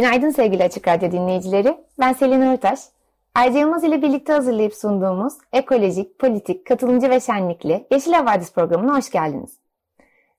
Günaydın 0.00 0.30
sevgili 0.30 0.64
Açık 0.64 0.88
Radyo 0.88 1.12
dinleyicileri. 1.12 1.76
Ben 1.98 2.12
Selin 2.12 2.40
Örtaş. 2.40 2.80
Erce 3.34 3.58
Yılmaz 3.58 3.84
ile 3.84 4.02
birlikte 4.02 4.32
hazırlayıp 4.32 4.74
sunduğumuz 4.74 5.32
ekolojik, 5.52 6.18
politik, 6.18 6.66
katılımcı 6.66 7.10
ve 7.10 7.20
şenlikli 7.20 7.86
Yeşil 7.90 8.12
Havadis 8.12 8.52
programına 8.52 8.96
hoş 8.96 9.10
geldiniz. 9.10 9.58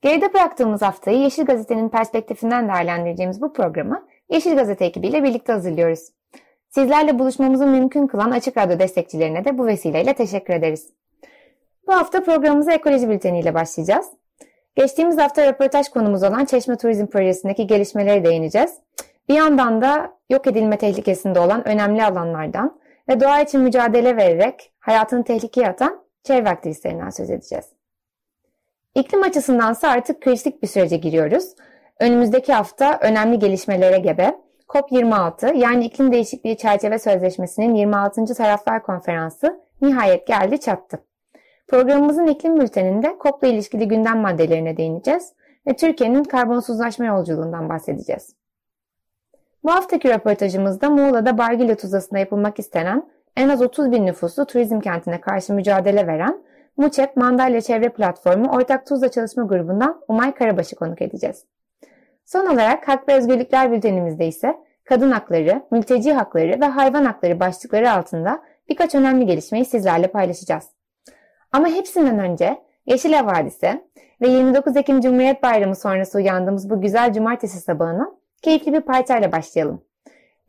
Geride 0.02 0.33
bıraktığımız 0.33 0.81
haftayı 0.81 1.17
Yeşil 1.17 1.45
Gazete'nin 1.45 1.89
perspektifinden 1.89 2.67
değerlendireceğimiz 2.67 3.41
bu 3.41 3.53
programı 3.53 4.07
Yeşil 4.29 4.55
Gazete 4.55 4.85
ekibiyle 4.85 5.23
birlikte 5.23 5.53
hazırlıyoruz. 5.53 6.09
Sizlerle 6.69 7.19
buluşmamızı 7.19 7.67
mümkün 7.67 8.07
kılan 8.07 8.31
Açık 8.31 8.57
Radyo 8.57 8.80
destekçilerine 8.80 9.45
de 9.45 9.57
bu 9.57 9.66
vesileyle 9.66 10.13
teşekkür 10.13 10.53
ederiz. 10.53 10.89
Bu 11.88 11.93
hafta 11.93 12.23
programımıza 12.23 12.71
ekoloji 12.71 13.09
bülteniyle 13.09 13.53
başlayacağız. 13.53 14.05
Geçtiğimiz 14.75 15.17
hafta 15.17 15.47
röportaj 15.47 15.89
konumuz 15.89 16.23
olan 16.23 16.45
Çeşme 16.45 16.77
Turizm 16.77 17.08
Projesi'ndeki 17.08 17.67
gelişmelere 17.67 18.25
değineceğiz. 18.25 18.71
Bir 19.31 19.35
yandan 19.35 19.81
da 19.81 20.17
yok 20.29 20.47
edilme 20.47 20.77
tehlikesinde 20.77 21.39
olan 21.39 21.67
önemli 21.67 22.03
alanlardan 22.03 22.79
ve 23.09 23.19
doğa 23.19 23.41
için 23.41 23.61
mücadele 23.61 24.17
vererek 24.17 24.73
hayatını 24.79 25.23
tehlikeye 25.23 25.69
atan 25.69 26.03
çevre 26.23 26.49
aktivistlerinden 26.49 27.09
söz 27.09 27.29
edeceğiz. 27.29 27.65
İklim 28.95 29.23
açısındansa 29.23 29.89
artık 29.89 30.21
kritik 30.21 30.63
bir 30.63 30.67
sürece 30.67 30.97
giriyoruz. 30.97 31.55
Önümüzdeki 31.99 32.53
hafta 32.53 32.99
önemli 33.02 33.39
gelişmelere 33.39 33.97
gebe. 33.97 34.35
COP26 34.67 35.57
yani 35.57 35.85
iklim 35.85 36.11
değişikliği 36.11 36.57
çerçeve 36.57 36.99
sözleşmesinin 36.99 37.75
26. 37.75 38.25
taraflar 38.25 38.83
konferansı 38.83 39.61
nihayet 39.81 40.27
geldi 40.27 40.59
çattı. 40.59 41.03
Programımızın 41.67 42.27
iklim 42.27 42.59
bülteninde 42.59 43.15
COP'la 43.23 43.47
ilişkili 43.47 43.87
gündem 43.87 44.17
maddelerine 44.17 44.77
değineceğiz 44.77 45.33
ve 45.67 45.75
Türkiye'nin 45.75 46.23
karbonsuzlaşma 46.23 47.05
yolculuğundan 47.05 47.69
bahsedeceğiz. 47.69 48.41
Bu 49.64 49.72
haftaki 49.72 50.09
röportajımızda 50.09 50.90
Muğla'da 50.90 51.38
Bargilya 51.38 51.78
Tuzlası'nda 51.78 52.20
yapılmak 52.20 52.59
istenen 52.59 53.09
en 53.38 53.50
az 53.50 53.62
30 53.62 53.92
bin 53.92 54.06
nüfuslu 54.06 54.45
turizm 54.45 54.80
kentine 54.80 55.22
karşı 55.22 55.54
mücadele 55.54 56.08
veren 56.08 56.44
Muçep 56.78 57.17
Mandalya 57.17 57.62
Çevre 57.62 57.89
Platformu 57.89 58.52
Ortak 58.52 58.88
Tuzla 58.88 59.12
Çalışma 59.12 59.44
Grubu'ndan 59.44 60.02
Umay 60.08 60.34
Karabaş'ı 60.34 60.76
konuk 60.76 61.02
edeceğiz. 61.02 61.45
Son 62.26 62.45
olarak 62.45 62.88
Hak 62.88 63.09
ve 63.09 63.14
Özgürlükler 63.16 63.72
bültenimizde 63.72 64.28
ise 64.28 64.58
kadın 64.84 65.12
hakları, 65.12 65.62
mülteci 65.72 66.14
hakları 66.14 66.62
ve 66.62 66.66
hayvan 66.66 67.06
hakları 67.06 67.39
başlıkları 67.39 67.92
altında 67.92 68.42
birkaç 68.70 68.95
önemli 68.95 69.26
gelişmeyi 69.26 69.66
sizlerle 69.66 70.08
paylaşacağız. 70.08 70.70
Ama 71.52 71.67
hepsinden 71.67 72.20
önce 72.20 72.62
Yeşil 72.86 73.14
Havadise 73.14 73.84
ve 74.21 74.27
29 74.27 74.77
Ekim 74.77 75.02
Cumhuriyet 75.02 75.44
Bayramı 75.44 75.76
sonrası 75.76 76.17
uyandığımız 76.17 76.70
bu 76.70 76.82
güzel 76.82 77.14
cumartesi 77.14 77.60
sabahına 77.60 78.20
keyifli 78.41 78.73
bir 78.73 78.81
parçayla 78.81 79.31
başlayalım. 79.31 79.81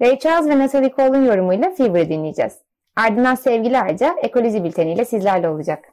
Ray 0.03 0.19
Charles 0.19 0.49
ve 0.49 0.59
Natalie 0.59 0.93
Cole'un 0.97 1.25
yorumuyla 1.25 1.71
Fever'ı 1.75 2.09
dinleyeceğiz. 2.09 2.53
Ardından 2.97 3.35
sevgili 3.35 3.79
Arca 3.79 4.15
ekoloji 4.23 4.65
bülteniyle 4.65 5.05
sizlerle 5.05 5.49
olacak. 5.49 5.85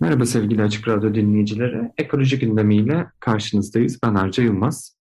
Merhaba 0.00 0.26
sevgili 0.26 0.62
Açık 0.62 0.88
Radyo 0.88 1.14
dinleyicileri. 1.14 1.92
Ekoloji 1.98 2.38
gündemiyle 2.38 3.06
karşınızdayız. 3.20 3.98
Ben 4.04 4.14
Arca 4.14 4.42
Yılmaz. 4.42 4.96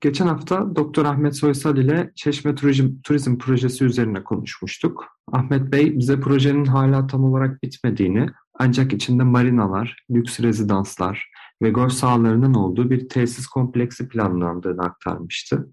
Geçen 0.00 0.26
hafta 0.26 0.76
Doktor 0.76 1.04
Ahmet 1.04 1.36
Soysal 1.36 1.76
ile 1.76 2.10
Çeşme 2.14 2.54
Turizm, 2.54 2.88
Turizm 3.04 3.38
Projesi 3.38 3.84
üzerine 3.84 4.24
konuşmuştuk. 4.24 5.06
Ahmet 5.32 5.72
Bey 5.72 5.98
bize 5.98 6.20
projenin 6.20 6.64
hala 6.64 7.06
tam 7.06 7.24
olarak 7.24 7.62
bitmediğini 7.62 8.26
ancak 8.58 8.92
içinde 8.92 9.22
marinalar, 9.22 10.04
lüks 10.10 10.40
rezidanslar 10.40 11.31
ve 11.62 11.70
golf 11.70 11.92
sahalarının 11.92 12.54
olduğu 12.54 12.90
bir 12.90 13.08
tesis 13.08 13.46
kompleksi 13.46 14.08
planlandığını 14.08 14.82
aktarmıştı. 14.82 15.68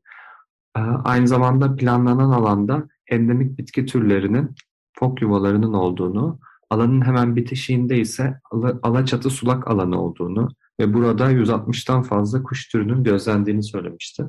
Ee, 0.78 0.80
aynı 1.04 1.28
zamanda 1.28 1.76
planlanan 1.76 2.32
alanda 2.32 2.88
endemik 3.08 3.58
bitki 3.58 3.86
türlerinin 3.86 4.56
fok 5.00 5.22
yuvalarının 5.22 5.74
olduğunu, 5.74 6.40
alanın 6.70 7.06
hemen 7.06 7.36
bitişiğinde 7.36 8.00
ise 8.00 8.40
Alaçatı 8.84 9.30
sulak 9.30 9.68
alanı 9.68 10.02
olduğunu 10.02 10.48
ve 10.80 10.94
burada 10.94 11.32
160'tan 11.32 12.04
fazla 12.04 12.44
kuş 12.44 12.68
türünün 12.68 13.04
gözlendiğini 13.04 13.64
söylemişti. 13.64 14.24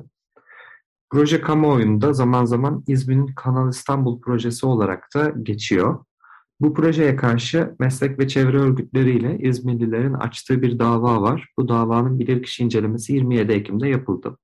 Proje 1.09 1.41
kamuoyunda 1.41 2.13
zaman 2.13 2.45
zaman 2.45 2.83
İzmir'in 2.87 3.27
Kanal 3.27 3.69
İstanbul 3.69 4.21
projesi 4.21 4.65
olarak 4.65 5.07
da 5.15 5.29
geçiyor. 5.29 6.05
Bu 6.61 6.73
projeye 6.73 7.15
karşı 7.15 7.75
meslek 7.79 8.19
ve 8.19 8.27
çevre 8.27 8.57
örgütleriyle 8.57 9.37
İzmirlilerin 9.39 10.13
açtığı 10.13 10.61
bir 10.61 10.79
dava 10.79 11.21
var. 11.21 11.49
Bu 11.57 11.69
davanın 11.69 12.19
bilirkişi 12.19 12.63
incelemesi 12.63 13.13
27 13.13 13.51
Ekim'de 13.51 13.87
yapıldı. 13.89 14.37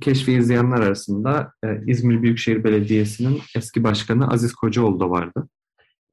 Keşfi 0.00 0.32
izleyenler 0.32 0.80
arasında 0.80 1.52
e, 1.64 1.82
İzmir 1.86 2.22
Büyükşehir 2.22 2.64
Belediyesi'nin 2.64 3.40
eski 3.56 3.84
başkanı 3.84 4.28
Aziz 4.28 4.52
Kocaoğlu 4.54 5.00
da 5.00 5.10
vardı. 5.10 5.48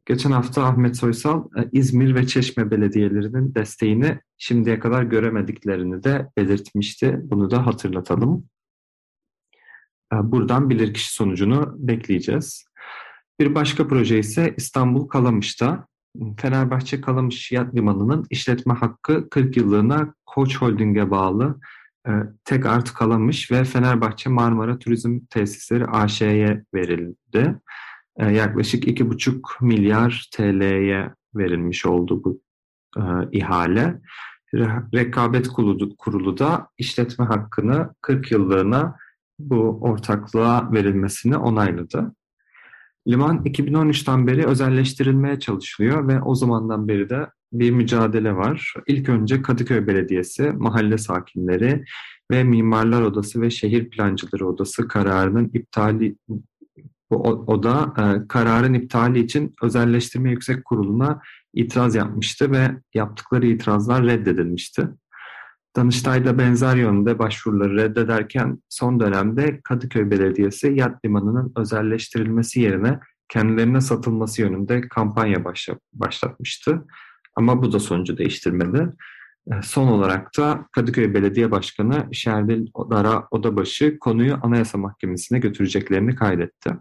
Geçen 0.06 0.31
hafta 0.31 0.63
Ahmet 0.63 0.97
Soysal 0.97 1.44
e, 1.57 1.69
İzmir 1.72 2.16
ve 2.16 2.28
Çeşme 2.28 2.72
belediyelerinin 2.72 3.56
desteğini 3.56 4.19
şimdiye 4.38 4.79
kadar 4.79 5.03
göremediklerini 5.03 6.03
de 6.03 6.29
belirtmişti. 6.38 7.19
Bunu 7.23 7.51
da 7.51 7.66
hatırlatalım. 7.66 8.46
E, 10.13 10.16
buradan 10.23 10.69
bilirkişi 10.69 11.13
sonucunu 11.13 11.75
bekleyeceğiz. 11.78 12.69
Bir 13.39 13.55
başka 13.55 13.88
proje 13.88 14.19
ise 14.19 14.53
İstanbul 14.57 15.07
Kalamış'ta. 15.07 15.88
Fenerbahçe 16.38 17.01
Kalamış 17.01 17.51
Yat 17.51 17.75
Limanı'nın 17.75 18.25
işletme 18.29 18.73
hakkı 18.73 19.29
40 19.29 19.57
yıllığına 19.57 20.13
Koç 20.25 20.57
Holding'e 20.57 21.11
bağlı 21.11 21.59
e, 22.07 22.11
tek 22.45 22.66
art 22.66 22.94
Kalamış 22.94 23.51
ve 23.51 23.63
Fenerbahçe 23.63 24.29
Marmara 24.29 24.79
Turizm 24.79 25.19
Tesisleri 25.29 25.85
AŞ'ye 25.85 26.63
verildi. 26.73 27.59
E, 28.17 28.25
yaklaşık 28.25 28.88
2,5 28.88 29.66
milyar 29.66 30.29
TL'ye 30.33 31.13
verilmiş 31.35 31.85
oldu 31.85 32.23
bu 32.23 32.41
e, 32.97 33.01
ihale. 33.31 34.01
Rekabet 34.94 35.47
kurulu, 35.47 35.97
kurulu 35.97 36.38
da 36.38 36.69
işletme 36.78 37.25
hakkını 37.25 37.94
40 38.01 38.31
yıllığına 38.31 38.97
bu 39.39 39.79
ortaklığa 39.81 40.72
verilmesini 40.72 41.38
onayladı. 41.38 42.13
Liman 43.07 43.37
2013'ten 43.45 44.27
beri 44.27 44.45
özelleştirilmeye 44.45 45.39
çalışılıyor 45.39 46.07
ve 46.07 46.21
o 46.21 46.35
zamandan 46.35 46.87
beri 46.87 47.09
de 47.09 47.27
bir 47.53 47.71
mücadele 47.71 48.35
var. 48.35 48.73
İlk 48.87 49.09
önce 49.09 49.41
Kadıköy 49.41 49.87
Belediyesi, 49.87 50.51
mahalle 50.51 50.97
sakinleri 50.97 51.83
ve 52.31 52.43
Mimarlar 52.43 53.01
Odası 53.01 53.41
ve 53.41 53.49
Şehir 53.49 53.89
Plancıları 53.89 54.47
Odası 54.47 54.87
kararının 54.87 55.51
iptali 55.53 56.15
bu 57.11 57.15
oda 57.47 57.93
e, 57.97 58.28
kararın 58.28 58.73
iptali 58.73 59.19
için 59.19 59.55
özelleştirme 59.61 60.31
yüksek 60.31 60.66
kuruluna 60.66 61.22
itiraz 61.53 61.95
yapmıştı 61.95 62.52
ve 62.52 62.72
yaptıkları 62.93 63.47
itirazlar 63.47 64.05
reddedilmişti. 64.05 64.87
Danıştay 65.75 66.25
da 66.25 66.37
benzer 66.37 66.75
yönde 66.75 67.19
başvuruları 67.19 67.77
reddederken 67.77 68.63
son 68.69 68.99
dönemde 68.99 69.61
Kadıköy 69.63 70.11
Belediyesi 70.11 70.73
yat 70.75 71.05
limanının 71.05 71.53
özelleştirilmesi 71.57 72.61
yerine 72.61 72.99
kendilerine 73.29 73.81
satılması 73.81 74.41
yönünde 74.41 74.81
kampanya 74.81 75.45
başlatmıştı. 75.93 76.85
Ama 77.35 77.63
bu 77.63 77.71
da 77.71 77.79
sonucu 77.79 78.17
değiştirmedi. 78.17 78.93
E, 79.51 79.61
son 79.61 79.87
olarak 79.87 80.37
da 80.37 80.67
Kadıköy 80.71 81.13
Belediye 81.13 81.51
Başkanı 81.51 82.13
Şerdil 82.13 82.67
Dara 82.89 83.27
Odabaşı 83.31 83.99
konuyu 83.99 84.37
Anayasa 84.41 84.77
Mahkemesi'ne 84.77 85.39
götüreceklerini 85.39 86.16
kaydetti. 86.16 86.71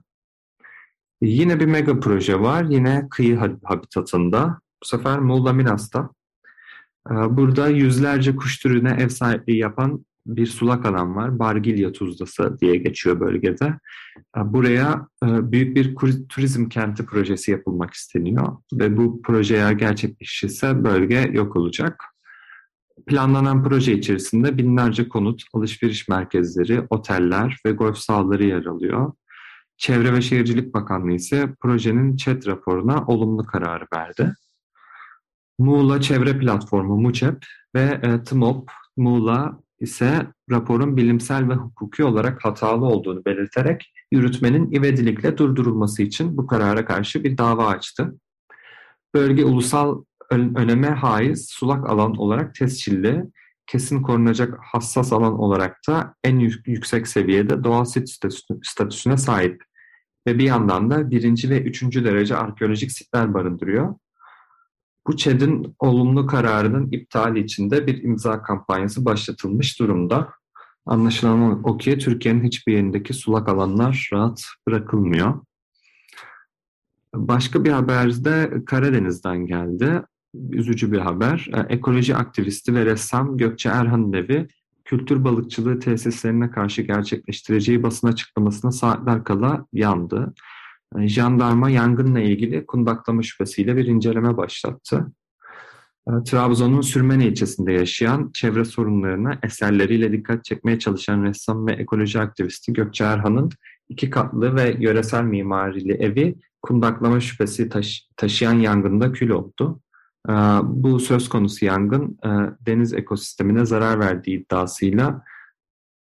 Yine 1.23 1.61
bir 1.61 1.67
mega 1.67 2.01
proje 2.01 2.41
var. 2.41 2.65
Yine 2.65 3.09
kıyı 3.11 3.39
habitatında. 3.65 4.61
Bu 4.83 4.87
sefer 4.87 5.19
Muğla 5.19 5.53
Minas'ta. 5.53 6.11
Ee, 7.11 7.37
burada 7.37 7.69
yüzlerce 7.69 8.37
kuş 8.37 8.59
türüne 8.59 8.91
ev 8.91 9.09
sahipliği 9.09 9.59
yapan 9.59 10.05
bir 10.27 10.47
sulak 10.47 10.87
alan 10.87 11.17
var. 11.17 11.39
Bargilya 11.39 11.93
Tuzlası 11.93 12.59
diye 12.61 12.77
geçiyor 12.77 13.21
bölgede. 13.21 13.79
Ee, 14.37 14.41
buraya 14.45 15.07
e, 15.25 15.53
büyük 15.53 15.77
bir 15.77 15.97
turizm 16.29 16.69
kenti 16.69 17.07
projesi 17.07 17.51
yapılmak 17.51 17.95
isteniyor. 17.95 18.57
Ve 18.73 18.97
bu 18.97 19.23
proje 19.23 19.55
eğer 19.55 19.73
gerçekleşirse 19.73 20.85
bölge 20.85 21.31
yok 21.33 21.57
olacak. 21.57 22.05
Planlanan 23.07 23.65
proje 23.65 23.93
içerisinde 23.93 24.59
binlerce 24.59 25.09
konut, 25.09 25.43
alışveriş 25.55 26.09
merkezleri, 26.09 26.83
oteller 26.91 27.57
ve 27.67 27.73
golf 27.73 27.99
sahaları 27.99 28.45
yer 28.45 28.65
alıyor. 28.65 29.13
Çevre 29.77 30.13
ve 30.13 30.23
Şehircilik 30.23 30.75
Bakanlığı 30.75 31.13
ise 31.13 31.55
projenin 31.61 32.17
ÇED 32.17 32.47
raporuna 32.47 33.05
olumlu 33.07 33.45
kararı 33.45 33.85
verdi. 33.95 34.35
Muğla 35.59 36.01
Çevre 36.01 36.39
Platformu 36.39 36.97
MUÇEP 36.97 37.45
ve 37.75 38.01
e, 38.03 38.23
TMOP 38.25 38.71
Muğla 38.97 39.61
ise 39.81 40.27
raporun 40.51 40.97
bilimsel 40.97 41.49
ve 41.49 41.55
hukuki 41.55 42.05
olarak 42.05 42.45
hatalı 42.45 42.87
olduğunu 42.87 43.25
belirterek 43.25 43.93
yürütmenin 44.13 44.73
ivedilikle 44.73 45.39
durdurulması 45.39 46.03
için 46.03 46.37
bu 46.37 46.47
karara 46.47 46.85
karşı 46.85 47.25
bir 47.25 47.39
dava 47.39 47.67
açtı. 47.67 48.19
Bölge 49.15 49.45
ulusal 49.45 50.05
öneme 50.31 50.89
haiz 50.89 51.49
sulak 51.51 51.91
alan 51.91 52.17
olarak 52.17 52.55
tescilli, 52.55 53.25
kesin 53.67 54.03
korunacak 54.03 54.59
hassas 54.63 55.13
alan 55.13 55.39
olarak 55.39 55.77
da 55.89 56.15
en 56.25 56.39
yüksek 56.67 57.09
seviyede 57.09 57.65
doğal 57.65 57.85
sit 57.85 58.09
statüsüne 58.63 59.17
sahip 59.17 59.63
ve 60.27 60.39
bir 60.39 60.45
yandan 60.45 60.91
da 60.91 61.11
birinci 61.11 61.51
ve 61.51 61.63
üçüncü 61.63 62.05
derece 62.05 62.37
arkeolojik 62.37 62.93
sitler 62.93 63.35
barındırıyor. 63.35 63.95
Bu 65.09 65.17
ÇED'in 65.17 65.77
olumlu 65.79 66.27
kararının 66.27 66.89
iptali 66.91 67.41
için 67.41 67.71
de 67.71 67.87
bir 67.87 68.03
imza 68.03 68.43
kampanyası 68.43 69.05
başlatılmış 69.05 69.81
durumda. 69.81 70.29
Anlaşılan 70.87 71.65
o 71.65 71.79
ki 71.79 71.99
Türkiye'nin 71.99 72.45
hiçbir 72.45 72.73
yerindeki 72.73 73.15
sulak 73.15 73.49
alanlar 73.49 74.09
rahat 74.13 74.43
bırakılmıyor. 74.69 75.41
Başka 77.15 77.65
bir 77.65 77.71
haber 77.71 78.25
de 78.25 78.53
Karadeniz'den 78.67 79.47
geldi. 79.47 80.03
Üzücü 80.51 80.93
bir 80.93 80.99
haber. 80.99 81.51
E, 81.55 81.75
ekoloji 81.75 82.17
aktivisti 82.17 82.75
ve 82.75 82.85
ressam 82.85 83.37
Gökçe 83.37 83.69
Erhan'ın 83.69 84.13
evi 84.13 84.49
kültür 84.85 85.25
balıkçılığı 85.25 85.79
tesislerine 85.79 86.51
karşı 86.51 86.83
gerçekleştireceği 86.83 87.83
basın 87.83 88.09
açıklamasına 88.09 88.73
saatler 88.73 89.25
kala 89.25 89.67
yandı. 89.73 90.35
E, 90.97 91.09
jandarma 91.09 91.71
yangınla 91.71 92.21
ilgili 92.21 92.67
kundaklama 92.67 93.23
şüphesiyle 93.23 93.77
bir 93.77 93.87
inceleme 93.87 94.37
başlattı. 94.37 95.07
E, 96.09 96.11
Trabzon'un 96.27 96.81
Sürmene 96.81 97.27
ilçesinde 97.27 97.73
yaşayan, 97.73 98.31
çevre 98.35 98.65
sorunlarına 98.65 99.39
eserleriyle 99.43 100.13
dikkat 100.13 100.45
çekmeye 100.45 100.79
çalışan 100.79 101.25
ressam 101.25 101.67
ve 101.67 101.73
ekoloji 101.73 102.21
aktivisti 102.21 102.73
Gökçe 102.73 103.05
Erhan'ın 103.05 103.51
iki 103.89 104.11
katlı 104.11 104.57
ve 104.57 104.77
yöresel 104.79 105.25
mimarili 105.25 105.93
evi 105.93 106.35
kundaklama 106.63 107.21
şüphesi 107.21 107.69
taşı 107.69 108.03
taşıyan 108.17 108.55
yangında 108.55 109.13
kül 109.13 109.31
oldu. 109.31 109.81
E, 110.29 110.33
bu 110.63 111.01
söz 111.01 111.29
konusu 111.29 111.65
yangın 111.65 112.19
deniz 112.67 112.95
ekosistemine 112.95 113.67
zarar 113.67 114.01
verdiği 114.01 114.41
iddiasıyla 114.41 115.23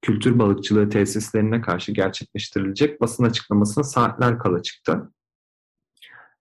kültür 0.08 0.40
balıkçılığı 0.40 0.90
tesislerine 0.90 1.62
karşı 1.62 1.92
gerçekleştirilecek 1.92 3.02
basın 3.02 3.24
açıklamasına 3.24 3.84
saatler 3.84 4.40
kala 4.40 4.62
çıktı. 4.62 5.12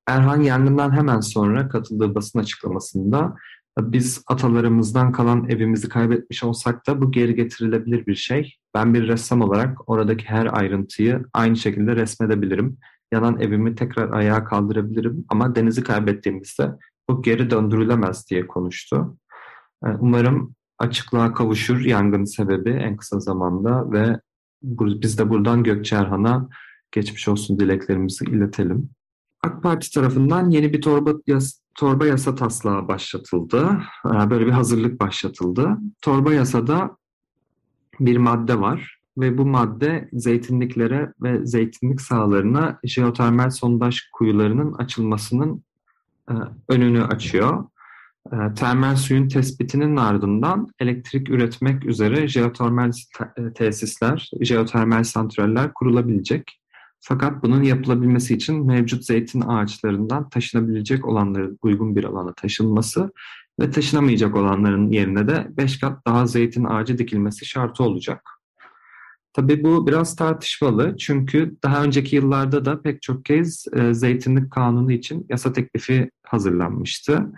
Erhan 0.07 0.41
yangından 0.41 0.97
hemen 0.97 1.21
sonra 1.21 1.69
katıldığı 1.69 2.15
basın 2.15 2.39
açıklamasında 2.39 3.35
biz 3.81 4.23
atalarımızdan 4.27 5.13
kalan 5.13 5.49
evimizi 5.49 5.89
kaybetmiş 5.89 6.45
olsak 6.45 6.87
da 6.87 7.01
bu 7.03 7.13
geri 7.13 7.35
getirilebilir 7.35 8.07
bir 8.07 8.15
şey. 8.15 8.57
Ben 8.75 8.95
bir 8.95 9.09
ressam 9.09 9.41
olarak 9.41 9.91
oradaki 9.91 10.25
her 10.25 10.59
ayrıntıyı 10.59 11.25
aynı 11.33 11.57
şekilde 11.57 11.97
resmedebilirim. 11.97 12.79
Yanan 13.13 13.41
evimi 13.41 13.75
tekrar 13.75 14.11
ayağa 14.11 14.45
kaldırabilirim 14.45 15.25
ama 15.29 15.55
denizi 15.55 15.83
kaybettiğimizde 15.83 16.71
bu 17.09 17.23
geri 17.23 17.51
döndürülemez 17.51 18.31
diye 18.31 18.47
konuştu. 18.47 19.19
Umarım 19.83 20.55
açıklığa 20.78 21.34
kavuşur 21.34 21.81
yangın 21.81 22.25
sebebi 22.25 22.70
en 22.70 22.96
kısa 22.96 23.20
zamanda 23.20 23.93
ve 23.93 24.20
biz 24.62 25.19
de 25.19 25.31
buradan 25.31 25.62
Gökçerhan'a 25.62 26.49
geçmiş 26.93 27.28
olsun 27.28 27.61
dileklerimizi 27.61 28.25
iletelim. 28.25 28.90
AK 29.43 29.62
Parti 29.62 29.93
tarafından 29.93 30.50
yeni 30.50 30.73
bir 30.73 30.82
torba, 30.82 31.11
yas, 31.26 31.61
torba 31.75 32.06
yasa 32.06 32.34
taslağı 32.34 32.88
başlatıldı. 32.88 33.78
Ee, 34.06 34.31
böyle 34.31 34.46
bir 34.46 34.50
hazırlık 34.50 35.00
başlatıldı. 35.00 35.78
Torba 36.02 36.32
yasada 36.32 36.96
bir 38.00 38.17
madde 38.17 38.61
var 38.61 39.00
ve 39.19 39.38
bu 39.38 39.46
madde 39.46 40.08
zeytinliklere 40.12 41.12
ve 41.22 41.46
zeytinlik 41.46 42.00
sahalarına 42.00 42.79
jeotermal 42.84 43.50
sondaj 43.50 44.00
kuyularının 44.12 44.72
açılmasının 44.72 45.64
e, 46.31 46.34
önünü 46.69 47.05
açıyor. 47.05 47.64
E, 48.32 48.55
termal 48.55 48.96
suyun 48.96 49.28
tespitinin 49.28 49.96
ardından 49.96 50.69
elektrik 50.81 51.31
üretmek 51.31 51.87
üzere 51.87 52.28
jeotermal 52.28 52.93
e, 53.37 53.52
tesisler, 53.52 54.31
jeotermal 54.40 55.05
santraller 55.05 55.75
kurulabilecek. 55.75 56.61
Fakat 57.00 57.43
bunun 57.43 57.62
yapılabilmesi 57.62 58.34
için 58.34 58.67
mevcut 58.67 59.05
zeytin 59.05 59.40
ağaçlarından 59.40 60.28
taşınabilecek 60.28 61.08
olanların 61.08 61.58
uygun 61.62 61.96
bir 61.96 62.05
alana 62.05 62.32
taşınması 62.32 63.11
ve 63.61 63.70
taşınamayacak 63.70 64.37
olanların 64.37 64.90
yerine 64.90 65.29
de 65.29 65.49
5 65.50 65.81
kat 65.81 66.06
daha 66.06 66.26
zeytin 66.26 66.64
ağacı 66.64 66.99
dikilmesi 66.99 67.46
şartı 67.46 67.84
olacak. 67.84 68.31
Tabii 69.32 69.64
bu 69.64 69.87
biraz 69.87 70.17
tartışmalı 70.17 70.96
çünkü 70.99 71.56
daha 71.62 71.84
önceki 71.84 72.17
yıllarda 72.17 72.64
da 72.64 72.82
pek 72.82 73.02
çok 73.02 73.25
kez 73.25 73.67
e, 73.72 73.94
zeytinlik 73.94 74.50
kanunu 74.50 74.93
için 74.93 75.26
yasa 75.29 75.52
teklifi 75.52 76.11
hazırlanmıştı. 76.22 77.32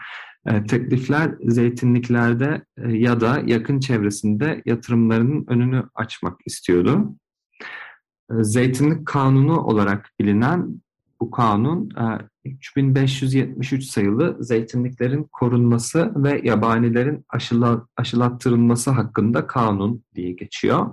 E, 0.46 0.64
teklifler 0.64 1.35
zeytinliklerde 1.43 2.62
e, 2.79 2.93
ya 2.93 3.20
da 3.20 3.43
yakın 3.46 3.81
çevresinde 3.81 4.62
yatırımlarının 4.67 5.44
önünü 5.49 5.85
açmak 5.94 6.40
istiyordu. 6.46 7.17
E, 8.31 8.35
zeytinlik 8.44 9.06
kanunu 9.06 9.61
olarak 9.61 10.11
bilinen 10.20 10.81
bu 11.20 11.31
kanun 11.31 11.90
3573 12.44 13.85
sayılı 13.85 14.37
zeytinliklerin 14.40 15.29
korunması 15.32 16.12
ve 16.17 16.41
yabanilerin 16.44 17.25
aşılattırılması 17.96 18.91
hakkında 18.91 19.46
kanun 19.46 20.05
diye 20.14 20.32
geçiyor. 20.32 20.87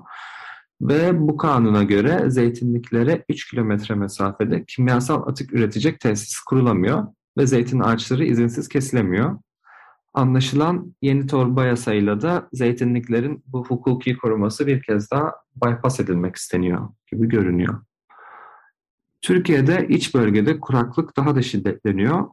Ve 0.82 1.28
bu 1.28 1.38
kanuna 1.38 1.84
göre 1.84 2.30
zeytinliklere 2.30 3.26
3 3.30 3.50
kilometre 3.50 3.96
mesafede 3.96 4.66
kimyasal 4.68 5.28
atık 5.28 5.54
üretecek 5.54 6.00
tesis 6.00 6.40
kurulamıyor 6.40 7.08
ve 7.38 7.48
zeytin 7.48 7.80
ağaçları 7.80 8.26
izinsiz 8.26 8.70
kesilemiyor. 8.70 9.40
Anlaşılan 10.14 10.96
yeni 11.02 11.28
torba 11.28 11.66
yasayla 11.66 12.22
da 12.22 12.50
zeytinliklerin 12.54 13.44
bu 13.48 13.66
hukuki 13.66 14.18
koruması 14.18 14.68
bir 14.68 14.82
kez 14.82 15.12
daha 15.12 15.34
bypass 15.66 16.00
edilmek 16.00 16.36
isteniyor 16.36 16.90
gibi 17.12 17.30
görünüyor. 17.30 17.82
Türkiye'de 19.22 19.88
iç 19.90 20.16
bölgede 20.16 20.60
kuraklık 20.60 21.18
daha 21.18 21.36
da 21.36 21.42
şiddetleniyor. 21.42 22.28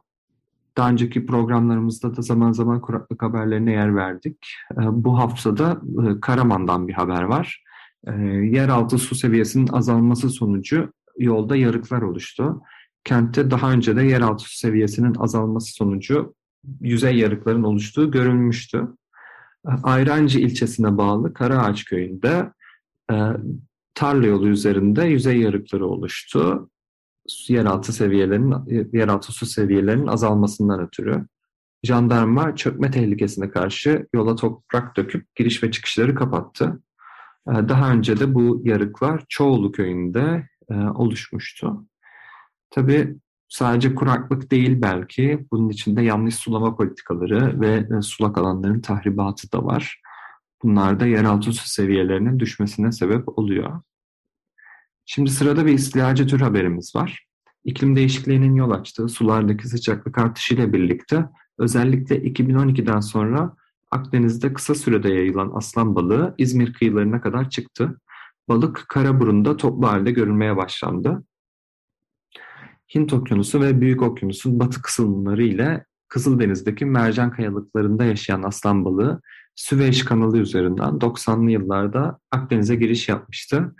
Daha 0.77 0.89
önceki 0.89 1.25
programlarımızda 1.25 2.15
da 2.15 2.21
zaman 2.21 2.51
zaman 2.51 2.81
kuraklık 2.81 3.23
haberlerine 3.23 3.71
yer 3.71 3.95
verdik. 3.95 4.37
Ee, 4.71 4.81
bu 4.91 5.17
haftada 5.19 5.81
e, 6.07 6.19
Karaman'dan 6.19 6.87
bir 6.87 6.93
haber 6.93 7.21
var. 7.21 7.63
Ee, 8.07 8.11
yeraltı 8.51 8.97
su 8.97 9.15
seviyesinin 9.15 9.67
azalması 9.67 10.29
sonucu 10.29 10.93
yolda 11.17 11.55
yarıklar 11.55 12.01
oluştu. 12.01 12.61
Kentte 13.03 13.51
daha 13.51 13.71
önce 13.71 13.95
de 13.95 14.03
yeraltı 14.03 14.57
seviyesinin 14.57 15.15
azalması 15.15 15.73
sonucu 15.73 16.35
yüzey 16.81 17.17
yarıkların 17.17 17.63
oluştuğu 17.63 18.11
görülmüştü. 18.11 18.87
Ayrancı 19.83 20.39
ilçesine 20.39 20.97
bağlı 20.97 21.33
Karaağaç 21.33 21.85
köyünde 21.85 22.51
e, 23.11 23.15
tarla 23.93 24.27
yolu 24.27 24.47
üzerinde 24.47 25.03
yüzey 25.03 25.39
yarıkları 25.39 25.87
oluştu. 25.87 26.69
Yeraltı 27.47 27.93
seviyelerinin 27.93 28.89
yeraltı 28.93 29.31
su 29.31 29.45
seviyelerinin 29.45 30.07
azalmasından 30.07 30.79
ötürü. 30.79 31.25
Jandarma 31.83 32.55
çökme 32.55 32.91
tehlikesine 32.91 33.49
karşı 33.49 34.07
yola 34.13 34.35
toprak 34.35 34.97
döküp 34.97 35.35
giriş 35.35 35.63
ve 35.63 35.71
çıkışları 35.71 36.15
kapattı. 36.15 36.81
E, 37.47 37.51
daha 37.51 37.91
önce 37.91 38.19
de 38.19 38.33
bu 38.33 38.61
yarıklar 38.63 39.23
Çoğulu 39.29 39.71
köyünde 39.71 40.47
e, 40.69 40.73
oluşmuştu. 40.75 41.85
Tabii 42.73 43.15
sadece 43.49 43.95
kuraklık 43.95 44.51
değil 44.51 44.81
belki. 44.81 45.45
Bunun 45.51 45.69
içinde 45.69 46.01
yanlış 46.01 46.35
sulama 46.35 46.75
politikaları 46.75 47.61
ve 47.61 47.87
e, 47.97 48.01
sulak 48.01 48.37
alanların 48.37 48.81
tahribatı 48.81 49.51
da 49.51 49.65
var. 49.65 50.01
Bunlar 50.63 50.99
da 50.99 51.05
yeraltı 51.05 51.53
su 51.53 51.69
seviyelerinin 51.69 52.39
düşmesine 52.39 52.91
sebep 52.91 53.39
oluyor. 53.39 53.81
Şimdi 55.05 55.29
sırada 55.29 55.65
bir 55.65 55.73
istilacı 55.73 56.27
tür 56.27 56.39
haberimiz 56.39 56.95
var. 56.95 57.25
İklim 57.63 57.95
değişikliğinin 57.95 58.55
yol 58.55 58.71
açtığı 58.71 59.09
sulardaki 59.09 59.67
sıcaklık 59.67 60.17
artışıyla 60.17 60.73
birlikte 60.73 61.25
özellikle 61.57 62.17
2012'den 62.17 62.99
sonra 62.99 63.55
Akdeniz'de 63.91 64.53
kısa 64.53 64.75
sürede 64.75 65.09
yayılan 65.09 65.51
aslan 65.55 65.95
balığı 65.95 66.35
İzmir 66.37 66.73
kıyılarına 66.73 67.21
kadar 67.21 67.49
çıktı. 67.49 67.99
Balık 68.49 68.85
Karaburun'da 68.87 69.57
toplu 69.57 69.87
halde 69.87 70.11
görülmeye 70.11 70.57
başlandı. 70.57 71.23
Hint 72.95 73.13
Okyanusu 73.13 73.61
ve 73.61 73.81
Büyük 73.81 74.01
Okyanus'un 74.01 74.59
batı 74.59 74.81
kısımları 74.81 75.43
ile 75.43 75.85
Kızıldeniz'deki 76.07 76.85
mercan 76.85 77.31
kayalıklarında 77.31 78.03
yaşayan 78.03 78.43
aslan 78.43 78.85
balığı 78.85 79.21
Süveyş 79.55 80.05
kanalı 80.05 80.37
üzerinden 80.37 80.89
90'lı 80.89 81.51
yıllarda 81.51 82.19
Akdeniz'e 82.31 82.75
giriş 82.75 83.09
yapmıştı 83.09 83.75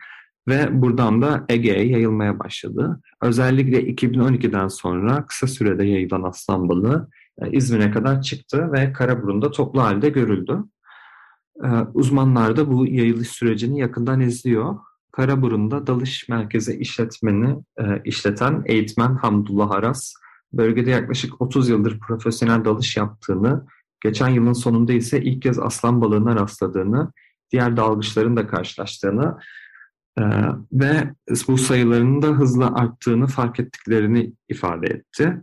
ve 0.48 0.82
buradan 0.82 1.22
da 1.22 1.46
Ege'ye 1.50 1.88
yayılmaya 1.88 2.40
başladı. 2.40 3.02
Özellikle 3.22 3.84
2012'den 3.84 4.68
sonra 4.68 5.26
kısa 5.26 5.48
sürede 5.48 5.86
yayılan 5.86 6.24
aslan 6.24 6.70
balığı 6.70 7.10
e, 7.42 7.52
İzmir'e 7.52 7.92
kadar 7.92 8.22
çıktı 8.22 8.72
ve 8.72 8.94
Karaburun'da 8.94 9.52
toplu 9.52 9.82
halde 9.82 10.10
görüldü. 10.10 10.58
E, 11.64 11.70
uzmanlar 11.94 12.58
da 12.58 12.72
bu 12.72 12.88
yayılış 12.88 13.28
sürecini 13.28 13.80
yakından 13.80 14.22
izliyor. 14.22 14.76
Karaburun'da 15.14 15.88
dalış 15.88 16.30
merkezi 16.30 16.78
işletmeni 16.78 17.56
e, 17.80 18.02
işleten 18.06 18.64
eğitmen 18.66 19.16
Hamdullah 19.16 19.72
Aras, 19.72 20.14
bölgede 20.54 20.90
yaklaşık 20.90 21.42
30 21.42 21.70
yıldır 21.70 22.00
profesyonel 22.00 22.66
dalış 22.66 22.98
yaptığını, 22.98 23.66
geçen 24.02 24.30
yılın 24.30 24.54
sonunda 24.54 24.94
ise 24.94 25.22
ilk 25.22 25.42
kez 25.42 25.60
aslan 25.60 26.02
balığına 26.02 26.36
rastladığını, 26.36 27.12
diğer 27.52 27.78
dalgıçların 27.78 28.38
da 28.38 28.48
karşılaştığını 28.48 29.38
ee, 30.20 30.24
ve 30.72 31.14
bu 31.48 31.58
sayılarının 31.58 32.22
da 32.22 32.28
hızla 32.28 32.76
arttığını 32.76 33.28
fark 33.28 33.60
ettiklerini 33.60 34.34
ifade 34.50 34.88
etti. 34.88 35.42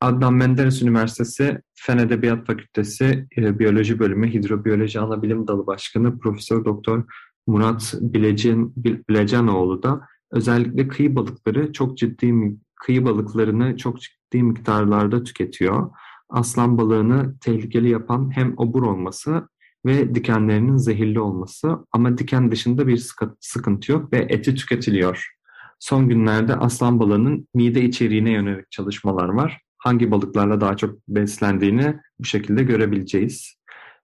Adnan 0.00 0.34
Menderes 0.34 0.82
Üniversitesi 0.82 1.60
Fen 1.74 1.98
Edebiyat 1.98 2.46
Fakültesi 2.46 3.26
e, 3.36 3.58
Biyoloji 3.58 3.98
Bölümü 3.98 4.34
Hidrobiyoloji 4.34 5.00
Anabilim 5.00 5.46
Dalı 5.46 5.66
Başkanı 5.66 6.18
Profesör 6.18 6.64
Doktor 6.64 7.04
Murat 7.46 7.94
Bilecen, 8.00 8.72
Bilecenoğlu 8.76 9.82
da 9.82 10.00
özellikle 10.32 10.88
kıyı 10.88 11.16
balıkları 11.16 11.72
çok 11.72 11.98
ciddi 11.98 12.56
kıyı 12.76 13.04
balıklarını 13.04 13.76
çok 13.76 14.00
ciddi 14.00 14.42
miktarlarda 14.42 15.22
tüketiyor. 15.22 15.90
Aslan 16.28 16.78
balığını 16.78 17.38
tehlikeli 17.38 17.90
yapan 17.90 18.36
hem 18.36 18.54
obur 18.56 18.82
olması 18.82 19.48
ve 19.86 20.14
dikenlerinin 20.14 20.76
zehirli 20.76 21.20
olması 21.20 21.78
ama 21.92 22.18
diken 22.18 22.52
dışında 22.52 22.86
bir 22.86 23.10
sıkıntı 23.40 23.92
yok 23.92 24.12
ve 24.12 24.26
eti 24.28 24.54
tüketiliyor. 24.54 25.34
Son 25.78 26.08
günlerde 26.08 26.56
aslan 26.56 27.00
balığının 27.00 27.48
mide 27.54 27.82
içeriğine 27.82 28.30
yönelik 28.30 28.70
çalışmalar 28.70 29.28
var. 29.28 29.60
Hangi 29.78 30.10
balıklarla 30.10 30.60
daha 30.60 30.76
çok 30.76 31.08
beslendiğini 31.08 31.96
bu 32.18 32.24
şekilde 32.24 32.62
görebileceğiz. 32.62 33.54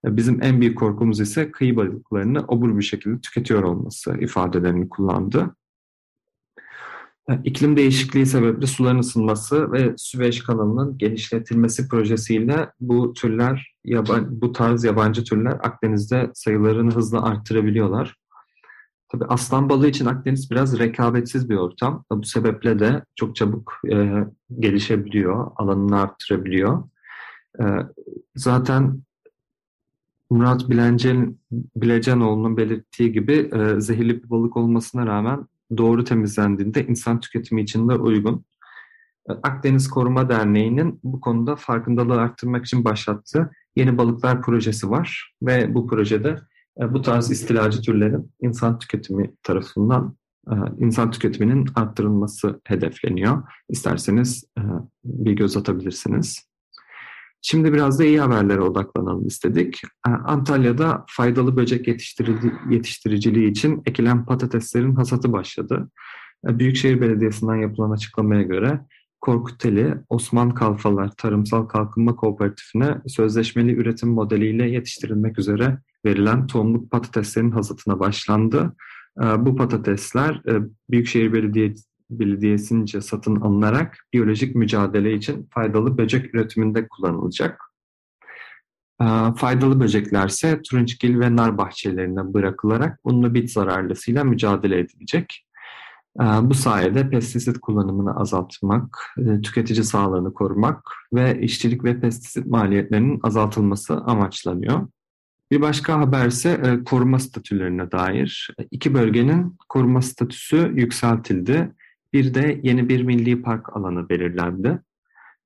Bizim 0.04 0.42
en 0.42 0.60
büyük 0.60 0.78
korkumuz 0.78 1.20
ise 1.20 1.50
kıyı 1.50 1.76
balıklarını 1.76 2.44
obur 2.48 2.78
bir 2.78 2.82
şekilde 2.82 3.20
tüketiyor 3.20 3.62
olması 3.62 4.16
ifadelerini 4.20 4.88
kullandı. 4.88 5.54
İklim 7.44 7.76
değişikliği 7.76 8.26
sebeple 8.26 8.66
suların 8.66 8.98
ısınması 8.98 9.72
ve 9.72 9.94
Süveyş 9.96 10.42
kanalının 10.42 10.98
genişletilmesi 10.98 11.88
projesiyle 11.88 12.70
bu 12.80 13.12
türler, 13.12 13.74
bu 14.28 14.52
tarz 14.52 14.84
yabancı 14.84 15.24
türler 15.24 15.52
Akdeniz'de 15.52 16.30
sayılarını 16.34 16.94
hızla 16.94 17.22
arttırabiliyorlar. 17.22 18.16
Tabii 19.08 19.24
aslan 19.24 19.68
balığı 19.68 19.88
için 19.88 20.06
Akdeniz 20.06 20.50
biraz 20.50 20.78
rekabetsiz 20.78 21.50
bir 21.50 21.56
ortam. 21.56 22.04
Bu 22.12 22.22
sebeple 22.22 22.78
de 22.78 23.04
çok 23.16 23.36
çabuk 23.36 23.72
e, 23.92 24.24
gelişebiliyor, 24.58 25.50
alanını 25.56 26.00
arttırabiliyor. 26.00 26.84
E, 27.60 27.64
zaten 28.36 29.02
Murat 30.30 30.70
Bilencen, 30.70 31.38
Bilecenoğlu'nun 31.76 32.56
belirttiği 32.56 33.12
gibi 33.12 33.50
e, 33.52 33.80
zehirli 33.80 34.22
bir 34.22 34.30
balık 34.30 34.56
olmasına 34.56 35.06
rağmen 35.06 35.46
doğru 35.76 36.04
temizlendiğinde 36.04 36.86
insan 36.86 37.20
tüketimi 37.20 37.62
için 37.62 37.88
de 37.88 37.94
uygun. 37.94 38.44
E, 39.30 39.32
Akdeniz 39.32 39.90
Koruma 39.90 40.28
Derneği'nin 40.28 41.00
bu 41.04 41.20
konuda 41.20 41.56
farkındalığı 41.56 42.20
arttırmak 42.20 42.66
için 42.66 42.84
başlattığı 42.84 43.50
Yeni 43.76 43.98
Balıklar 43.98 44.42
Projesi 44.42 44.90
var 44.90 45.34
ve 45.42 45.74
bu 45.74 45.86
projede 45.86 46.40
e, 46.80 46.94
bu 46.94 47.02
tarz 47.02 47.30
istilacı 47.30 47.82
türlerin 47.82 48.32
insan 48.40 48.78
tüketimi 48.78 49.34
tarafından 49.42 50.16
e, 50.50 50.54
insan 50.78 51.10
tüketiminin 51.10 51.66
arttırılması 51.74 52.60
hedefleniyor. 52.64 53.42
İsterseniz 53.68 54.44
bir 55.04 55.32
göz 55.32 55.56
atabilirsiniz. 55.56 56.49
Şimdi 57.42 57.72
biraz 57.72 57.98
da 57.98 58.04
iyi 58.04 58.20
haberlere 58.20 58.60
odaklanalım 58.60 59.26
istedik. 59.26 59.82
Ee, 60.08 60.10
Antalya'da 60.10 61.04
faydalı 61.08 61.56
böcek 61.56 61.88
yetiştiriciliği 62.70 63.50
için 63.50 63.82
ekilen 63.86 64.26
patateslerin 64.26 64.94
hasatı 64.94 65.32
başladı. 65.32 65.90
Ee, 66.48 66.58
Büyükşehir 66.58 67.00
Belediyesi'nden 67.00 67.56
yapılan 67.56 67.90
açıklamaya 67.90 68.42
göre 68.42 68.80
Korkuteli 69.20 69.94
Osman 70.08 70.50
Kalfalar 70.50 71.10
Tarımsal 71.16 71.66
Kalkınma 71.66 72.16
Kooperatifine 72.16 73.00
sözleşmeli 73.06 73.72
üretim 73.72 74.08
modeliyle 74.08 74.70
yetiştirilmek 74.70 75.38
üzere 75.38 75.78
verilen 76.04 76.46
tohumluk 76.46 76.90
patateslerin 76.90 77.50
hasatına 77.50 78.00
başlandı. 78.00 78.76
Ee, 79.22 79.46
bu 79.46 79.56
patatesler 79.56 80.42
e, 80.48 80.62
Büyükşehir 80.90 81.32
Belediyesi 81.32 81.89
Belediyesi'nce 82.10 83.00
satın 83.00 83.40
alınarak 83.40 84.06
biyolojik 84.12 84.54
mücadele 84.54 85.14
için 85.14 85.48
faydalı 85.50 85.98
böcek 85.98 86.34
üretiminde 86.34 86.88
kullanılacak. 86.88 87.60
Ee, 89.02 89.04
faydalı 89.36 89.80
böcekler 89.80 90.28
ise 90.28 90.60
turunçgil 90.62 91.20
ve 91.20 91.36
nar 91.36 91.58
bahçelerine 91.58 92.34
bırakılarak 92.34 93.00
unlu 93.04 93.34
bit 93.34 93.50
zararlısıyla 93.50 94.24
mücadele 94.24 94.78
edilecek. 94.78 95.46
Ee, 96.20 96.24
bu 96.24 96.54
sayede 96.54 97.10
pestisit 97.10 97.58
kullanımını 97.58 98.16
azaltmak, 98.16 99.14
e, 99.18 99.40
tüketici 99.40 99.84
sağlığını 99.84 100.34
korumak 100.34 100.92
ve 101.12 101.40
işçilik 101.40 101.84
ve 101.84 102.00
pestisit 102.00 102.46
maliyetlerinin 102.46 103.20
azaltılması 103.22 103.96
amaçlanıyor. 103.96 104.88
Bir 105.50 105.60
başka 105.60 106.00
haber 106.00 106.26
ise 106.26 106.60
e, 106.64 106.84
koruma 106.84 107.18
statülerine 107.18 107.92
dair. 107.92 108.50
İki 108.70 108.94
bölgenin 108.94 109.56
koruma 109.68 110.02
statüsü 110.02 110.72
yükseltildi. 110.74 111.72
Bir 112.12 112.34
de 112.34 112.60
yeni 112.62 112.88
bir 112.88 113.02
milli 113.02 113.42
park 113.42 113.76
alanı 113.76 114.08
belirlendi. 114.08 114.82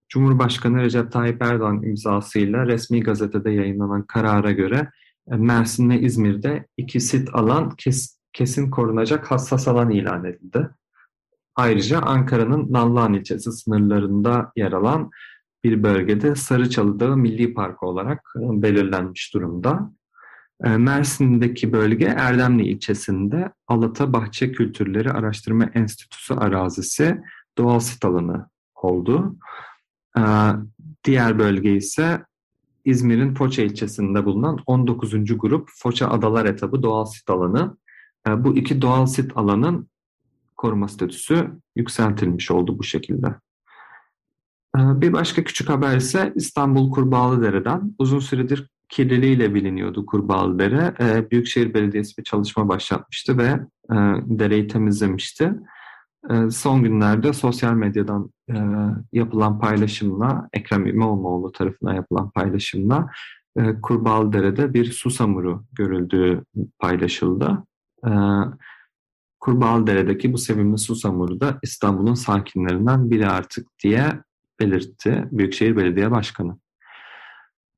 Cumhurbaşkanı 0.09 0.81
Recep 0.81 1.13
Tayyip 1.13 1.43
Erdoğan 1.43 1.83
imzasıyla 1.83 2.67
resmi 2.67 3.01
gazetede 3.01 3.51
yayınlanan 3.51 4.03
karara 4.03 4.53
göre 4.53 4.91
e, 5.33 5.37
Mersin 5.37 5.91
ve 5.91 6.01
İzmir'de 6.01 6.67
iki 6.77 7.01
sit 7.01 7.29
alan 7.33 7.71
kes, 7.71 8.19
kesin 8.33 8.71
korunacak 8.71 9.31
hassas 9.31 9.69
alan 9.69 9.91
ilan 9.91 10.25
edildi. 10.25 10.71
Ayrıca 11.57 12.01
Ankara'nın 12.01 12.73
Nallıhan 12.73 13.15
ilçesi 13.15 13.53
sınırlarında 13.53 14.53
yer 14.57 14.73
alan 14.73 15.11
bir 15.65 15.83
bölgede 15.83 16.35
Sarıçalı 16.35 17.01
Dağı 17.01 17.17
Milli 17.17 17.55
Parkı 17.55 17.87
olarak 17.87 18.35
e, 18.37 18.63
belirlenmiş 18.63 19.35
durumda. 19.35 19.93
Ee, 20.65 20.77
Mersin'deki 20.77 21.73
bölge 21.73 22.05
Erdemli 22.05 22.69
ilçesinde 22.69 23.53
Alata 23.69 24.13
Bahçe 24.13 24.53
Kültürleri 24.53 25.11
Araştırma 25.11 25.65
Enstitüsü 25.65 26.35
arazisi 26.35 27.23
doğal 27.59 27.81
sit 27.81 28.05
alanı 28.05 28.49
oldu. 28.75 29.37
Ee, 30.19 30.23
diğer 31.05 31.39
bölge 31.39 31.77
ise 31.77 32.25
İzmir'in 32.85 33.35
Foça 33.35 33.63
ilçesinde 33.63 34.25
bulunan 34.25 34.59
19. 34.67 35.39
grup 35.39 35.69
Foça 35.77 36.09
Adalar 36.09 36.47
etabı 36.47 36.83
doğal 36.83 37.05
sit 37.05 37.31
alanı. 37.31 37.77
Ee, 38.29 38.45
bu 38.45 38.57
iki 38.57 38.83
doğal 38.83 39.07
sit 39.07 39.37
alanın 39.37 39.89
koruma 40.57 40.89
statüsü 40.89 41.51
yükseltilmiş 41.77 42.51
oldu 42.51 42.79
bu 42.79 42.83
şekilde. 42.83 43.35
Bir 44.77 45.13
başka 45.13 45.45
küçük 45.45 45.69
haber 45.69 45.97
ise 45.97 46.33
İstanbul 46.37 46.91
Kurbağalıdere'den 46.91 47.95
uzun 47.99 48.19
süredir 48.19 48.69
kirliliğiyle 48.89 49.55
biliniyordu 49.55 50.07
Kurbağalıdere. 50.07 50.95
E, 51.01 51.31
Büyükşehir 51.31 51.75
Belediyesi 51.75 52.19
bir 52.19 52.25
çalışma 52.25 52.69
başlatmıştı 52.69 53.39
ve 53.39 53.49
e, 53.91 53.97
dereyi 54.23 54.69
temizlemişti. 54.69 55.53
E, 56.31 56.51
son 56.51 56.83
günlerde 56.83 57.33
sosyal 57.33 57.75
medyadan 57.75 58.31
e, 58.51 58.57
yapılan 59.13 59.59
paylaşımla, 59.59 60.49
Ekrem 60.53 60.87
İmamoğlu 60.87 61.53
tarafından 61.53 61.95
yapılan 61.95 62.31
paylaşımla 62.31 63.11
e, 63.57 63.81
Kurbağalıdere'de 63.81 64.75
bir 64.75 64.93
susamuru 64.93 65.65
görüldüğü 65.73 66.45
paylaşıldı. 66.79 67.65
E, 68.07 68.11
Kurbağalıdere'deki 69.41 70.33
bu 70.33 70.39
sevimli 70.39 70.79
susamuru 70.79 71.41
da 71.41 71.59
İstanbul'un 71.63 72.15
sakinlerinden 72.15 73.11
biri 73.11 73.29
artık 73.29 73.69
diye 73.85 74.07
belirtti 74.61 75.29
Büyükşehir 75.33 75.77
Belediye 75.77 76.11
Başkanı. 76.11 76.57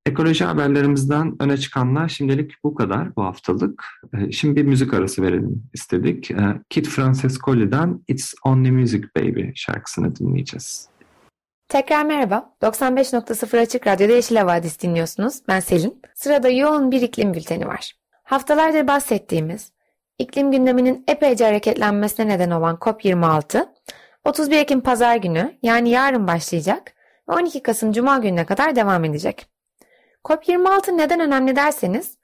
Ekoloji 0.06 0.44
haberlerimizden 0.44 1.36
öne 1.40 1.56
çıkanlar 1.56 2.08
şimdilik 2.08 2.52
bu 2.64 2.74
kadar 2.74 3.16
bu 3.16 3.24
haftalık. 3.24 3.84
Ee, 4.14 4.32
şimdi 4.32 4.56
bir 4.56 4.62
müzik 4.62 4.94
arası 4.94 5.22
verelim 5.22 5.62
istedik. 5.74 6.30
Ee, 6.30 6.36
Kit 6.70 6.88
Francescoli'den 6.88 8.00
It's 8.08 8.34
Only 8.44 8.70
Music 8.70 9.04
Baby 9.16 9.42
şarkısını 9.54 10.16
dinleyeceğiz. 10.16 10.88
Tekrar 11.68 12.04
merhaba. 12.04 12.56
95.0 12.62 13.60
Açık 13.60 13.86
Radyo'da 13.86 14.12
Yeşil 14.12 14.36
Havadis 14.36 14.82
dinliyorsunuz. 14.82 15.40
Ben 15.48 15.60
Selin. 15.60 16.02
Sırada 16.14 16.48
yoğun 16.48 16.90
bir 16.90 17.02
iklim 17.02 17.34
bülteni 17.34 17.66
var. 17.66 17.92
Haftalardır 18.24 18.86
bahsettiğimiz, 18.86 19.72
iklim 20.18 20.52
gündeminin 20.52 21.04
epeyce 21.08 21.44
hareketlenmesine 21.44 22.28
neden 22.28 22.50
olan 22.50 22.76
COP26, 22.76 23.66
31 24.24 24.56
Ekim 24.56 24.80
Pazar 24.80 25.16
günü 25.16 25.58
yani 25.62 25.90
yarın 25.90 26.26
başlayacak 26.26 26.92
ve 27.28 27.32
12 27.32 27.62
Kasım 27.62 27.92
Cuma 27.92 28.18
gününe 28.18 28.46
kadar 28.46 28.76
devam 28.76 29.04
edecek. 29.04 29.55
COP26 30.26 30.96
neden 30.96 31.20
önemli 31.20 31.56
derseniz 31.56 32.18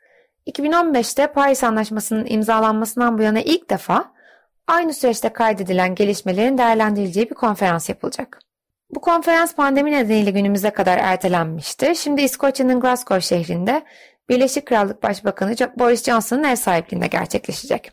2015'te 0.46 1.26
Paris 1.26 1.64
Anlaşması'nın 1.64 2.26
imzalanmasından 2.28 3.18
bu 3.18 3.22
yana 3.22 3.40
ilk 3.40 3.70
defa 3.70 4.12
aynı 4.66 4.94
süreçte 4.94 5.28
kaydedilen 5.28 5.94
gelişmelerin 5.94 6.58
değerlendirileceği 6.58 7.30
bir 7.30 7.34
konferans 7.34 7.88
yapılacak. 7.88 8.38
Bu 8.90 9.00
konferans 9.00 9.54
pandemi 9.54 9.92
nedeniyle 9.92 10.30
günümüze 10.30 10.70
kadar 10.70 10.98
ertelenmişti. 10.98 11.96
Şimdi 11.96 12.22
İskoçya'nın 12.22 12.80
Glasgow 12.80 13.20
şehrinde 13.20 13.82
Birleşik 14.28 14.66
Krallık 14.66 15.02
Başbakanı 15.02 15.54
Boris 15.78 16.04
Johnson'ın 16.04 16.44
ev 16.44 16.56
sahipliğinde 16.56 17.06
gerçekleşecek. 17.06 17.92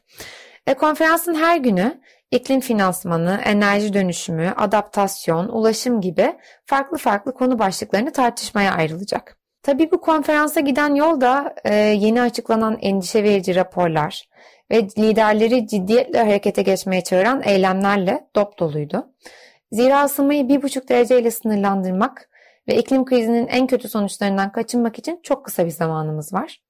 Ve 0.67 0.73
konferansın 0.73 1.35
her 1.35 1.57
günü 1.57 2.01
iklim 2.31 2.59
finansmanı, 2.59 3.41
enerji 3.45 3.93
dönüşümü, 3.93 4.53
adaptasyon, 4.57 5.47
ulaşım 5.47 6.01
gibi 6.01 6.35
farklı 6.65 6.97
farklı 6.97 7.33
konu 7.33 7.59
başlıklarını 7.59 8.11
tartışmaya 8.11 8.73
ayrılacak. 8.73 9.38
Tabii 9.63 9.91
bu 9.91 10.01
konferansa 10.01 10.59
giden 10.59 10.95
yol 10.95 11.21
da 11.21 11.55
e, 11.63 11.75
yeni 11.75 12.21
açıklanan 12.21 12.77
endişe 12.81 13.23
verici 13.23 13.55
raporlar 13.55 14.29
ve 14.71 14.81
liderleri 14.81 15.67
ciddiyetle 15.67 16.19
harekete 16.19 16.61
geçmeye 16.61 17.03
çağıran 17.03 17.41
eylemlerle 17.45 18.27
dop 18.35 18.59
doluydu. 18.59 19.13
Zira 19.71 20.03
ısınmayı 20.05 20.43
1,5 20.43 20.87
dereceyle 20.87 21.31
sınırlandırmak 21.31 22.29
ve 22.67 22.75
iklim 22.75 23.05
krizinin 23.05 23.47
en 23.47 23.67
kötü 23.67 23.89
sonuçlarından 23.89 24.51
kaçınmak 24.51 24.99
için 24.99 25.19
çok 25.23 25.45
kısa 25.45 25.65
bir 25.65 25.71
zamanımız 25.71 26.33
var. 26.33 26.61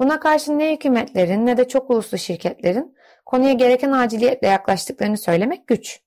Buna 0.00 0.20
karşı 0.20 0.58
ne 0.58 0.72
hükümetlerin 0.72 1.46
ne 1.46 1.56
de 1.56 1.68
çok 1.68 1.90
uluslu 1.90 2.18
şirketlerin 2.18 2.96
konuya 3.26 3.52
gereken 3.52 3.92
aciliyetle 3.92 4.48
yaklaştıklarını 4.48 5.18
söylemek 5.18 5.66
güç. 5.66 6.00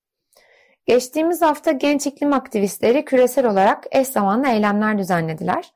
Geçtiğimiz 0.86 1.41
hafta 1.41 1.72
genç 1.72 2.08
iklim 2.08 2.34
aktivistleri 2.34 3.05
küresel 3.05 3.46
olarak 3.46 3.84
eş 3.91 4.08
zamanlı 4.08 4.48
eylemler 4.48 4.98
düzenlediler. 4.98 5.74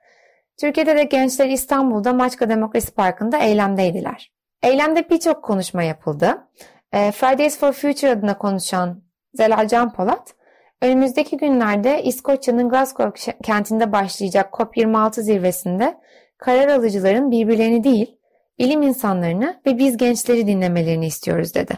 Türkiye'de 0.60 0.96
de 0.96 1.04
gençler 1.04 1.50
İstanbul'da 1.50 2.14
Maçka 2.14 2.50
Demokrasi 2.50 2.92
Parkı'nda 2.92 3.38
eylemdeydiler. 3.38 4.32
Eylemde 4.64 5.10
birçok 5.10 5.44
konuşma 5.44 5.84
yapıldı. 5.84 6.48
Ee, 6.94 7.12
Fridays 7.12 7.60
for 7.60 7.72
Future 7.72 8.12
adına 8.12 8.38
konuşan 8.38 9.04
Zelal 9.34 9.68
Can 9.68 9.94
Polat, 9.94 10.36
önümüzdeki 10.82 11.38
günlerde 11.38 12.04
İskoçya'nın 12.04 12.70
Glasgow 12.70 13.34
kentinde 13.44 13.92
başlayacak 13.92 14.54
COP26 14.54 15.22
zirvesinde 15.22 15.98
karar 16.38 16.68
alıcıların 16.68 17.32
birbirlerini 17.32 17.84
değil, 17.84 18.18
bilim 18.60 18.82
insanlarını 18.82 19.62
ve 19.66 19.78
biz 19.78 19.98
gençleri 19.98 20.48
dinlemelerini 20.48 21.06
istiyoruz 21.06 21.56
dedi. 21.56 21.78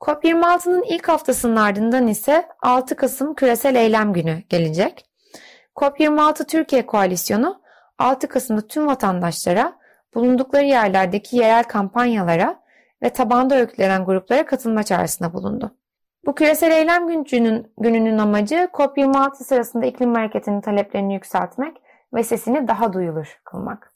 COP26'nın 0.00 0.82
ilk 0.82 1.08
haftasının 1.08 1.56
ardından 1.56 2.06
ise 2.06 2.46
6 2.62 2.96
Kasım 2.96 3.34
Küresel 3.34 3.74
Eylem 3.74 4.12
Günü 4.12 4.42
gelecek. 4.48 5.04
COP26 5.76 6.46
Türkiye 6.46 6.86
Koalisyonu 6.86 7.61
6 8.02 8.28
Kasım'da 8.28 8.66
tüm 8.66 8.86
vatandaşlara 8.86 9.72
bulundukları 10.14 10.64
yerlerdeki 10.64 11.36
yerel 11.36 11.64
kampanyalara 11.64 12.62
ve 13.02 13.10
tabanda 13.10 13.54
örgütlenen 13.54 14.04
gruplara 14.04 14.46
katılma 14.46 14.82
çağrısında 14.82 15.32
bulundu. 15.32 15.76
Bu 16.26 16.34
küresel 16.34 16.70
eylem 16.70 17.06
gününün, 17.08 17.72
gününün 17.78 18.18
amacı 18.18 18.68
COP26 18.72 19.34
sırasında 19.34 19.86
iklim 19.86 20.14
hareketinin 20.14 20.60
taleplerini 20.60 21.14
yükseltmek 21.14 21.76
ve 22.14 22.24
sesini 22.24 22.68
daha 22.68 22.92
duyulur 22.92 23.40
kılmak. 23.44 23.94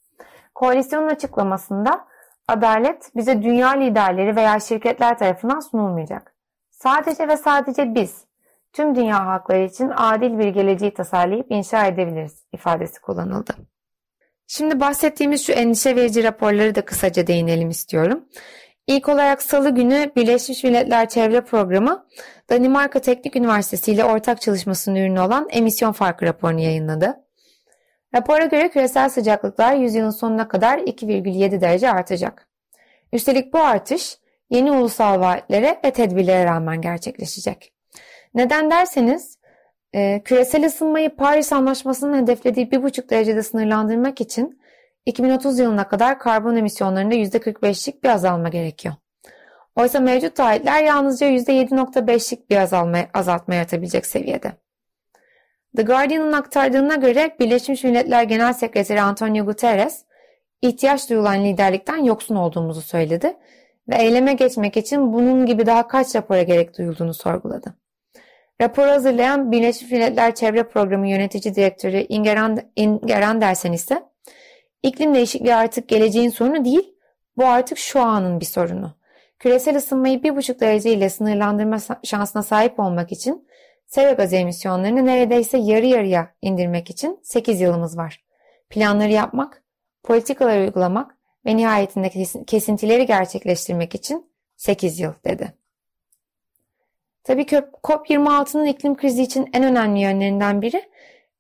Koalisyonun 0.55 1.09
açıklamasında 1.09 2.05
adalet 2.49 3.11
bize 3.17 3.43
dünya 3.43 3.69
liderleri 3.71 4.37
veya 4.37 4.61
şirketler 4.61 5.19
tarafından 5.19 5.61
sunulmayacak. 5.61 6.35
Sadece 6.71 7.29
ve 7.29 7.37
sadece 7.37 7.95
biz 7.95 8.25
tüm 8.73 8.95
dünya 8.95 9.27
halkları 9.27 9.63
için 9.63 9.93
adil 9.97 10.39
bir 10.39 10.49
geleceği 10.49 10.95
tasarlayıp 10.95 11.47
inşa 11.51 11.87
edebiliriz 11.87 12.47
ifadesi 12.53 13.01
kullanıldı. 13.01 13.57
Şimdi 14.47 14.81
bahsettiğimiz 14.81 15.47
şu 15.47 15.53
endişe 15.53 15.97
verici 15.97 16.25
raporları 16.25 16.75
da 16.75 16.85
kısaca 16.85 17.27
değinelim 17.27 17.71
istiyorum. 17.71 18.25
İlk 18.87 19.09
olarak 19.09 19.43
salı 19.43 19.71
günü 19.71 20.13
Birleşmiş 20.17 20.65
Milletler 20.65 21.09
Çevre 21.09 21.41
Programı 21.41 22.07
Danimarka 22.51 22.99
Teknik 23.01 23.37
Üniversitesi 23.37 23.93
ile 23.93 24.05
ortak 24.05 24.41
çalışmasının 24.41 24.97
ürünü 24.97 25.21
olan 25.21 25.49
emisyon 25.51 25.93
farkı 25.93 26.27
raporunu 26.27 26.61
yayınladı. 26.61 27.21
Rapora 28.15 28.45
göre 28.45 28.71
küresel 28.71 29.09
sıcaklıklar 29.09 29.75
yüzyılın 29.75 30.11
sonuna 30.11 30.49
kadar 30.49 30.79
2,7 30.79 31.61
derece 31.61 31.91
artacak. 31.91 32.49
Üstelik 33.13 33.53
bu 33.53 33.59
artış 33.59 34.19
yeni 34.51 34.73
ulusal 34.73 35.21
vaatlere 35.21 35.81
ve 35.85 35.91
tedbirlere 35.91 36.45
rağmen 36.45 36.81
gerçekleşecek. 36.81 37.73
Neden 38.35 38.71
derseniz 38.71 39.36
e, 39.97 40.23
küresel 40.25 40.67
ısınmayı 40.67 41.17
Paris 41.17 41.53
Anlaşması'nın 41.53 42.23
hedeflediği 42.23 42.67
1,5 42.67 43.11
derecede 43.11 43.43
sınırlandırmak 43.43 44.21
için 44.21 44.61
2030 45.07 45.59
yılına 45.59 45.89
kadar 45.89 46.19
karbon 46.19 46.57
emisyonlarında 46.57 47.15
%45'lik 47.15 48.05
bir 48.05 48.09
azalma 48.09 48.49
gerekiyor. 48.49 48.95
Oysa 49.77 50.01
mevcut 50.01 50.37
taahhütler 50.37 50.83
yalnızca 50.83 51.27
%7.5'lik 51.27 52.51
bir 52.51 52.57
azalma, 52.57 52.99
azaltma 53.15 53.55
yaratabilecek 53.55 54.07
seviyede. 54.07 54.53
The 55.77 55.83
Guardian'ın 55.83 56.33
aktardığına 56.33 56.95
göre 56.95 57.37
Birleşmiş 57.41 57.85
Milletler 57.85 58.23
Genel 58.23 58.53
Sekreteri 58.53 59.01
Antonio 59.01 59.45
Guterres, 59.45 60.05
ihtiyaç 60.63 61.11
duyulan 61.11 61.45
liderlikten 61.45 62.05
yoksun 62.05 62.37
olduğumuzu 62.37 62.83
söyledi 62.83 63.37
ve 63.89 63.97
eyleme 63.97 64.33
geçmek 64.33 64.77
için 64.77 65.13
bunun 65.13 65.47
gibi 65.47 65.67
daha 65.67 65.89
kaç 65.89 66.17
rapora 66.17 66.43
gerek 66.43 66.79
duyulduğunu 66.79 67.15
sorguladı. 67.15 67.86
Raporu 68.61 68.91
hazırlayan 68.91 69.53
Birleşmiş 69.53 69.93
Milletler 69.93 70.35
Çevre 70.35 70.63
Programı 70.63 71.09
Yönetici 71.09 71.55
Direktörü 71.55 71.97
Inger 72.77 73.23
Andersen 73.23 73.73
ise 73.73 74.03
iklim 74.83 75.15
değişikliği 75.15 75.55
artık 75.55 75.89
geleceğin 75.89 76.31
sorunu 76.31 76.65
değil, 76.65 76.95
bu 77.37 77.47
artık 77.47 77.79
şu 77.79 78.01
anın 78.01 78.41
bir 78.41 78.45
sorunu. 78.45 78.97
Küresel 79.39 79.77
ısınmayı 79.77 80.19
1,5 80.19 80.61
derece 80.61 80.93
ile 80.93 81.11
sınırlandırma 81.11 81.79
şansına 82.05 82.43
sahip 82.43 82.81
olmak 82.81 83.13
için 83.13 83.49
sera 83.87 84.13
gazı 84.13 84.37
emisyonlarını 84.37 85.07
neredeyse 85.07 85.59
yarı 85.59 85.87
yarıya 85.87 86.35
indirmek 86.43 86.91
için 86.91 87.21
8 87.23 87.61
yılımız 87.61 87.99
var. 87.99 88.25
Planları 88.71 89.13
yapmak, 89.13 89.63
politikalar 90.03 90.59
uygulamak 90.59 91.17
ve 91.47 91.57
nihayetinde 91.57 92.11
kesintileri 92.47 93.07
gerçekleştirmek 93.07 93.95
için 93.95 94.31
8 94.57 95.01
yıl 95.01 95.13
dedi. 95.25 95.53
Tabii 97.27 97.43
COP26'nın 97.83 98.65
iklim 98.65 98.97
krizi 98.97 99.23
için 99.23 99.49
en 99.53 99.65
önemli 99.65 100.01
yönlerinden 100.01 100.63
biri 100.63 100.83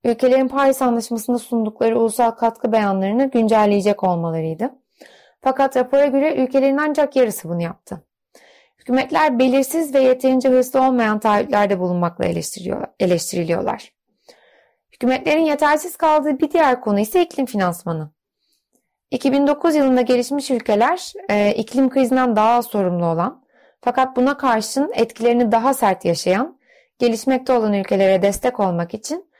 ülkelerin 0.04 0.48
Paris 0.48 0.82
Anlaşması'nda 0.82 1.38
sundukları 1.38 1.98
ulusal 1.98 2.30
katkı 2.30 2.72
beyanlarını 2.72 3.30
güncelleyecek 3.30 4.04
olmalarıydı. 4.04 4.70
Fakat 5.40 5.76
rapora 5.76 6.06
göre 6.06 6.34
ülkelerin 6.34 6.76
ancak 6.76 7.16
yarısı 7.16 7.48
bunu 7.48 7.62
yaptı. 7.62 8.02
Hükümetler 8.78 9.38
belirsiz 9.38 9.94
ve 9.94 10.00
yeterince 10.00 10.48
hırslı 10.48 10.82
olmayan 10.82 11.18
taahhütlerde 11.18 11.80
bulunmakla 11.80 12.24
eleştiriliyorlar. 13.00 13.92
Hükümetlerin 14.92 15.44
yetersiz 15.44 15.96
kaldığı 15.96 16.38
bir 16.38 16.50
diğer 16.50 16.80
konu 16.80 17.00
ise 17.00 17.22
iklim 17.22 17.46
finansmanı. 17.46 18.10
2009 19.10 19.74
yılında 19.74 20.00
gelişmiş 20.00 20.50
ülkeler 20.50 21.12
e, 21.28 21.54
iklim 21.54 21.90
krizinden 21.90 22.36
daha 22.36 22.62
sorumlu 22.62 23.06
olan 23.06 23.45
fakat 23.80 24.16
buna 24.16 24.36
karşın 24.36 24.92
etkilerini 24.94 25.52
daha 25.52 25.74
sert 25.74 26.04
yaşayan, 26.04 26.58
gelişmekte 26.98 27.52
olan 27.52 27.72
ülkelere 27.72 28.22
destek 28.22 28.60
olmak 28.60 28.94
için 28.94 29.30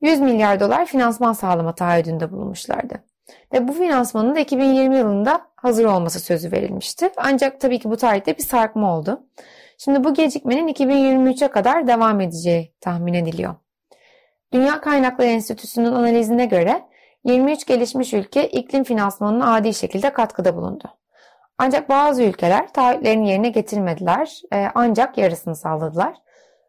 100 0.00 0.20
milyar 0.20 0.60
dolar 0.60 0.86
finansman 0.86 1.32
sağlama 1.32 1.74
taahhüdünde 1.74 2.32
bulunmuşlardı. 2.32 3.04
Ve 3.52 3.68
bu 3.68 3.72
finansmanın 3.72 4.34
da 4.34 4.40
2020 4.40 4.96
yılında 4.96 5.40
hazır 5.56 5.84
olması 5.84 6.20
sözü 6.20 6.52
verilmişti. 6.52 7.10
Ancak 7.16 7.60
tabii 7.60 7.78
ki 7.78 7.90
bu 7.90 7.96
tarihte 7.96 8.36
bir 8.36 8.42
sarkma 8.42 8.96
oldu. 8.96 9.26
Şimdi 9.78 10.04
bu 10.04 10.14
gecikmenin 10.14 10.68
2023'e 10.68 11.48
kadar 11.48 11.86
devam 11.86 12.20
edeceği 12.20 12.72
tahmin 12.80 13.14
ediliyor. 13.14 13.54
Dünya 14.52 14.80
Kaynakları 14.80 15.28
Enstitüsü'nün 15.28 15.92
analizine 15.92 16.46
göre 16.46 16.82
23 17.24 17.66
gelişmiş 17.66 18.12
ülke 18.12 18.48
iklim 18.48 18.84
finansmanına 18.84 19.54
adi 19.54 19.74
şekilde 19.74 20.12
katkıda 20.12 20.56
bulundu. 20.56 20.84
Ancak 21.58 21.88
bazı 21.88 22.22
ülkeler 22.22 22.72
taahhütlerini 22.72 23.28
yerine 23.28 23.48
getirmediler 23.48 24.42
e, 24.52 24.68
ancak 24.74 25.18
yarısını 25.18 25.56
sağladılar. 25.56 26.16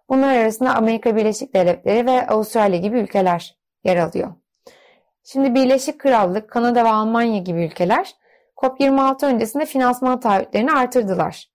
Bunlar 0.10 0.36
arasında 0.38 0.76
Amerika 0.76 1.16
Birleşik 1.16 1.54
Devletleri 1.54 2.06
ve 2.06 2.28
Avustralya 2.28 2.80
gibi 2.80 3.00
ülkeler 3.00 3.58
yer 3.84 3.98
alıyor. 3.98 4.34
Şimdi 5.24 5.56
Birleşik 5.56 6.00
Krallık, 6.00 6.50
Kanada 6.50 6.86
ve 6.86 6.90
Almanya 6.90 7.40
gibi 7.40 7.66
ülkeler 7.66 8.16
COP26 8.58 9.26
öncesinde 9.26 9.66
finansman 9.66 10.20
taahhütlerini 10.20 10.72
artırdılar. 10.72 11.50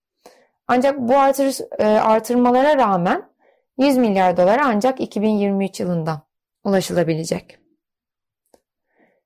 Ancak 0.67 0.99
bu 0.99 1.17
artır, 1.17 1.79
e, 1.79 1.85
artırmalara 1.85 2.77
rağmen 2.77 3.29
100 3.77 3.97
milyar 3.97 4.37
dolar 4.37 4.61
ancak 4.63 4.99
2023 4.99 5.79
yılında 5.79 6.21
ulaşılabilecek. 6.63 7.59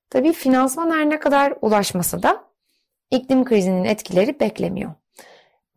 Tabii 0.10 0.34
finansman 0.34 0.91
her 0.91 1.10
ne 1.10 1.20
kadar 1.20 1.54
ulaşmasa 1.62 2.24
da 2.24 2.46
iklim 3.12 3.46
krizinin 3.46 3.84
etkileri 3.84 4.39
beklemiyor. 4.39 4.91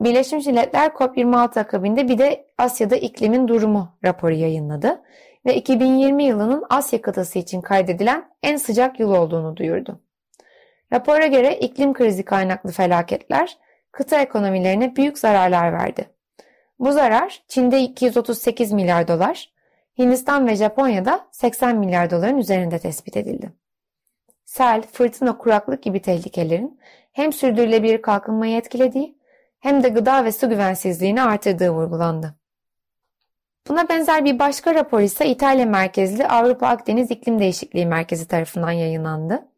Birleşmiş 0.01 0.47
Milletler 0.47 0.91
COP26 0.91 1.61
akabinde 1.61 2.09
bir 2.09 2.19
de 2.19 2.47
Asya'da 2.59 2.97
iklimin 2.97 3.49
durumu 3.49 3.99
raporu 4.05 4.35
yayınladı 4.35 5.03
ve 5.47 5.57
2020 5.57 6.25
yılının 6.25 6.65
Asya 6.71 7.03
kıtası 7.03 7.39
için 7.39 7.61
kaydedilen 7.61 8.31
en 8.43 8.57
sıcak 8.57 9.01
yıl 9.01 9.13
olduğunu 9.13 9.57
duyurdu. 9.57 10.01
Rapora 10.93 11.27
göre 11.27 11.59
iklim 11.59 11.93
krizi 11.93 12.25
kaynaklı 12.25 12.71
felaketler 12.71 13.59
kıta 13.93 14.21
ekonomilerine 14.21 14.97
büyük 14.97 15.19
zararlar 15.19 15.73
verdi. 15.73 16.11
Bu 16.79 16.93
zarar 16.93 17.43
Çin'de 17.49 17.81
238 17.81 18.73
milyar 18.73 19.09
dolar, 19.09 19.53
Hindistan 19.99 20.47
ve 20.47 20.57
Japonya'da 20.57 21.29
80 21.33 21.77
milyar 21.77 22.11
doların 22.11 22.39
üzerinde 22.39 22.79
tespit 22.79 23.17
edildi. 23.17 23.53
Sel, 24.45 24.83
fırtına, 24.83 25.39
kuraklık 25.39 25.83
gibi 25.83 26.03
tehlikelerin 26.03 26.81
hem 27.13 27.33
sürdürülebilir 27.33 28.03
kalkınmayı 28.03 28.57
etkilediği 28.57 29.19
hem 29.61 29.83
de 29.83 29.89
gıda 29.89 30.25
ve 30.25 30.33
su 30.33 30.49
güvensizliğini 30.49 31.23
artırdığı 31.23 31.71
vurgulandı. 31.71 32.35
Buna 33.69 33.89
benzer 33.89 34.25
bir 34.25 34.39
başka 34.39 34.75
rapor 34.75 35.01
ise 35.01 35.27
İtalya 35.27 35.67
merkezli 35.67 36.27
Avrupa 36.27 36.67
Akdeniz 36.67 37.11
İklim 37.11 37.39
Değişikliği 37.39 37.87
Merkezi 37.87 38.29
tarafından 38.29 38.71
yayınlandı. 38.71 39.49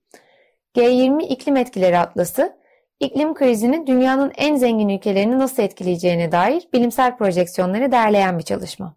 G20 0.76 1.22
İklim 1.22 1.56
Etkileri 1.56 1.98
Atlası, 1.98 2.56
iklim 3.00 3.34
krizinin 3.34 3.86
dünyanın 3.86 4.32
en 4.36 4.56
zengin 4.56 4.88
ülkelerini 4.88 5.38
nasıl 5.38 5.62
etkileyeceğine 5.62 6.32
dair 6.32 6.68
bilimsel 6.72 7.16
projeksiyonları 7.16 7.92
derleyen 7.92 8.38
bir 8.38 8.42
çalışma. 8.42 8.96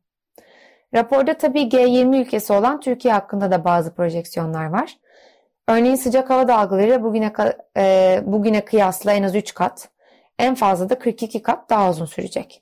Raporda 0.93 1.33
tabii 1.33 1.61
G20 1.61 2.21
ülkesi 2.21 2.53
olan 2.53 2.79
Türkiye 2.79 3.13
hakkında 3.13 3.51
da 3.51 3.65
bazı 3.65 3.95
projeksiyonlar 3.95 4.65
var. 4.65 4.97
Örneğin 5.67 5.95
sıcak 5.95 6.29
hava 6.29 6.47
dalgaları 6.47 7.03
bugüne, 7.03 7.33
e, 7.77 8.21
bugüne 8.25 8.65
kıyasla 8.65 9.13
en 9.13 9.23
az 9.23 9.35
3 9.35 9.53
kat, 9.53 9.89
en 10.39 10.55
fazla 10.55 10.89
da 10.89 10.99
42 10.99 11.41
kat 11.41 11.69
daha 11.69 11.89
uzun 11.89 12.05
sürecek. 12.05 12.61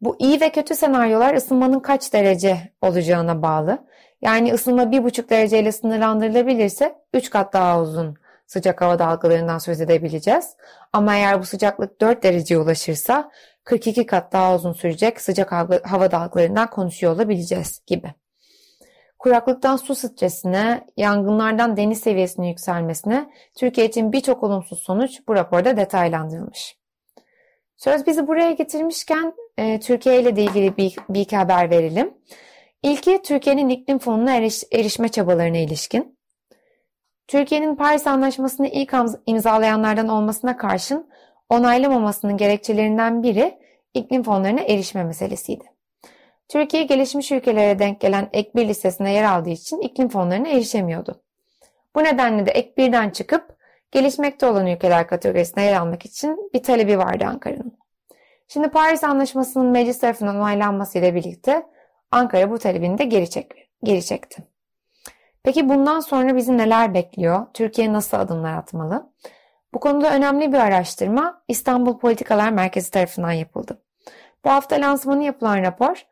Bu 0.00 0.16
iyi 0.18 0.40
ve 0.40 0.52
kötü 0.52 0.74
senaryolar 0.74 1.34
ısınmanın 1.34 1.80
kaç 1.80 2.12
derece 2.12 2.58
olacağına 2.82 3.42
bağlı. 3.42 3.78
Yani 4.22 4.52
ısınma 4.52 4.82
1,5 4.82 5.30
dereceyle 5.30 5.72
sınırlandırılabilirse 5.72 6.94
3 7.14 7.30
kat 7.30 7.52
daha 7.52 7.80
uzun 7.80 8.16
sıcak 8.46 8.80
hava 8.80 8.98
dalgalarından 8.98 9.58
söz 9.58 9.80
edebileceğiz. 9.80 10.56
Ama 10.92 11.16
eğer 11.16 11.40
bu 11.40 11.44
sıcaklık 11.44 12.00
4 12.00 12.22
dereceye 12.22 12.60
ulaşırsa 12.60 13.30
42 13.64 14.06
kat 14.06 14.32
daha 14.32 14.54
uzun 14.54 14.72
sürecek 14.72 15.20
sıcak 15.20 15.52
hava 15.84 16.10
dalgalarından 16.10 16.70
konuşuyor 16.70 17.14
olabileceğiz 17.14 17.82
gibi. 17.86 18.14
Kuraklıktan 19.24 19.76
su 19.76 19.94
stresine, 19.94 20.86
yangınlardan 20.96 21.76
deniz 21.76 22.00
seviyesinin 22.00 22.46
yükselmesine 22.46 23.30
Türkiye 23.54 23.86
için 23.86 24.12
birçok 24.12 24.42
olumsuz 24.42 24.78
sonuç 24.78 25.20
bu 25.28 25.34
raporda 25.34 25.76
detaylandırılmış. 25.76 26.76
Söz 27.76 28.06
bizi 28.06 28.26
buraya 28.26 28.52
getirmişken 28.52 29.34
e, 29.58 29.80
Türkiye 29.80 30.20
ile 30.20 30.30
ilgili 30.30 30.76
bir, 30.76 30.96
bir 31.08 31.20
iki 31.20 31.36
haber 31.36 31.70
verelim. 31.70 32.14
İlki 32.82 33.22
Türkiye'nin 33.22 33.68
iklim 33.68 33.98
fonuna 33.98 34.36
eriş, 34.36 34.64
erişme 34.72 35.08
çabalarına 35.08 35.58
ilişkin. 35.58 36.18
Türkiye'nin 37.28 37.76
Paris 37.76 38.06
Anlaşması'nı 38.06 38.68
ilk 38.68 38.94
imzalayanlardan 39.26 40.08
olmasına 40.08 40.56
karşın 40.56 41.08
onaylamamasının 41.48 42.36
gerekçelerinden 42.36 43.22
biri 43.22 43.58
iklim 43.94 44.22
fonlarına 44.22 44.60
erişme 44.60 45.04
meselesiydi. 45.04 45.73
Türkiye 46.48 46.82
gelişmiş 46.82 47.32
ülkelere 47.32 47.78
denk 47.78 48.00
gelen 48.00 48.28
ek 48.32 48.50
1 48.54 48.68
listesine 48.68 49.12
yer 49.12 49.24
aldığı 49.24 49.50
için 49.50 49.78
iklim 49.78 50.08
fonlarına 50.08 50.48
erişemiyordu. 50.48 51.22
Bu 51.94 52.04
nedenle 52.04 52.46
de 52.46 52.50
ek 52.50 52.72
1'den 52.78 53.10
çıkıp 53.10 53.56
gelişmekte 53.92 54.46
olan 54.46 54.66
ülkeler 54.66 55.06
kategorisine 55.06 55.64
yer 55.64 55.76
almak 55.76 56.04
için 56.04 56.50
bir 56.54 56.62
talebi 56.62 56.98
vardı 56.98 57.24
Ankara'nın. 57.28 57.78
Şimdi 58.48 58.68
Paris 58.68 59.04
Anlaşması'nın 59.04 59.66
meclis 59.66 59.98
tarafından 59.98 60.36
onaylanmasıyla 60.36 61.14
birlikte 61.14 61.66
Ankara 62.10 62.50
bu 62.50 62.58
talebini 62.58 62.98
de 62.98 63.04
geri, 63.04 63.30
çek, 63.30 63.70
geri 63.82 64.04
çekti. 64.04 64.44
Peki 65.42 65.68
bundan 65.68 66.00
sonra 66.00 66.36
bizi 66.36 66.58
neler 66.58 66.94
bekliyor? 66.94 67.46
Türkiye 67.54 67.92
nasıl 67.92 68.16
adımlar 68.16 68.56
atmalı? 68.56 69.12
Bu 69.74 69.80
konuda 69.80 70.14
önemli 70.14 70.52
bir 70.52 70.58
araştırma 70.58 71.42
İstanbul 71.48 71.98
Politikalar 71.98 72.50
Merkezi 72.50 72.90
tarafından 72.90 73.32
yapıldı. 73.32 73.82
Bu 74.44 74.50
hafta 74.50 74.76
lansmanı 74.76 75.24
yapılan 75.24 75.62
rapor, 75.62 76.06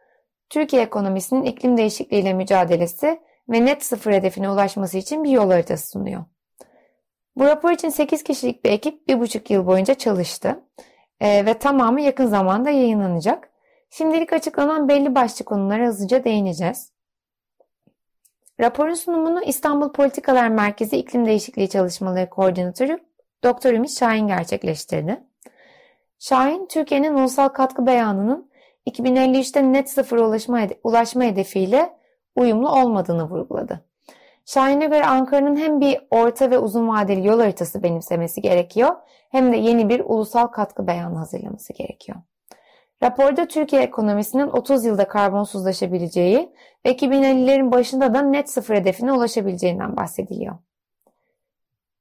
Türkiye 0.52 0.82
ekonomisinin 0.82 1.44
iklim 1.44 1.76
değişikliğiyle 1.76 2.32
mücadelesi 2.32 3.20
ve 3.48 3.64
net 3.64 3.84
sıfır 3.84 4.12
hedefine 4.12 4.50
ulaşması 4.50 4.98
için 4.98 5.24
bir 5.24 5.30
yol 5.30 5.50
haritası 5.50 5.90
sunuyor. 5.90 6.24
Bu 7.36 7.44
rapor 7.44 7.70
için 7.70 7.88
8 7.88 8.22
kişilik 8.22 8.64
bir 8.64 8.70
ekip 8.70 9.08
1,5 9.08 9.52
yıl 9.52 9.66
boyunca 9.66 9.94
çalıştı 9.94 10.60
e, 11.20 11.46
ve 11.46 11.58
tamamı 11.58 12.00
yakın 12.00 12.26
zamanda 12.26 12.70
yayınlanacak. 12.70 13.50
Şimdilik 13.90 14.32
açıklanan 14.32 14.88
belli 14.88 15.14
başlı 15.14 15.44
konulara 15.44 15.86
hızlıca 15.86 16.24
değineceğiz. 16.24 16.92
Raporun 18.60 18.94
sunumunu 18.94 19.42
İstanbul 19.42 19.92
Politikalar 19.92 20.48
Merkezi 20.48 20.96
İklim 20.96 21.26
Değişikliği 21.26 21.68
Çalışmaları 21.68 22.30
Koordinatörü 22.30 22.98
Dr. 23.44 23.72
Ümit 23.72 23.98
Şahin 23.98 24.26
gerçekleştirdi. 24.26 25.20
Şahin, 26.18 26.66
Türkiye'nin 26.66 27.14
ulusal 27.14 27.48
katkı 27.48 27.86
beyanının 27.86 28.51
2053'te 28.86 29.72
net 29.72 29.90
sıfır 29.90 30.16
ulaşma, 30.16 30.60
ulaşma 30.84 31.24
hedefiyle 31.24 31.96
uyumlu 32.36 32.70
olmadığını 32.70 33.30
vurguladı. 33.30 33.84
Şahin'e 34.46 34.86
göre 34.86 35.06
Ankara'nın 35.06 35.56
hem 35.56 35.80
bir 35.80 36.00
orta 36.10 36.50
ve 36.50 36.58
uzun 36.58 36.88
vadeli 36.88 37.26
yol 37.26 37.40
haritası 37.40 37.82
benimsemesi 37.82 38.40
gerekiyor 38.40 38.96
hem 39.30 39.52
de 39.52 39.56
yeni 39.56 39.88
bir 39.88 40.00
ulusal 40.00 40.46
katkı 40.46 40.86
beyanı 40.86 41.18
hazırlaması 41.18 41.72
gerekiyor. 41.72 42.18
Raporda 43.02 43.46
Türkiye 43.46 43.82
ekonomisinin 43.82 44.48
30 44.48 44.84
yılda 44.84 45.08
karbonsuzlaşabileceği 45.08 46.52
ve 46.86 46.92
2050'lerin 46.92 47.72
başında 47.72 48.14
da 48.14 48.22
net 48.22 48.50
sıfır 48.50 48.74
hedefine 48.74 49.12
ulaşabileceğinden 49.12 49.96
bahsediliyor. 49.96 50.54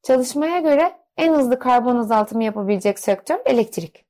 Çalışmaya 0.03 0.59
göre 0.59 0.91
en 1.17 1.33
hızlı 1.33 1.59
karbon 1.59 1.95
azaltımı 1.95 2.43
yapabilecek 2.43 2.99
sektör 2.99 3.39
elektrik. 3.45 4.05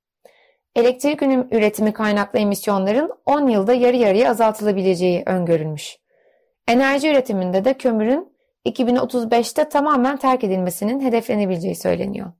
Elektrik 0.76 1.22
üretimi 1.52 1.94
kaynaklı 1.94 2.40
emisyonların 2.40 3.12
10 3.26 3.48
yılda 3.48 3.74
yarı 3.74 3.98
yarıya 3.98 4.30
azaltılabileceği 4.30 5.24
öngörülmüş. 5.26 5.98
Enerji 6.68 7.10
üretiminde 7.10 7.66
de 7.66 7.74
kömürün 7.74 8.34
2035'te 8.66 9.70
tamamen 9.70 10.18
terk 10.18 10.44
edilmesinin 10.44 11.00
hedeflenebileceği 11.00 11.76
söyleniyor. 11.76 12.32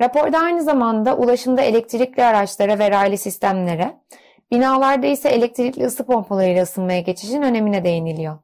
Raporda 0.00 0.38
aynı 0.38 0.62
zamanda 0.62 1.16
ulaşımda 1.16 1.62
elektrikli 1.62 2.22
araçlara 2.22 2.78
ve 2.78 2.90
raylı 2.90 3.18
sistemlere, 3.18 4.00
binalarda 4.50 5.06
ise 5.06 5.28
elektrikli 5.28 5.84
ısı 5.84 6.06
pompalarıyla 6.06 6.62
ısınmaya 6.62 7.00
geçişin 7.00 7.42
önemine 7.42 7.84
değiniliyor. 7.84 8.38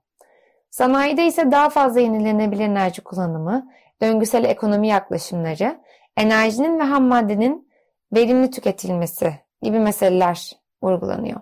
Sanayide 0.71 1.27
ise 1.27 1.51
daha 1.51 1.69
fazla 1.69 2.01
yenilenebilir 2.01 2.65
enerji 2.65 3.03
kullanımı, 3.03 3.71
döngüsel 4.03 4.45
ekonomi 4.45 4.89
yaklaşımları, 4.89 5.81
enerjinin 6.17 6.79
ve 6.79 6.83
ham 6.83 7.05
maddenin 7.05 7.66
verimli 8.13 8.51
tüketilmesi 8.51 9.35
gibi 9.63 9.79
meseleler 9.79 10.53
vurgulanıyor. 10.83 11.41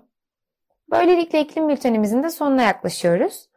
Böylelikle 0.91 1.41
iklim 1.41 1.69
bültenimizin 1.69 2.23
de 2.23 2.31
sonuna 2.31 2.63
yaklaşıyoruz. 2.63 3.49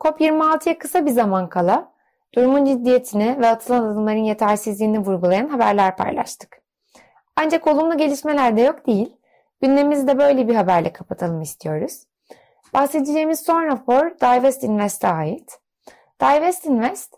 COP26'ya 0.00 0.78
kısa 0.78 1.06
bir 1.06 1.10
zaman 1.10 1.48
kala 1.48 1.92
durumun 2.34 2.64
ciddiyetini 2.64 3.40
ve 3.40 3.48
atılan 3.48 3.84
adımların 3.84 4.24
yetersizliğini 4.24 4.98
vurgulayan 4.98 5.48
haberler 5.48 5.96
paylaştık. 5.96 6.62
Ancak 7.36 7.66
olumlu 7.66 7.96
gelişmeler 7.96 8.56
de 8.56 8.60
yok 8.60 8.86
değil. 8.86 9.16
Gündemimizi 9.62 10.06
de 10.06 10.18
böyle 10.18 10.48
bir 10.48 10.54
haberle 10.54 10.92
kapatalım 10.92 11.42
istiyoruz. 11.42 12.02
Bahsedeceğimiz 12.74 13.40
son 13.40 13.66
rapor 13.66 14.10
Divest 14.10 14.64
Invest'e 14.64 15.08
ait. 15.08 15.60
Divest 16.20 16.66
Invest, 16.66 17.14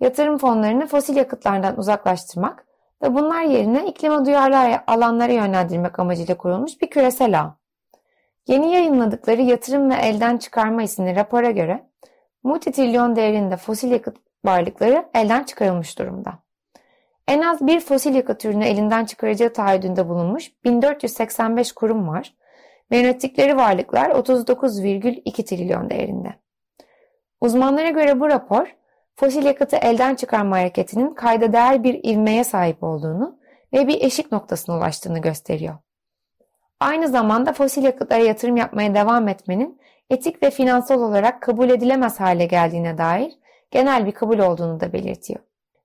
yatırım 0.00 0.38
fonlarını 0.38 0.86
fosil 0.86 1.16
yakıtlardan 1.16 1.78
uzaklaştırmak 1.78 2.66
ve 3.02 3.14
bunlar 3.14 3.42
yerine 3.42 3.86
iklime 3.86 4.24
duyarlı 4.24 4.80
alanlara 4.86 5.32
yönlendirmek 5.32 5.98
amacıyla 5.98 6.36
kurulmuş 6.36 6.80
bir 6.80 6.90
küresel 6.90 7.40
ağ. 7.40 7.56
Yeni 8.46 8.72
yayınladıkları 8.72 9.42
yatırım 9.42 9.90
ve 9.90 9.94
elden 9.94 10.36
çıkarma 10.38 10.82
isimli 10.82 11.16
rapora 11.16 11.50
göre 11.50 11.86
multitrilyon 12.42 13.16
değerinde 13.16 13.56
fosil 13.56 13.90
yakıt 13.90 14.16
varlıkları 14.44 15.08
elden 15.14 15.42
çıkarılmış 15.42 15.98
durumda. 15.98 16.38
En 17.28 17.40
az 17.40 17.66
bir 17.66 17.80
fosil 17.80 18.14
yakıt 18.14 18.40
türünü 18.40 18.64
elinden 18.64 19.04
çıkaracağı 19.04 19.52
taahhüdünde 19.52 20.08
bulunmuş 20.08 20.52
1485 20.64 21.72
kurum 21.72 22.08
var 22.08 22.34
ve 22.90 22.96
yönettikleri 22.96 23.56
varlıklar 23.56 24.10
39,2 24.10 25.44
trilyon 25.44 25.90
değerinde. 25.90 26.34
Uzmanlara 27.40 27.88
göre 27.88 28.20
bu 28.20 28.28
rapor, 28.28 28.76
fosil 29.16 29.44
yakıtı 29.44 29.76
elden 29.76 30.14
çıkarma 30.14 30.56
hareketinin 30.56 31.14
kayda 31.14 31.52
değer 31.52 31.84
bir 31.84 32.04
ivmeye 32.04 32.44
sahip 32.44 32.82
olduğunu 32.82 33.38
ve 33.72 33.88
bir 33.88 34.00
eşik 34.00 34.32
noktasına 34.32 34.76
ulaştığını 34.76 35.18
gösteriyor. 35.18 35.74
Aynı 36.80 37.08
zamanda 37.08 37.52
fosil 37.52 37.82
yakıtlara 37.82 38.22
yatırım 38.22 38.56
yapmaya 38.56 38.94
devam 38.94 39.28
etmenin 39.28 39.80
etik 40.10 40.42
ve 40.42 40.50
finansal 40.50 41.00
olarak 41.00 41.42
kabul 41.42 41.70
edilemez 41.70 42.20
hale 42.20 42.46
geldiğine 42.46 42.98
dair 42.98 43.32
genel 43.70 44.06
bir 44.06 44.12
kabul 44.12 44.38
olduğunu 44.38 44.80
da 44.80 44.92
belirtiyor. 44.92 45.40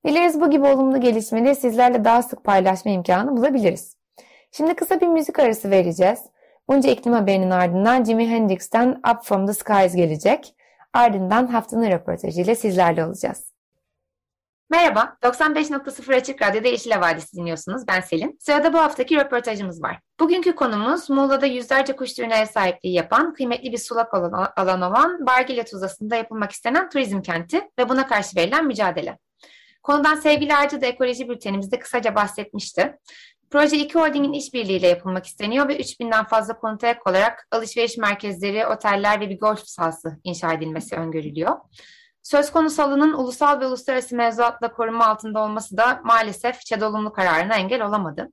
Dileriz 0.05 0.41
bu 0.41 0.49
gibi 0.49 0.65
olumlu 0.65 1.01
gelişmeleri 1.01 1.55
sizlerle 1.55 2.05
daha 2.05 2.23
sık 2.23 2.43
paylaşma 2.43 2.91
imkanı 2.91 3.37
bulabiliriz. 3.37 3.97
Şimdi 4.51 4.73
kısa 4.73 5.01
bir 5.01 5.07
müzik 5.07 5.39
arası 5.39 5.71
vereceğiz. 5.71 6.19
Bunca 6.69 6.89
iklim 6.89 7.13
haberinin 7.13 7.49
ardından 7.49 8.03
Jimi 8.03 8.29
Hendrix'ten 8.29 8.89
Up 8.89 9.23
From 9.23 9.47
The 9.47 9.53
Skies 9.53 9.95
gelecek. 9.95 10.55
Ardından 10.97 11.47
haftanın 11.47 11.91
röportajıyla 11.91 12.55
sizlerle 12.55 13.05
olacağız. 13.05 13.53
Merhaba, 14.69 15.17
95.0 15.23 16.15
Açık 16.15 16.41
Radyo'da 16.41 16.67
Yeşil 16.67 16.91
Havadisi 16.91 17.37
dinliyorsunuz. 17.37 17.87
Ben 17.87 18.01
Selin. 18.01 18.37
Sırada 18.39 18.73
bu 18.73 18.77
haftaki 18.77 19.15
röportajımız 19.15 19.83
var. 19.83 19.99
Bugünkü 20.19 20.55
konumuz 20.55 21.09
Muğla'da 21.09 21.45
yüzlerce 21.45 21.95
kuş 21.95 22.13
türüne 22.13 22.39
ev 22.39 22.45
sahipliği 22.45 22.93
yapan, 22.93 23.33
kıymetli 23.33 23.71
bir 23.71 23.77
sulak 23.77 24.13
alan 24.57 24.81
olan 24.81 25.25
Bargile 25.25 25.65
Tuzlası'nda 25.65 26.15
yapılmak 26.15 26.51
istenen 26.51 26.89
turizm 26.89 27.21
kenti 27.21 27.61
ve 27.79 27.89
buna 27.89 28.07
karşı 28.07 28.35
verilen 28.35 28.65
mücadele. 28.65 29.17
Konudan 29.83 30.15
sevgili 30.15 30.55
Arca 30.55 30.81
da 30.81 30.85
ekoloji 30.85 31.29
bültenimizde 31.29 31.79
kısaca 31.79 32.15
bahsetmişti. 32.15 32.97
Proje 33.51 33.77
iki 33.77 33.95
holdingin 33.99 34.33
işbirliğiyle 34.33 34.87
yapılmak 34.87 35.25
isteniyor 35.25 35.67
ve 35.67 35.79
3000'den 35.79 36.25
fazla 36.25 36.59
konuta 36.59 36.87
ek 36.87 36.99
olarak 37.05 37.47
alışveriş 37.51 37.97
merkezleri, 37.97 38.67
oteller 38.67 39.19
ve 39.19 39.29
bir 39.29 39.39
golf 39.39 39.67
sahası 39.67 40.19
inşa 40.23 40.53
edilmesi 40.53 40.95
öngörülüyor. 40.95 41.57
Söz 42.23 42.51
konusu 42.51 42.83
alanın 42.83 43.13
ulusal 43.13 43.59
ve 43.59 43.65
uluslararası 43.65 44.15
mevzuatla 44.15 44.73
koruma 44.73 45.07
altında 45.07 45.43
olması 45.43 45.77
da 45.77 46.01
maalesef 46.03 46.61
ÇED 46.61 46.81
olumlu 46.81 47.13
kararına 47.13 47.55
engel 47.55 47.85
olamadı. 47.85 48.31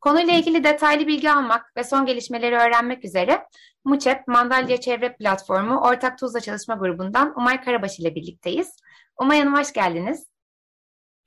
Konuyla 0.00 0.32
ilgili 0.32 0.64
detaylı 0.64 1.06
bilgi 1.06 1.30
almak 1.30 1.76
ve 1.76 1.84
son 1.84 2.06
gelişmeleri 2.06 2.56
öğrenmek 2.56 3.04
üzere 3.04 3.46
MUÇEP 3.84 4.28
Mandalya 4.28 4.80
Çevre 4.80 5.16
Platformu 5.16 5.80
Ortak 5.80 6.18
Tuzla 6.18 6.40
Çalışma 6.40 6.74
Grubu'ndan 6.74 7.32
Umay 7.36 7.64
Karabaş 7.64 7.98
ile 7.98 8.14
birlikteyiz. 8.14 8.76
Umay 9.20 9.38
Hanım 9.38 9.54
hoş 9.54 9.72
geldiniz. 9.72 10.26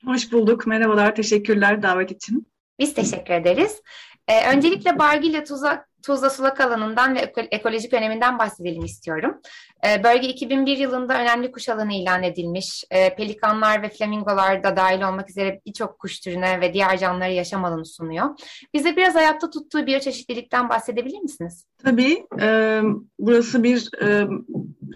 Hoş 0.04 0.32
bulduk. 0.32 0.66
Merhabalar. 0.66 1.14
Teşekkürler 1.14 1.82
davet 1.82 2.10
için. 2.10 2.55
Biz 2.78 2.94
teşekkür 2.94 3.34
ederiz. 3.34 3.82
Ee, 4.28 4.56
öncelikle 4.56 4.98
Bargilya 4.98 5.44
Tuzla, 5.44 5.84
Tuzla 6.06 6.30
Sulak 6.30 6.60
alanından 6.60 7.14
ve 7.14 7.32
ekolojik 7.50 7.94
öneminden 7.94 8.38
bahsedelim 8.38 8.84
istiyorum. 8.84 9.40
Ee, 9.86 10.04
bölge 10.04 10.28
2001 10.28 10.78
yılında 10.78 11.20
önemli 11.20 11.52
kuş 11.52 11.68
alanı 11.68 11.92
ilan 11.92 12.22
edilmiş. 12.22 12.84
Ee, 12.90 13.14
pelikanlar 13.16 13.82
ve 13.82 13.88
flamingolar 13.88 14.64
da 14.64 14.76
dahil 14.76 15.02
olmak 15.02 15.30
üzere 15.30 15.60
birçok 15.66 15.98
kuş 15.98 16.20
türüne 16.20 16.60
ve 16.60 16.74
diğer 16.74 16.98
canlılara 16.98 17.32
yaşam 17.32 17.64
alanı 17.64 17.86
sunuyor. 17.86 18.26
Bize 18.74 18.96
biraz 18.96 19.14
hayatta 19.14 19.50
tuttuğu 19.50 19.86
biyoçeşitlilikten 19.86 20.68
bahsedebilir 20.68 21.18
misiniz? 21.18 21.66
Tabii. 21.84 22.26
E, 22.40 22.80
burası 23.18 23.62
bir, 23.62 23.90
e, 24.02 24.26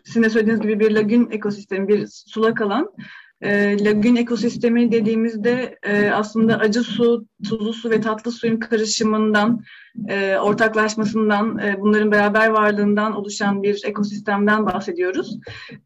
sizin 0.04 0.22
de 0.22 0.30
söylediğiniz 0.30 0.62
gibi 0.62 0.80
bir 0.80 0.90
lagün 0.90 1.30
ekosistemi, 1.30 1.88
bir 1.88 2.06
sulak 2.06 2.60
alan. 2.60 2.92
E, 3.42 3.84
lagün 3.84 4.16
ekosistemi 4.16 4.92
dediğimizde 4.92 5.78
e, 5.82 6.10
aslında 6.10 6.58
acı 6.58 6.82
su, 6.82 7.26
tuzlu 7.48 7.72
su 7.72 7.90
ve 7.90 8.00
tatlı 8.00 8.32
suyun 8.32 8.56
karışımından, 8.56 9.60
e, 10.08 10.36
ortaklaşmasından, 10.36 11.58
e, 11.58 11.80
bunların 11.80 12.12
beraber 12.12 12.48
varlığından 12.48 13.16
oluşan 13.16 13.62
bir 13.62 13.82
ekosistemden 13.84 14.66
bahsediyoruz. 14.66 15.38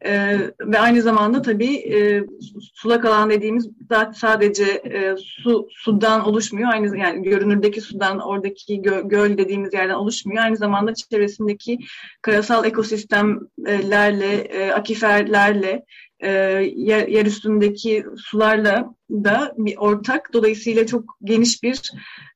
E, 0.05 0.37
ve 0.59 0.79
aynı 0.79 1.01
zamanda 1.01 1.41
tabii 1.41 1.75
e, 1.75 2.23
sulak 2.73 3.05
alan 3.05 3.29
dediğimiz 3.29 3.69
sadece 4.15 4.63
e, 4.63 5.15
su 5.17 5.67
sudan 5.71 6.25
oluşmuyor. 6.25 6.69
Aynı 6.73 6.97
yani 6.97 7.23
görünürdeki 7.23 7.81
sudan, 7.81 8.19
oradaki 8.19 8.81
gö 8.81 9.01
göl 9.05 9.37
dediğimiz 9.37 9.73
yerden 9.73 9.93
oluşmuyor. 9.93 10.43
Aynı 10.43 10.57
zamanda 10.57 10.93
çevresindeki 10.93 11.79
karasal 12.21 12.65
ekosistemlerle, 12.65 14.35
e, 14.35 14.71
akiferlerle, 14.71 15.85
e, 16.19 16.31
yer, 16.75 17.25
üstündeki 17.25 18.05
sularla 18.17 18.95
da 19.11 19.53
bir 19.57 19.77
ortak. 19.77 20.33
Dolayısıyla 20.33 20.85
çok 20.87 21.17
geniş 21.23 21.63
bir 21.63 21.91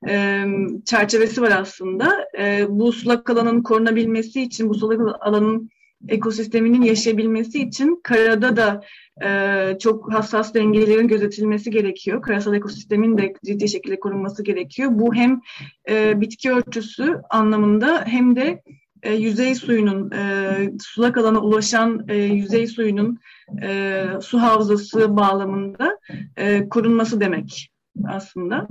e, 0.07 0.45
çerçevesi 0.85 1.41
var 1.41 1.51
aslında. 1.51 2.27
E, 2.39 2.65
bu 2.69 2.91
sulak 2.91 3.29
alanın 3.29 3.63
korunabilmesi 3.63 4.41
için, 4.41 4.69
bu 4.69 4.75
sulak 4.75 5.17
alanın 5.21 5.69
ekosisteminin 6.07 6.81
yaşayabilmesi 6.81 7.61
için 7.61 7.99
karada 8.03 8.57
da 8.57 8.81
e, 9.25 9.79
çok 9.79 10.13
hassas 10.13 10.53
dengelerin 10.53 11.07
gözetilmesi 11.07 11.71
gerekiyor. 11.71 12.21
Karasal 12.21 12.53
ekosistemin 12.53 13.17
de 13.17 13.33
ciddi 13.45 13.69
şekilde 13.69 13.99
korunması 13.99 14.43
gerekiyor. 14.43 14.89
Bu 14.93 15.15
hem 15.15 15.41
e, 15.89 16.21
bitki 16.21 16.51
örtüsü 16.51 17.21
anlamında 17.29 18.03
hem 18.05 18.35
de 18.35 18.61
e, 19.03 19.13
yüzey 19.13 19.55
suyunun, 19.55 20.11
e, 20.11 20.71
sulak 20.79 21.17
alana 21.17 21.41
ulaşan 21.41 22.05
e, 22.07 22.15
yüzey 22.15 22.67
suyunun 22.67 23.19
e, 23.63 24.03
su 24.21 24.41
havzası 24.41 25.17
bağlamında 25.17 25.99
e, 26.37 26.69
korunması 26.69 27.21
demek 27.21 27.71
aslında. 28.07 28.67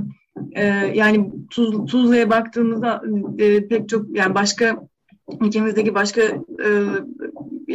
E, 0.53 0.65
yani 0.95 1.31
Tuz, 1.51 1.87
Tuzla'ya 1.87 2.31
baktığımızda 2.31 3.03
e, 3.39 3.69
pek 3.69 3.89
çok 3.89 4.17
yani 4.17 4.35
başka 4.35 4.89
ülkemizdeki 5.41 5.95
başka 5.95 6.21
e, 6.65 6.69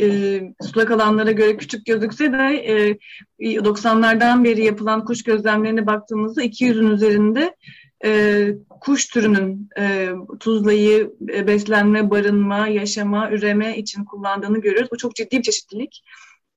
e, 0.01 0.41
sulak 0.61 0.91
alanlara 0.91 1.31
göre 1.31 1.57
küçük 1.57 1.85
gözükse 1.85 2.33
de 2.33 2.97
e, 3.39 3.55
90'lardan 3.55 4.43
beri 4.43 4.65
yapılan 4.65 5.05
kuş 5.05 5.23
gözlemlerine 5.23 5.87
baktığımızda 5.87 6.43
200'ün 6.43 6.89
üzerinde 6.89 7.55
e, 8.03 8.47
kuş 8.81 9.07
türünün 9.07 9.69
e, 9.79 10.09
tuzlayı 10.39 11.13
e, 11.33 11.47
beslenme, 11.47 12.09
barınma, 12.09 12.67
yaşama, 12.67 13.31
üreme 13.31 13.77
için 13.77 14.05
kullandığını 14.05 14.61
görüyoruz. 14.61 14.91
Bu 14.91 14.97
çok 14.97 15.15
ciddi 15.15 15.37
bir 15.37 15.43
çeşitlilik. 15.43 16.03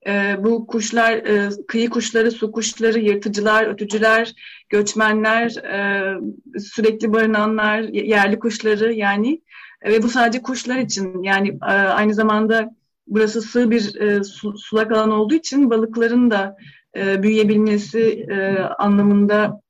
E, 0.07 0.37
bu 0.39 0.67
kuşlar, 0.67 1.13
e, 1.13 1.51
kıyı 1.69 1.91
kuşları, 1.91 2.31
su 2.31 2.53
kuşları, 2.53 2.99
yırtıcılar, 2.99 3.67
ötücüler, 3.67 4.33
göçmenler, 4.69 5.57
e, 5.57 6.61
sürekli 6.61 7.13
barınanlar, 7.13 7.81
yerli 7.81 8.39
kuşları 8.39 8.93
yani 8.93 9.41
e, 9.83 9.93
ve 9.93 10.03
bu 10.03 10.09
sadece 10.09 10.43
kuşlar 10.43 10.77
için 10.77 11.23
yani 11.23 11.49
e, 11.49 11.73
aynı 11.73 12.15
zamanda 12.15 12.71
burası 13.07 13.43
sığ 13.43 13.71
bir 13.71 14.01
e, 14.01 14.25
su, 14.25 14.59
sulak 14.59 14.93
alan 14.93 15.11
olduğu 15.11 15.35
için 15.35 15.71
balıkların 15.71 16.31
da 16.31 16.57
e, 16.97 17.23
büyüyebilmesi 17.23 18.27
e, 18.31 18.59
anlamında 18.59 19.61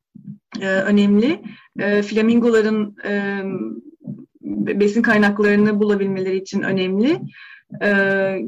e, 0.60 0.68
önemli. 0.68 1.42
E, 1.78 2.02
flamingoların 2.02 2.96
e, 3.04 3.42
besin 4.80 5.02
kaynaklarını 5.02 5.80
bulabilmeleri 5.80 6.36
için 6.36 6.62
önemli. 6.62 7.20
E, 7.82 7.90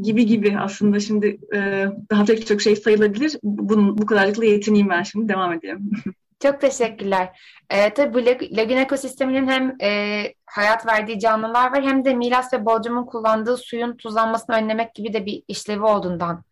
gibi 0.03 0.27
gibi 0.27 0.59
aslında 0.59 1.01
şimdi 1.01 1.39
e, 1.55 1.87
daha 2.11 2.25
pek 2.25 2.47
çok 2.47 2.63
şey 2.63 2.77
sayılabilir. 2.77 3.37
Bunun, 3.43 3.99
bu 3.99 4.07
kadarlıkla 4.07 4.45
yetineyim 4.45 4.89
ben 4.89 5.03
şimdi. 5.03 5.29
Devam 5.29 5.53
edelim. 5.53 5.91
Çok 6.43 6.61
teşekkürler. 6.61 7.41
Ee, 7.71 7.95
tabii 7.95 8.15
bu 8.15 8.27
lagün 8.57 8.77
ekosisteminin 8.77 9.49
hem 9.49 9.77
e, 9.83 10.23
hayat 10.47 10.87
verdiği 10.87 11.19
canlılar 11.19 11.73
var 11.73 11.83
hem 11.83 12.05
de 12.05 12.15
Milas 12.15 12.53
ve 12.53 12.67
Bodrum'un 12.67 13.07
kullandığı 13.07 13.57
suyun 13.57 13.97
tuzlanmasını 13.97 14.57
önlemek 14.57 14.95
gibi 14.95 15.13
de 15.13 15.27
bir 15.27 15.43
işlevi 15.49 15.83
olduğundan 15.83 16.45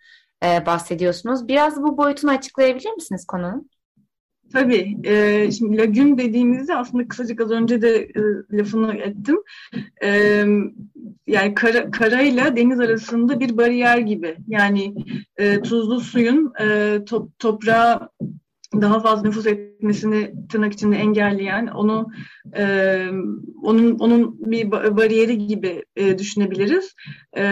e, 0.45 0.67
bahsediyorsunuz. 0.67 1.49
Biraz 1.49 1.83
bu 1.83 1.97
boyutunu 1.97 2.31
açıklayabilir 2.31 2.91
misiniz 2.91 3.27
konunun? 3.27 3.71
Tabii. 4.53 4.97
E, 5.05 5.51
şimdi 5.53 5.77
lagün 5.77 6.19
dediğimizde 6.19 6.77
aslında 6.77 7.09
kısacık 7.09 7.41
az 7.41 7.51
önce 7.51 7.83
de 7.83 7.97
e, 7.97 8.21
lafını 8.53 8.95
ettim. 8.95 9.37
E, 10.03 10.11
yani 11.27 11.55
kara, 11.55 11.91
karayla 11.91 12.57
deniz 12.57 12.81
arasında 12.81 13.41
bir 13.41 13.57
bariyer 13.57 13.99
gibi. 13.99 14.37
Yani 14.49 14.95
e, 15.37 15.63
tuzlu 15.63 16.01
suyun 16.01 16.53
e, 16.61 16.99
top, 17.07 17.39
toprağa 17.39 18.09
daha 18.75 19.01
fazla 19.01 19.23
nüfus 19.23 19.47
etmesini 19.47 20.35
tırnak 20.49 20.73
içinde 20.73 20.97
engelleyen, 20.97 21.67
onu 21.67 22.09
e, 22.57 23.07
onun 23.63 23.99
onun 23.99 24.37
bir 24.41 24.71
bariyeri 24.71 25.47
gibi 25.47 25.85
e, 25.97 26.19
düşünebiliriz. 26.19 26.95
E, 27.37 27.43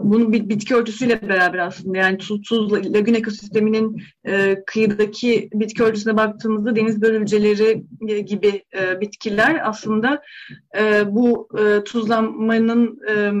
bunu 0.00 0.32
bir 0.32 0.48
bitki 0.48 0.74
örtüsüyle 0.74 1.28
beraber 1.28 1.58
aslında 1.58 1.98
yani 1.98 2.18
tuz, 2.18 2.42
tuz 2.42 2.72
lagün 2.72 3.14
ekosisteminin 3.14 4.02
e, 4.24 4.64
kıyıdaki 4.66 5.48
bitki 5.54 5.82
örtüsüne 5.82 6.16
baktığımızda 6.16 6.76
deniz 6.76 7.02
börülceleri 7.02 7.84
gibi 8.26 8.64
e, 8.74 9.00
bitkiler 9.00 9.68
aslında 9.68 10.22
e, 10.78 11.14
bu 11.14 11.48
e, 11.58 11.84
tuzlanmanın 11.84 12.98
e, 13.08 13.32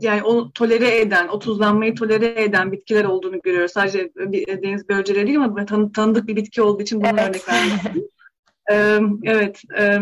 yani 0.00 0.22
onu 0.22 0.52
tolere 0.52 1.00
eden, 1.00 1.28
o 1.28 1.38
tuzlanmayı 1.38 1.94
tolere 1.94 2.42
eden 2.42 2.72
bitkiler 2.72 3.04
olduğunu 3.04 3.40
görüyoruz. 3.40 3.72
Sadece 3.72 4.10
bir, 4.16 4.62
deniz 4.62 4.88
börülceleri 4.88 5.26
değil 5.26 5.40
ama 5.40 5.66
tan 5.66 5.92
tanıdık 5.92 6.28
bir 6.28 6.36
bitki 6.36 6.62
olduğu 6.62 6.82
için 6.82 7.00
bunu 7.00 7.08
evet. 7.08 7.28
örnek 7.28 7.48
vermek 7.48 8.04
ee, 8.70 8.98
evet, 9.24 9.62
e, 9.78 9.98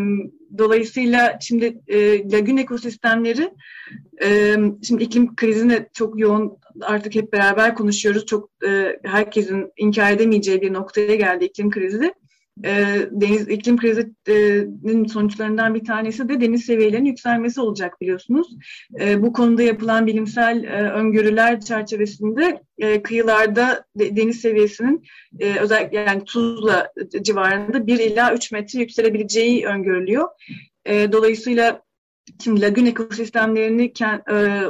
dolayısıyla 0.58 1.38
şimdi 1.40 1.80
e, 1.88 2.30
lagün 2.30 2.56
ekosistemleri, 2.56 3.54
e, 4.22 4.56
şimdi 4.82 5.04
iklim 5.04 5.36
krizine 5.36 5.88
çok 5.92 6.20
yoğun 6.20 6.58
artık 6.82 7.14
hep 7.14 7.32
beraber 7.32 7.74
konuşuyoruz. 7.74 8.26
Çok 8.26 8.50
e, 8.66 8.98
herkesin 9.04 9.72
inkar 9.76 10.12
edemeyeceği 10.12 10.60
bir 10.60 10.72
noktaya 10.72 11.14
geldi 11.14 11.44
iklim 11.44 11.70
krizi 11.70 12.14
e, 12.64 12.96
deniz 13.10 13.48
iklim 13.48 13.76
krizinin 13.76 15.06
sonuçlarından 15.06 15.74
bir 15.74 15.84
tanesi 15.84 16.28
de 16.28 16.40
deniz 16.40 16.64
seviyelerinin 16.64 17.08
yükselmesi 17.08 17.60
olacak 17.60 18.00
biliyorsunuz. 18.00 18.56
E, 19.00 19.22
bu 19.22 19.32
konuda 19.32 19.62
yapılan 19.62 20.06
bilimsel 20.06 20.64
e, 20.64 20.90
öngörüler 20.90 21.60
çerçevesinde 21.60 22.62
e, 22.78 23.02
kıyılarda 23.02 23.84
de, 23.98 24.16
deniz 24.16 24.40
seviyesinin 24.40 25.04
e, 25.38 25.58
özellikle 25.58 25.98
yani 25.98 26.24
Tuzla 26.24 26.92
civarında 27.22 27.86
1 27.86 27.98
ila 27.98 28.34
3 28.34 28.52
metre 28.52 28.78
yükselebileceği 28.78 29.66
öngörülüyor. 29.66 30.28
E, 30.84 31.12
dolayısıyla 31.12 31.82
Şimdi 32.44 32.60
lagün 32.60 32.86
ekosistemlerini 32.86 33.92
e, 34.30 34.62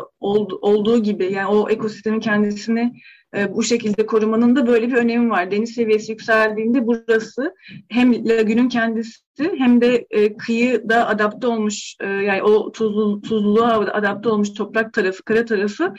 olduğu 0.60 1.02
gibi 1.02 1.32
yani 1.32 1.46
o 1.46 1.70
ekosistemin 1.70 2.20
kendisini 2.20 2.92
e, 3.36 3.54
bu 3.54 3.62
şekilde 3.62 4.06
korumanın 4.06 4.56
da 4.56 4.66
böyle 4.66 4.88
bir 4.88 4.94
önemi 4.94 5.30
var. 5.30 5.50
Deniz 5.50 5.74
seviyesi 5.74 6.12
yükseldiğinde 6.12 6.86
burası 6.86 7.54
hem 7.88 8.28
lagünün 8.28 8.68
kendisi 8.68 9.20
hem 9.58 9.80
de 9.80 10.06
e, 10.10 10.36
kıyıda 10.36 11.08
adapte 11.08 11.46
olmuş 11.46 11.96
yani 12.00 12.42
o 12.42 12.72
tuzlu, 12.72 13.20
tuzluluğa 13.20 13.78
adapte 13.78 14.28
olmuş 14.28 14.54
toprak 14.54 14.92
tarafı, 14.92 15.22
kara 15.22 15.44
tarafı 15.44 15.94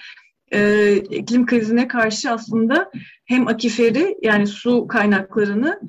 iklim 1.10 1.46
krizine 1.46 1.88
karşı 1.88 2.32
aslında 2.32 2.92
hem 3.26 3.48
akiferi 3.48 4.18
yani 4.22 4.48
su 4.48 4.88
kaynaklarını 4.88 5.82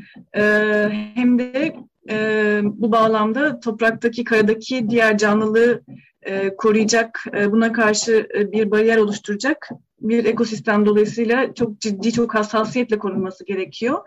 hem 1.15 1.39
de 1.39 1.77
e, 2.11 2.61
bu 2.65 2.93
bağlamda 2.93 3.61
topraktaki, 3.61 4.25
karadaki 4.25 4.91
diğer 4.91 5.19
canlılığı 5.19 5.83
e, 6.23 6.57
koruyacak, 6.57 7.25
e, 7.37 7.53
buna 7.53 7.73
karşı 7.73 8.29
e, 8.35 8.53
bir 8.53 8.71
bariyer 8.71 8.97
oluşturacak 8.97 9.69
bir 10.03 10.25
ekosistem 10.25 10.87
dolayısıyla 10.87 11.55
çok 11.55 11.81
ciddi, 11.81 12.13
çok 12.13 12.35
hassasiyetle 12.35 12.99
korunması 12.99 13.45
gerekiyor. 13.45 13.99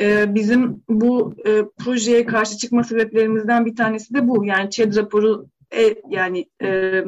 E, 0.00 0.34
bizim 0.34 0.82
bu 0.88 1.34
e, 1.46 1.62
projeye 1.84 2.26
karşı 2.26 2.56
çıkma 2.56 2.84
sebeplerimizden 2.84 3.66
bir 3.66 3.76
tanesi 3.76 4.14
de 4.14 4.28
bu. 4.28 4.44
Yani 4.44 4.70
ÇED 4.70 4.96
raporu 4.96 5.46
e, 5.76 5.94
yani 6.10 6.46
e, 6.62 7.02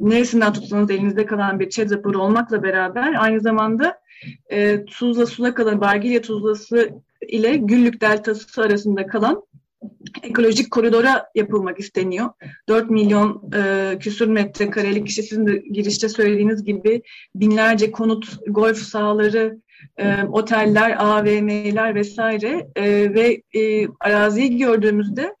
neresinden 0.00 0.52
tutsanız 0.52 0.90
elinizde 0.90 1.26
kalan 1.26 1.60
bir 1.60 1.70
ÇED 1.70 1.90
raporu 1.90 2.22
olmakla 2.22 2.62
beraber 2.62 3.14
aynı 3.18 3.40
zamanda 3.40 3.98
e, 4.50 4.84
Tuzla 4.84 5.26
Sulak 5.26 5.56
kalan 5.56 5.80
Bargilya 5.80 6.22
Tuzlası 6.22 6.90
ile 7.28 7.56
Güllük 7.56 8.00
Deltası 8.00 8.62
arasında 8.62 9.06
kalan 9.06 9.42
ekolojik 10.22 10.70
koridora 10.70 11.26
yapılmak 11.34 11.80
isteniyor. 11.80 12.30
4 12.68 12.90
milyon 12.90 13.50
e, 13.54 13.98
küsur 13.98 14.26
metrekarelik 14.26 15.08
işte 15.08 15.22
sizin 15.22 15.46
de 15.46 15.56
girişte 15.56 16.08
söylediğiniz 16.08 16.64
gibi 16.64 17.02
binlerce 17.34 17.90
konut, 17.90 18.38
golf 18.46 18.78
sahaları, 18.78 19.58
e, 19.96 20.24
oteller, 20.24 20.96
AVM'ler 20.98 21.94
vesaire 21.94 22.66
e, 22.76 23.14
ve 23.14 23.42
e, 23.54 23.88
araziyi 24.00 24.56
gördüğümüzde 24.56 25.34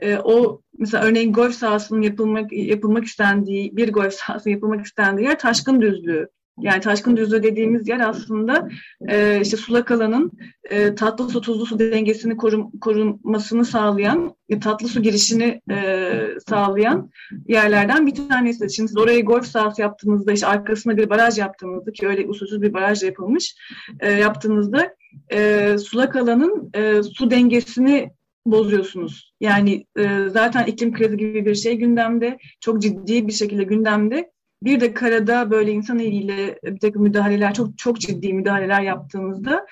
e, 0.00 0.16
o 0.16 0.60
mesela 0.78 1.04
örneğin 1.04 1.32
golf 1.32 1.54
sahasının 1.54 2.02
yapılmak 2.02 2.52
yapılmak 2.52 3.04
istendiği 3.04 3.76
bir 3.76 3.92
golf 3.92 4.14
sahası 4.14 4.50
yapılmak 4.50 4.86
istendiği 4.86 5.28
yer 5.28 5.38
Taşkın 5.38 5.80
Düzlüğü 5.80 6.28
yani 6.60 6.80
taşkın 6.80 7.16
düzlüğü 7.16 7.42
dediğimiz 7.42 7.88
yer 7.88 8.00
aslında 8.00 8.68
e, 9.08 9.40
işte 9.40 9.56
sulak 9.56 9.90
alanın 9.90 10.32
e, 10.70 10.94
tatlı 10.94 11.28
su 11.28 11.40
tuzlu 11.40 11.66
su 11.66 11.78
dengesini 11.78 12.36
korum, 12.36 12.70
korunmasını 12.80 13.64
sağlayan, 13.64 14.34
e, 14.48 14.60
tatlı 14.60 14.88
su 14.88 15.02
girişini 15.02 15.60
e, 15.70 16.10
sağlayan 16.48 17.10
yerlerden 17.48 18.06
bir 18.06 18.14
tanesi. 18.14 18.74
Şimdi 18.74 18.88
siz 18.88 18.98
oraya 18.98 19.20
golf 19.20 19.46
sahası 19.46 19.82
yaptığınızda, 19.82 20.32
işte 20.32 20.46
arkasına 20.46 20.96
bir 20.96 21.10
baraj 21.10 21.38
yaptığınızda 21.38 21.92
ki 21.92 22.08
öyle 22.08 22.26
usulsüz 22.26 22.62
bir 22.62 22.72
baraj 22.72 23.02
yapılmış 23.02 23.56
e, 24.00 24.12
yaptığınızda 24.12 24.94
e, 25.32 25.76
sulak 25.78 26.16
alanın 26.16 26.70
e, 26.74 27.02
su 27.02 27.30
dengesini 27.30 28.10
bozuyorsunuz. 28.46 29.34
Yani 29.40 29.86
e, 29.98 30.28
zaten 30.28 30.66
iklim 30.66 30.92
krizi 30.92 31.16
gibi 31.16 31.46
bir 31.46 31.54
şey 31.54 31.76
gündemde, 31.76 32.38
çok 32.60 32.82
ciddi 32.82 33.28
bir 33.28 33.32
şekilde 33.32 33.64
gündemde 33.64 34.33
bir 34.64 34.80
de 34.80 34.94
karada 34.94 35.50
böyle 35.50 35.72
insan 35.72 35.98
eliyle 35.98 36.58
bir 36.64 36.80
takım 36.80 37.02
müdahaleler, 37.02 37.54
çok 37.54 37.78
çok 37.78 38.00
ciddi 38.00 38.32
müdahaleler 38.32 38.80
yaptığımızda 38.80 39.66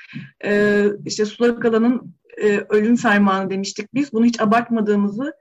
e, 0.45 0.85
işte 1.05 1.25
sulak 1.25 1.65
alanın 1.65 2.15
e, 2.43 2.65
ölüm 2.69 2.97
fermanı 2.97 3.51
demiştik 3.51 3.95
biz. 3.95 4.13
Bunu 4.13 4.25
hiç 4.25 4.41
abartmadığımızı 4.41 5.35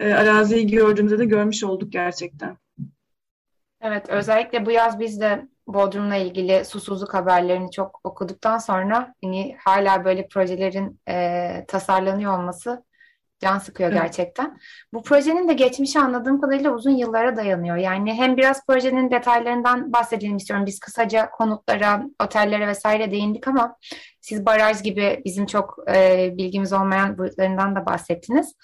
e, 0.00 0.12
araziyi 0.12 0.66
gördüğümüzde 0.66 1.18
de 1.18 1.24
görmüş 1.24 1.64
olduk 1.64 1.92
gerçekten. 1.92 2.56
Evet, 3.80 4.08
özellikle 4.08 4.66
bu 4.66 4.70
yaz 4.70 5.00
biz 5.00 5.20
de 5.20 5.48
Bodrum'la 5.66 6.16
ilgili 6.16 6.64
susuzluk 6.64 7.14
haberlerini 7.14 7.70
çok 7.70 8.00
okuduktan 8.04 8.58
sonra 8.58 9.14
hani 9.24 9.56
hala 9.58 10.04
böyle 10.04 10.28
projelerin 10.28 11.00
e, 11.08 11.64
tasarlanıyor 11.68 12.38
olması 12.38 12.84
Can 13.42 13.58
sıkıyor 13.58 13.90
evet. 13.92 14.02
gerçekten. 14.02 14.58
Bu 14.92 15.02
projenin 15.02 15.48
de 15.48 15.52
geçmişi 15.52 15.98
anladığım 16.00 16.40
kadarıyla 16.40 16.70
uzun 16.70 16.90
yıllara 16.90 17.36
dayanıyor. 17.36 17.76
Yani 17.76 18.14
hem 18.14 18.36
biraz 18.36 18.66
projenin 18.66 19.10
detaylarından 19.10 19.92
bahsedelim 19.92 20.36
istiyorum. 20.36 20.66
Biz 20.66 20.80
kısaca 20.80 21.30
konutlara, 21.30 22.02
otellere 22.24 22.66
vesaire 22.66 23.10
değindik 23.10 23.48
ama 23.48 23.76
siz 24.20 24.46
baraj 24.46 24.82
gibi 24.82 25.22
bizim 25.24 25.46
çok 25.46 25.78
e, 25.94 26.30
bilgimiz 26.38 26.72
olmayan 26.72 27.18
boyutlarından 27.18 27.76
da 27.76 27.86
bahsettiniz. 27.86 28.54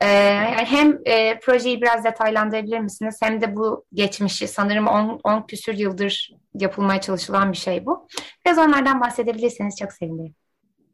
E, 0.00 0.06
yani 0.06 0.64
hem 0.64 0.98
e, 1.04 1.38
projeyi 1.40 1.82
biraz 1.82 2.04
detaylandırabilir 2.04 2.80
misiniz? 2.80 3.18
Hem 3.22 3.40
de 3.40 3.56
bu 3.56 3.84
geçmişi 3.92 4.48
sanırım 4.48 4.86
10 4.86 5.42
küsür 5.46 5.74
yıldır 5.74 6.30
yapılmaya 6.54 7.00
çalışılan 7.00 7.52
bir 7.52 7.56
şey 7.56 7.86
bu. 7.86 8.08
Biraz 8.46 8.58
onlardan 8.58 9.00
bahsedebilirseniz 9.00 9.76
çok 9.78 9.92
sevinirim. 9.92 10.34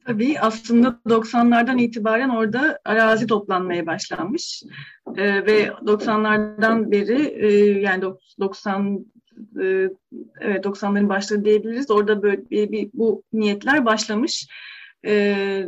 Tabii 0.06 0.40
aslında 0.40 1.00
90'lardan 1.06 1.80
itibaren 1.80 2.28
orada 2.28 2.78
arazi 2.84 3.26
toplanmaya 3.26 3.86
başlanmış 3.86 4.62
ee, 5.16 5.46
ve 5.46 5.66
90'lardan 5.66 6.90
beri 6.90 7.22
e, 7.22 7.80
yani 7.80 8.04
90 8.40 9.06
e, 9.60 9.88
evet 10.40 10.64
90'ların 10.64 11.08
başları 11.08 11.44
diyebiliriz. 11.44 11.90
Orada 11.90 12.22
böyle 12.22 12.50
bir, 12.50 12.72
bir 12.72 12.90
bu 12.94 13.22
niyetler 13.32 13.84
başlamış 13.84 14.48
e, 15.06 15.14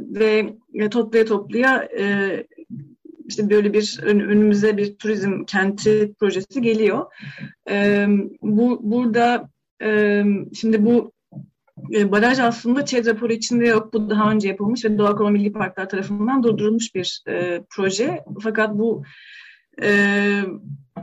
ve 0.01 0.55
toplaya 0.91 1.25
toplaya 1.25 1.89
e, 1.99 2.47
işte 3.29 3.51
böyle 3.51 3.73
bir 3.73 4.01
önümüze 4.03 4.77
bir 4.77 4.97
turizm 4.97 5.45
kenti 5.45 6.13
projesi 6.21 6.63
geliyor. 6.63 7.07
E, 7.71 8.07
bu 8.43 8.81
burada 8.83 9.49
e, 9.83 10.23
şimdi 10.55 10.85
bu 10.85 11.16
e, 11.95 12.13
baraj 12.13 12.39
aslında 12.39 12.85
ÇED 12.85 13.07
raporu 13.07 13.33
içinde 13.33 13.67
yok. 13.67 13.93
Bu 13.93 14.11
daha 14.11 14.31
önce 14.31 14.49
yapılmış 14.49 14.85
ve 14.85 14.99
Doğa 14.99 15.17
Koruma 15.17 15.31
Milli 15.31 15.53
Parklar 15.53 15.89
tarafından 15.89 16.43
durdurulmuş 16.43 16.95
bir 16.95 17.23
e, 17.29 17.63
proje. 17.71 18.25
Fakat 18.43 18.75
bu 18.75 19.03
e, 19.83 19.91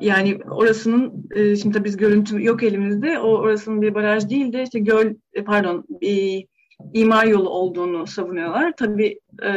yani 0.01 0.39
orasının 0.49 1.27
e, 1.35 1.55
şimdi 1.55 1.77
tabii 1.77 1.85
biz 1.85 1.97
görüntü 1.97 2.43
yok 2.43 2.63
elimizde. 2.63 3.19
O 3.19 3.27
orasının 3.27 3.81
bir 3.81 3.95
baraj 3.95 4.29
değil 4.29 4.53
de 4.53 4.63
işte 4.63 4.79
göl 4.79 5.13
e, 5.33 5.43
pardon 5.43 5.85
bir 5.89 6.47
imar 6.93 7.25
yolu 7.25 7.49
olduğunu 7.49 8.07
savunuyorlar. 8.07 8.73
Tabii 8.77 9.19
e, 9.43 9.49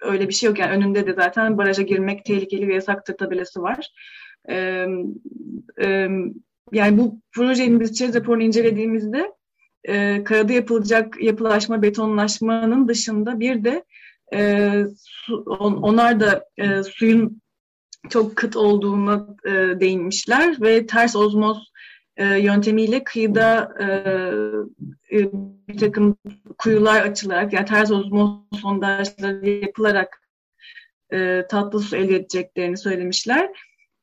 öyle 0.00 0.28
bir 0.28 0.34
şey 0.34 0.46
yok. 0.46 0.58
Yani 0.58 0.76
önünde 0.76 1.06
de 1.06 1.12
zaten 1.12 1.58
baraja 1.58 1.82
girmek 1.82 2.24
tehlikeli 2.24 2.68
ve 2.68 2.74
yasaktır 2.74 3.16
tabelası 3.16 3.62
var. 3.62 3.90
E, 4.48 4.86
e, 5.82 6.08
yani 6.72 6.98
bu 6.98 7.20
projenin 7.32 7.80
biz 7.80 7.98
ÇED 7.98 8.14
raporunu 8.14 8.42
incelediğimizde 8.42 9.32
e, 9.88 10.24
karada 10.24 10.52
yapılacak 10.52 11.22
yapılaşma, 11.22 11.82
betonlaşmanın 11.82 12.88
dışında 12.88 13.40
bir 13.40 13.64
de 13.64 13.84
e, 14.34 14.72
su, 14.98 15.36
on, 15.36 15.72
onlar 15.72 16.20
da 16.20 16.44
e, 16.58 16.82
suyun 16.82 17.42
çok 18.10 18.36
kıt 18.36 18.56
olduğuna 18.56 19.26
e, 19.44 19.50
değinmişler 19.80 20.56
ve 20.60 20.86
ters 20.86 21.16
ozmoz 21.16 21.72
e, 22.16 22.24
yöntemiyle 22.24 23.04
kıyıda 23.04 23.74
e, 23.80 23.86
e, 25.18 25.32
bir 25.68 25.78
takım 25.78 26.16
kuyular 26.58 27.00
açılarak 27.02 27.52
yani 27.52 27.66
ters 27.66 27.90
ozmoz 27.90 28.60
sondajları 28.60 29.48
yapılarak 29.48 30.22
e, 31.12 31.46
tatlı 31.50 31.80
su 31.80 31.96
elde 31.96 32.16
edeceklerini 32.16 32.76
söylemişler. 32.76 33.50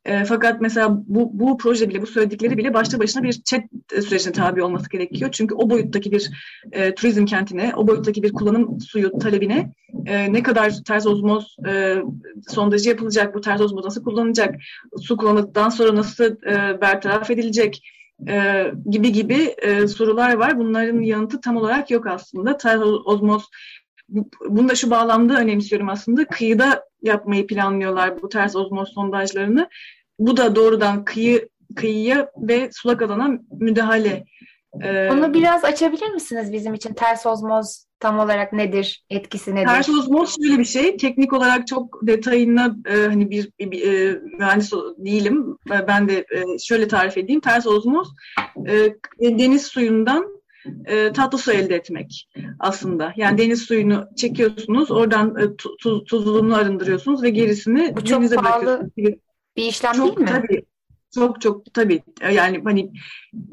E, 0.06 0.26
fakat 0.26 0.62
mesela 0.62 1.02
bu, 1.08 1.40
bu 1.40 1.58
proje 1.58 1.90
bile, 1.90 2.02
bu 2.02 2.08
söyledikleri 2.08 2.58
bile 2.58 2.74
başta 2.74 3.00
başına 3.00 3.24
bir 3.24 3.32
chat 3.32 3.64
sürecine 3.92 4.34
tabi 4.34 4.64
olması 4.64 4.90
gerekiyor. 4.90 5.32
Çünkü 5.32 5.56
o 5.56 5.70
boyuttaki 5.70 6.12
bir 6.12 6.30
e, 6.72 6.96
turizm 6.96 7.26
kentine, 7.26 7.74
o 7.76 7.88
boyuttaki 7.88 8.24
bir 8.24 8.34
kullanım 8.34 8.82
suyu 8.82 9.20
talebine 9.20 9.74
e, 10.06 10.34
ne 10.34 10.44
kadar 10.44 10.74
ters 10.88 11.08
ozmoz 11.08 11.58
e, 11.68 11.96
sondajı 12.48 12.90
yapılacak, 12.90 13.36
bu 13.36 13.42
ters 13.42 13.62
ozmoz 13.62 13.86
nasıl 13.86 14.04
kullanılacak, 14.04 14.56
su 15.02 15.18
kullanıldıktan 15.18 15.70
sonra 15.70 15.96
nasıl 15.96 16.24
e, 16.24 16.82
bertaraf 16.82 17.32
edilecek, 17.32 17.84
e, 18.28 18.66
gibi 18.90 19.12
gibi 19.12 19.56
e, 19.62 19.88
sorular 19.88 20.34
var. 20.34 20.58
Bunların 20.58 21.02
yanıtı 21.02 21.42
tam 21.42 21.58
olarak 21.58 21.92
yok 21.92 22.08
aslında. 22.08 22.58
Ters 22.58 22.82
ozmoz 23.06 23.44
bunu 24.50 24.70
da 24.70 24.76
şu 24.76 24.90
bağlamda 24.90 25.40
önemsiyorum 25.40 25.90
aslında. 25.90 26.26
Kıyıda 26.26 26.86
yapmayı 27.02 27.48
planlıyorlar 27.48 28.22
bu 28.22 28.30
ters 28.30 28.56
ozmoz 28.56 28.90
sondajlarını. 28.90 29.70
Bu 30.20 30.38
da 30.38 30.56
doğrudan 30.56 31.06
kıyı 31.06 31.50
kıyıya 31.76 32.32
ve 32.38 32.70
sulak 32.74 33.02
alana 33.02 33.40
müdahale. 33.60 34.26
Ee, 34.82 35.10
Onu 35.12 35.34
biraz 35.34 35.64
açabilir 35.64 36.10
misiniz 36.10 36.54
bizim 36.54 36.74
için? 36.74 36.94
Ters 36.94 37.26
ozmoz 37.26 37.86
tam 38.00 38.20
olarak 38.20 38.54
nedir? 38.54 39.04
Etkisi 39.10 39.56
nedir? 39.56 39.68
Ters 39.68 39.90
ozmoz 39.90 40.36
şöyle 40.36 40.60
bir 40.60 40.66
şey. 40.66 40.98
Teknik 40.98 41.34
olarak 41.34 41.68
çok 41.68 42.00
detayına 42.08 42.76
e, 42.86 42.96
hani 42.96 43.30
bir, 43.30 43.52
bir, 43.60 43.72
bir 43.72 43.94
e, 43.94 44.20
mühendis 44.38 44.72
değilim. 44.98 45.58
Ben 45.88 46.10
de 46.10 46.18
e, 46.18 46.58
şöyle 46.60 46.88
tarif 46.88 47.18
edeyim. 47.18 47.42
Ters 47.42 47.68
ozmoz 47.68 48.08
e, 48.68 48.96
deniz 49.20 49.66
suyundan 49.66 50.44
e, 50.86 51.14
tatlı 51.14 51.38
su 51.38 51.52
elde 51.52 51.76
etmek 51.76 52.30
aslında. 52.60 53.14
Yani 53.16 53.38
deniz 53.38 53.62
suyunu 53.62 54.08
çekiyorsunuz, 54.18 54.92
oradan 54.92 55.36
e, 55.36 55.56
tuz, 55.56 56.04
tuzluğunu 56.04 56.56
arındırıyorsunuz 56.56 57.24
ve 57.24 57.30
gerisini 57.30 57.96
Bu 57.96 58.06
çok 58.06 58.36
pahalı 58.36 58.90
bir 59.58 59.64
işlem 59.64 59.94
çok, 59.94 60.06
değil 60.06 60.20
mi? 60.20 60.26
Tabii, 60.26 60.64
Çok 61.14 61.42
çok 61.42 61.74
tabii 61.74 62.04
yani 62.34 62.62
hani 62.64 62.92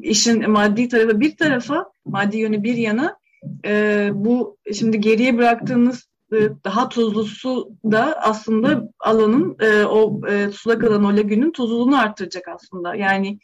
işin 0.03 0.51
maddi 0.51 0.89
tarafı 0.89 1.21
bir 1.21 1.37
tarafa, 1.37 1.93
maddi 2.05 2.39
yönü 2.39 2.63
bir 2.63 2.75
yana 2.75 3.17
e, 3.65 4.11
bu 4.15 4.59
şimdi 4.75 5.01
geriye 5.01 5.39
bıraktığınız 5.39 6.09
e, 6.33 6.37
daha 6.65 6.89
tuzlu 6.89 7.25
su 7.25 7.71
da 7.85 8.21
aslında 8.23 8.89
alanın 9.01 9.57
e, 9.61 9.85
o 9.85 10.21
e, 10.29 10.51
sulak 10.53 10.85
alan 10.85 11.05
o 11.05 11.17
lagünün 11.17 11.53
tuzluluğunu 11.53 12.01
arttıracak 12.01 12.49
aslında. 12.49 12.95
Yani 12.95 13.39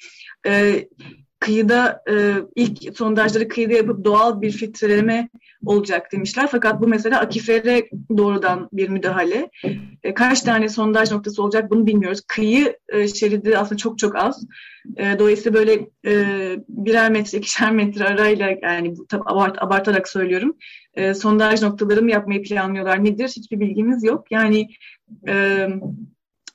e, 0.47 0.85
kıyıda 1.41 2.03
e, 2.11 2.35
ilk 2.57 2.97
sondajları 2.97 3.49
kıyıda 3.49 3.73
yapıp 3.73 4.05
doğal 4.05 4.41
bir 4.41 4.51
filtreleme 4.51 5.29
olacak 5.65 6.13
demişler. 6.13 6.49
Fakat 6.51 6.81
bu 6.81 6.89
mesela 6.89 7.21
akifere 7.21 7.89
doğrudan 8.17 8.69
bir 8.73 8.89
müdahale. 8.89 9.51
E, 10.03 10.15
kaç 10.15 10.41
tane 10.41 10.69
sondaj 10.69 11.11
noktası 11.11 11.43
olacak 11.43 11.71
bunu 11.71 11.87
bilmiyoruz. 11.87 12.21
Kıyı 12.29 12.77
e, 12.89 13.09
şeridi 13.09 13.59
aslında 13.59 13.77
çok 13.77 13.99
çok 13.99 14.17
az. 14.17 14.47
E, 14.97 15.19
dolayısıyla 15.19 15.59
böyle 15.59 15.89
e, 16.07 16.15
birer 16.69 17.11
metre, 17.11 17.39
ikişer 17.39 17.73
metre 17.73 18.05
arayla 18.05 18.51
yani 18.63 18.95
abart, 19.27 19.63
abartarak 19.63 20.09
söylüyorum. 20.09 20.57
E, 20.95 21.15
sondaj 21.15 21.63
noktaları 21.63 22.03
mı 22.03 22.11
yapmayı 22.11 22.43
planlıyorlar? 22.43 23.05
Nedir? 23.05 23.29
Hiçbir 23.29 23.61
bilgimiz 23.61 24.05
yok. 24.05 24.27
Yani 24.31 24.69
e, 25.29 25.67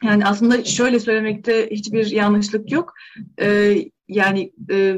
yani 0.04 0.26
aslında 0.26 0.64
şöyle 0.64 1.00
söylemekte 1.00 1.70
hiçbir 1.72 2.12
yanlışlık 2.12 2.72
yok. 2.72 2.94
Ee, 3.42 3.78
yani 4.08 4.52
e, 4.72 4.98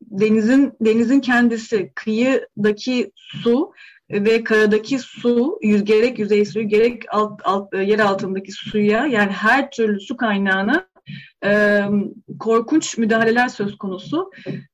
denizin 0.00 0.72
denizin 0.80 1.20
kendisi, 1.20 1.92
kıyıdaki 1.94 3.10
su 3.16 3.72
ve 4.10 4.44
karadaki 4.44 4.98
su, 4.98 5.58
yüz, 5.62 5.84
gerek 5.84 6.18
yüzey 6.18 6.44
suyu 6.44 6.68
gerek 6.68 7.02
alt, 7.10 7.40
alt, 7.44 7.74
yer 7.74 7.98
altındaki 7.98 8.52
suya 8.52 9.06
yani 9.06 9.30
her 9.30 9.70
türlü 9.70 10.00
su 10.00 10.16
kaynağına 10.16 10.86
e, 11.44 11.82
korkunç 12.38 12.98
müdahaleler 12.98 13.48
söz 13.48 13.78
konusu. 13.78 14.30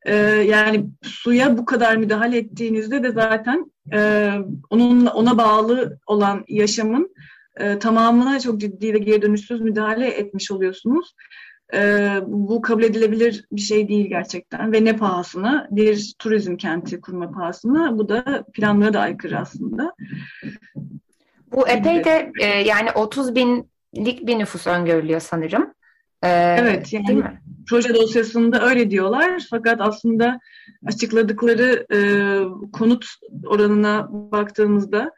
E, 0.07 0.15
yani 0.17 0.87
suya 1.03 1.59
bu 1.59 1.65
kadar 1.65 1.97
müdahale 1.97 2.39
ettiğinizde 2.39 3.03
de 3.03 3.13
zaten 3.13 3.73
e, 3.93 4.33
onun 4.71 5.07
ona 5.07 5.39
bağlı 5.39 5.99
olan 6.07 6.45
yaşamın 6.49 7.15
e, 7.59 7.79
tamamına 7.79 8.41
çok 8.41 8.61
ciddi 8.61 8.95
ve 8.95 8.99
geri 8.99 9.23
dönüşsüz 9.23 9.61
müdahale 9.61 10.07
etmiş 10.09 10.51
oluyorsunuz. 10.51 11.15
E, 11.75 12.11
bu 12.27 12.63
kabul 12.63 12.83
edilebilir 12.83 13.45
bir 13.53 13.61
şey 13.61 13.89
değil 13.89 14.09
gerçekten 14.09 14.73
ve 14.73 14.85
ne 14.85 14.97
pahasına 14.97 15.69
bir 15.71 16.15
turizm 16.19 16.57
kenti 16.57 17.01
kurma 17.01 17.31
pahasına 17.31 17.99
bu 17.99 18.09
da 18.09 18.45
planlara 18.53 18.93
da 18.93 19.01
aykırı 19.01 19.39
aslında. 19.39 19.95
Bu 21.53 21.69
epey 21.69 22.05
de 22.05 22.33
e, 22.41 22.47
yani 22.47 22.91
30 22.91 23.35
binlik 23.35 24.27
bir 24.27 24.39
nüfus 24.39 24.67
öngörülüyor 24.67 25.21
sanırım. 25.21 25.75
Ee, 26.23 26.57
evet 26.59 26.93
yani 26.93 27.23
proje 27.69 27.95
dosyasında 27.95 28.69
öyle 28.69 28.91
diyorlar 28.91 29.47
fakat 29.51 29.81
aslında 29.81 30.41
açıkladıkları 30.87 31.87
e, 31.93 31.99
konut 32.73 33.07
oranına 33.47 34.09
baktığımızda 34.11 35.13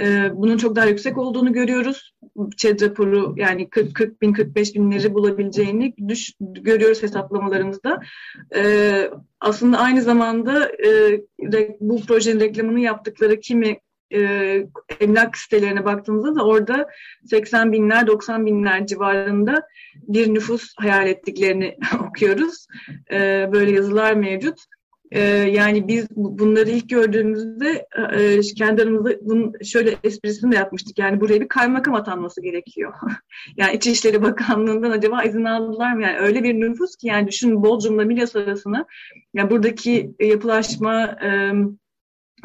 e, 0.00 0.30
bunun 0.34 0.56
çok 0.56 0.76
daha 0.76 0.86
yüksek 0.86 1.18
olduğunu 1.18 1.52
görüyoruz. 1.52 2.14
ÇED 2.56 2.80
raporu 2.80 3.34
yani 3.36 3.70
40, 3.70 3.94
40 3.94 4.22
bin 4.22 4.32
45 4.32 4.74
binleri 4.74 5.14
bulabileceğini 5.14 5.94
düş, 6.08 6.32
görüyoruz 6.40 7.02
hesaplamalarımızda. 7.02 8.00
E, 8.56 9.10
aslında 9.40 9.78
aynı 9.78 10.02
zamanda 10.02 10.72
e, 10.86 11.20
bu 11.80 12.00
projenin 12.00 12.40
reklamını 12.40 12.80
yaptıkları 12.80 13.40
kimi 13.40 13.78
e, 14.14 14.62
emlak 15.00 15.36
sitelerine 15.36 15.84
baktığımızda 15.84 16.34
da 16.34 16.44
orada 16.44 16.88
80 17.24 17.72
binler 17.72 18.06
90 18.06 18.46
binler 18.46 18.86
civarında 18.86 19.62
bir 20.08 20.34
nüfus 20.34 20.74
hayal 20.76 21.06
ettiklerini 21.06 21.76
okuyoruz. 22.08 22.66
E, 23.12 23.48
böyle 23.52 23.70
yazılar 23.70 24.14
mevcut. 24.14 24.58
E, 25.10 25.20
yani 25.30 25.88
biz 25.88 26.06
bunları 26.16 26.70
ilk 26.70 26.88
gördüğümüzde 26.88 27.86
e, 28.12 28.40
kendi 28.40 28.82
aramızda 28.82 29.10
şöyle 29.64 29.96
esprisini 30.04 30.52
de 30.52 30.56
yapmıştık. 30.56 30.98
Yani 30.98 31.20
buraya 31.20 31.40
bir 31.40 31.48
kaymakam 31.48 31.94
atanması 31.94 32.42
gerekiyor. 32.42 32.92
yani 33.56 33.76
İçişleri 33.76 34.22
Bakanlığı'ndan 34.22 34.90
acaba 34.90 35.22
izin 35.22 35.44
aldılar 35.44 35.92
mı? 35.92 36.02
Yani 36.02 36.18
öyle 36.18 36.42
bir 36.42 36.54
nüfus 36.54 36.96
ki 36.96 37.06
yani 37.06 37.28
düşün 37.28 37.62
Bodrum'la 37.62 38.04
Milas 38.04 38.36
arasına 38.36 38.86
yani 39.34 39.50
buradaki 39.50 40.10
yapılaşma 40.20 41.04
e, 41.04 41.52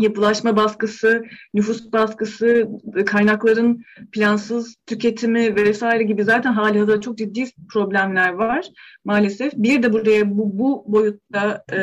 yapılaşma 0.02 0.56
baskısı, 0.56 1.24
nüfus 1.54 1.92
baskısı, 1.92 2.68
kaynakların 3.06 3.84
plansız 4.12 4.76
tüketimi 4.86 5.56
vesaire 5.56 6.04
gibi 6.04 6.24
zaten 6.24 6.54
hali 6.54 6.80
hazırda 6.80 7.02
çok 7.02 7.18
ciddi 7.18 7.46
problemler 7.74 8.30
var 8.34 8.66
maalesef. 9.06 9.54
Bir 9.56 9.84
de 9.84 9.94
buraya 9.94 10.38
bu, 10.38 10.60
bu 10.60 10.84
boyutta 10.88 11.64
e, 11.74 11.78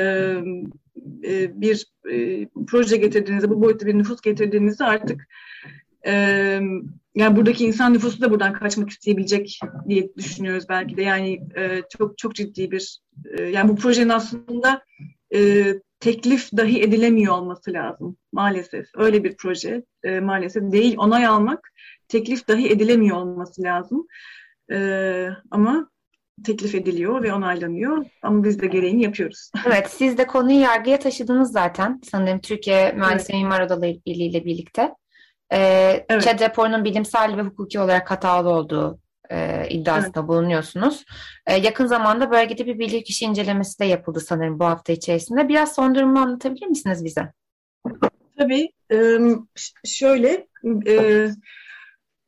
e, 1.25 1.61
bir 1.61 1.87
e, 2.12 2.47
proje 2.66 2.97
getirdiğinizde, 2.97 3.51
bu 3.51 3.62
boyutta 3.62 3.87
bir 3.87 3.99
nüfus 3.99 4.21
getirdiğinizde 4.21 4.85
artık 4.85 5.29
e, 6.07 6.12
yani 7.14 7.37
buradaki 7.37 7.66
insan 7.66 7.95
nüfusu 7.95 8.21
da 8.21 8.31
buradan 8.31 8.53
kaçmak 8.53 8.91
isteyebilecek 8.91 9.61
diye 9.89 10.14
düşünüyoruz 10.16 10.64
belki 10.69 10.97
de. 10.97 11.03
Yani 11.03 11.41
e, 11.57 11.83
çok 11.99 12.19
çok 12.19 12.35
ciddi 12.35 12.71
bir 12.71 13.01
e, 13.39 13.43
yani 13.43 13.69
bu 13.69 13.77
projenin 13.77 14.09
aslında 14.09 14.83
e, 15.35 15.75
teklif 16.01 16.57
dahi 16.57 16.82
edilemiyor 16.82 17.34
olması 17.34 17.72
lazım 17.72 18.16
maalesef. 18.32 18.86
Öyle 18.94 19.24
bir 19.24 19.36
proje 19.36 19.82
e, 20.05 20.20
maalesef 20.20 20.72
değil. 20.72 20.94
Onay 20.99 21.26
almak 21.26 21.72
teklif 22.09 22.49
dahi 22.49 22.70
edilemiyor 22.70 23.16
olması 23.16 23.62
lazım. 23.62 24.07
E, 24.72 25.28
ama 25.51 25.90
teklif 26.44 26.74
ediliyor 26.74 27.22
ve 27.22 27.32
onaylanıyor. 27.32 28.07
Ama 28.22 28.44
biz 28.44 28.61
de 28.61 28.66
gereğini 28.66 29.03
yapıyoruz. 29.03 29.51
Evet, 29.66 29.90
siz 29.90 30.18
de 30.18 30.26
konuyu 30.26 30.61
yargıya 30.61 30.99
taşıdınız 30.99 31.53
zaten. 31.53 32.01
Sanırım 32.11 32.38
Türkiye 32.38 32.92
Mühendislik 32.92 33.30
evet. 33.30 33.42
Mimar 33.42 33.61
Odaları 33.61 33.96
Birliği 34.07 34.30
ile 34.30 34.44
birlikte. 34.44 34.94
Ee, 35.53 36.07
evet. 36.09 36.22
ÇED 36.22 36.40
raporunun 36.40 36.84
bilimsel 36.84 37.36
ve 37.36 37.42
hukuki 37.42 37.80
olarak 37.80 38.11
hatalı 38.11 38.49
olduğu 38.49 38.99
e, 39.31 39.68
iddiasında 39.68 40.20
evet. 40.20 40.29
bulunuyorsunuz. 40.29 41.05
E, 41.47 41.57
yakın 41.57 41.87
zamanda 41.87 42.31
bölgede 42.31 42.66
bir 42.66 42.79
bilirkişi 42.79 43.24
incelemesi 43.24 43.79
de 43.79 43.85
yapıldı 43.85 44.20
sanırım 44.20 44.59
bu 44.59 44.64
hafta 44.64 44.93
içerisinde. 44.93 45.49
Biraz 45.49 45.74
son 45.74 45.95
durumu 45.95 46.18
anlatabilir 46.18 46.66
misiniz 46.66 47.05
bize? 47.05 47.33
Tabii. 48.39 48.68
E, 48.93 49.18
şöyle 49.85 50.47
e, 50.87 51.26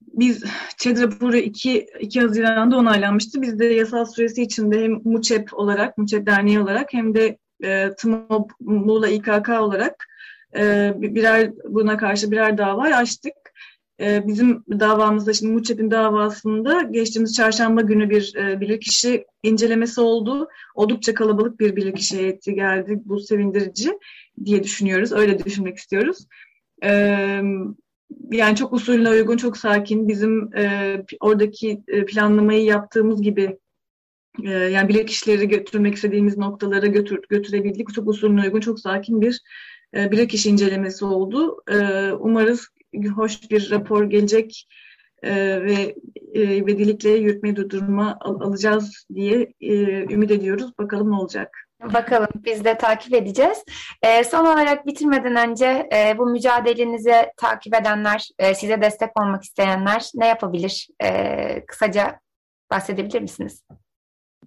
biz 0.00 0.44
ÇED 0.76 1.02
raporu 1.02 1.36
2, 1.36 1.86
2 2.00 2.20
Haziran'da 2.20 2.76
onaylanmıştı. 2.76 3.42
Biz 3.42 3.58
de 3.58 3.66
yasal 3.66 4.04
süresi 4.04 4.42
içinde 4.42 4.84
hem 4.84 4.92
MUÇEP 5.04 5.54
olarak, 5.54 5.98
MUÇEP 5.98 6.26
Derneği 6.26 6.60
olarak 6.60 6.92
hem 6.92 7.14
de 7.14 7.38
e, 7.64 7.90
TMOB 7.98 8.50
Muğla 8.60 9.08
İKK 9.08 9.48
olarak 9.48 10.06
e, 10.56 10.92
birer 10.96 11.50
buna 11.64 11.96
karşı 11.96 12.30
birer 12.30 12.58
dava 12.58 12.82
açtık. 12.82 13.32
Ee, 14.00 14.26
bizim 14.26 14.64
davamızda 14.70 15.32
şimdi 15.32 15.52
Muçep'in 15.52 15.90
davasında 15.90 16.82
geçtiğimiz 16.82 17.34
çarşamba 17.34 17.80
günü 17.80 18.10
bir 18.10 18.34
e, 18.36 18.60
bilirkişi 18.60 19.24
incelemesi 19.42 20.00
oldu. 20.00 20.48
Oldukça 20.74 21.14
kalabalık 21.14 21.60
bir 21.60 21.76
bilirkişi 21.76 22.18
heyeti 22.18 22.54
geldi. 22.54 23.00
Bu 23.04 23.20
sevindirici 23.20 23.98
diye 24.44 24.62
düşünüyoruz. 24.62 25.12
Öyle 25.12 25.44
düşünmek 25.44 25.76
istiyoruz. 25.76 26.26
Ee, 26.82 27.42
yani 28.30 28.56
çok 28.56 28.72
usulüne 28.72 29.10
uygun, 29.10 29.36
çok 29.36 29.56
sakin. 29.56 30.08
Bizim 30.08 30.56
e, 30.56 30.96
oradaki 31.20 31.82
e, 31.88 32.04
planlamayı 32.04 32.64
yaptığımız 32.64 33.22
gibi 33.22 33.58
e, 34.44 34.50
yani 34.50 34.88
bilirkişileri 34.88 35.48
götürmek 35.48 35.94
istediğimiz 35.94 36.38
noktalara 36.38 36.86
götür, 36.86 37.20
götürebildik. 37.28 37.94
Çok 37.94 38.08
usulüne 38.08 38.42
uygun, 38.42 38.60
çok 38.60 38.80
sakin 38.80 39.20
bir 39.20 39.40
bilirkişi 39.94 40.50
incelemesi 40.50 41.04
oldu. 41.04 41.62
E, 41.70 42.12
umarız 42.12 42.68
hoş 43.16 43.50
bir 43.50 43.70
rapor 43.70 44.04
gelecek 44.04 44.66
e, 45.22 45.32
ve 45.62 45.94
e, 46.34 46.66
vedilikle 46.66 47.10
yürütme 47.10 47.56
durdurma 47.56 48.18
al, 48.20 48.40
alacağız 48.40 49.06
diye 49.14 49.52
e, 49.60 49.74
ümit 50.12 50.30
ediyoruz. 50.30 50.78
Bakalım 50.78 51.10
ne 51.10 51.16
olacak. 51.16 51.66
Bakalım 51.94 52.28
biz 52.34 52.64
de 52.64 52.78
takip 52.78 53.14
edeceğiz. 53.14 53.64
E, 54.02 54.24
son 54.24 54.46
olarak 54.46 54.86
bitirmeden 54.86 55.50
önce 55.50 55.88
e, 55.94 56.18
bu 56.18 56.26
mücadelenizi 56.26 57.14
takip 57.36 57.74
edenler, 57.74 58.28
e, 58.38 58.54
size 58.54 58.82
destek 58.82 59.20
olmak 59.20 59.42
isteyenler 59.42 60.10
ne 60.14 60.26
yapabilir? 60.26 60.88
E, 61.02 61.64
kısaca 61.66 62.20
bahsedebilir 62.70 63.20
misiniz? 63.20 63.64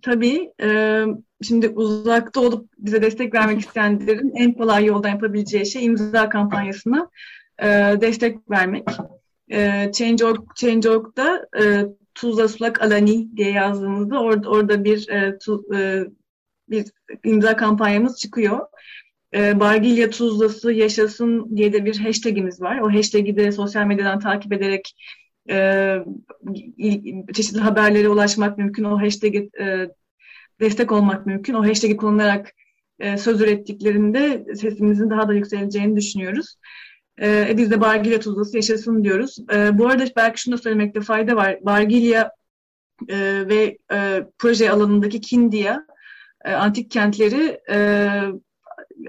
Tabii. 0.02 0.52
E, 0.62 1.02
şimdi 1.44 1.70
uzakta 1.70 2.42
olup 2.42 2.70
bize 2.78 3.02
destek 3.02 3.34
vermek 3.34 3.60
isteyenlerin 3.66 4.34
en 4.36 4.54
kolay 4.54 4.86
yoldan 4.86 5.10
yapabileceği 5.10 5.66
şey 5.66 5.86
imza 5.86 6.30
kampanyasına 6.30 7.10
e, 7.62 7.68
destek 8.02 8.52
vermek. 8.52 8.88
E, 9.52 9.92
Change.org, 9.94 10.42
Change.org'da 10.56 11.48
e, 11.62 11.86
Tuzla 12.16 12.48
Sulak 12.48 12.82
Alani 12.82 13.38
diye 13.38 13.52
yazdığımızda 13.52 14.22
orada, 14.22 14.50
orada 14.50 14.84
bir 14.84 15.10
e, 15.10 15.38
tu, 15.38 15.76
e, 15.76 16.04
bir 16.70 16.86
imza 17.24 17.56
kampanyamız 17.56 18.20
çıkıyor. 18.20 18.60
E, 19.34 19.60
Bargilya 19.60 20.10
Tuzlası 20.10 20.72
yaşasın 20.72 21.58
diye 21.58 21.74
de 21.74 21.86
bir 21.86 21.98
hashtagimiz 22.00 22.62
var. 22.62 22.80
O 22.80 22.94
hashtag'i 22.94 23.36
de 23.38 23.52
sosyal 23.52 23.86
medyadan 23.86 24.20
takip 24.20 24.54
ederek 24.54 24.96
e, 25.50 25.98
çeşitli 27.34 27.60
haberlere 27.60 28.10
ulaşmak 28.10 28.58
mümkün. 28.58 28.84
O 28.84 29.02
hashtag'i 29.02 29.50
e, 29.60 29.90
destek 30.60 30.92
olmak 30.92 31.26
mümkün. 31.26 31.54
O 31.54 31.68
hashtag'i 31.68 31.98
kullanarak 31.98 32.54
e, 33.00 33.18
söz 33.18 33.42
ürettiklerinde 33.42 34.46
sesimizin 34.56 35.10
daha 35.10 35.28
da 35.28 35.34
yükseleceğini 35.34 35.96
düşünüyoruz. 35.96 36.56
E, 37.22 37.58
biz 37.58 37.72
de 37.72 37.82
Bargilya 37.82 38.20
tuzlası 38.20 38.56
yaşasın 38.56 39.04
diyoruz. 39.04 39.38
E, 39.54 39.78
bu 39.78 39.88
arada 39.88 40.04
belki 40.16 40.42
şunu 40.42 40.54
da 40.54 40.58
söylemekte 40.58 41.02
fayda 41.02 41.36
var. 41.36 41.58
Bargilya 41.62 42.32
e, 43.10 43.48
ve 43.48 43.78
e, 43.94 44.24
proje 44.38 44.72
alanındaki 44.72 45.22
Kindia 45.22 45.80
e, 46.46 46.52
antik 46.52 46.92
kentleri 46.92 47.62
e, 47.70 48.08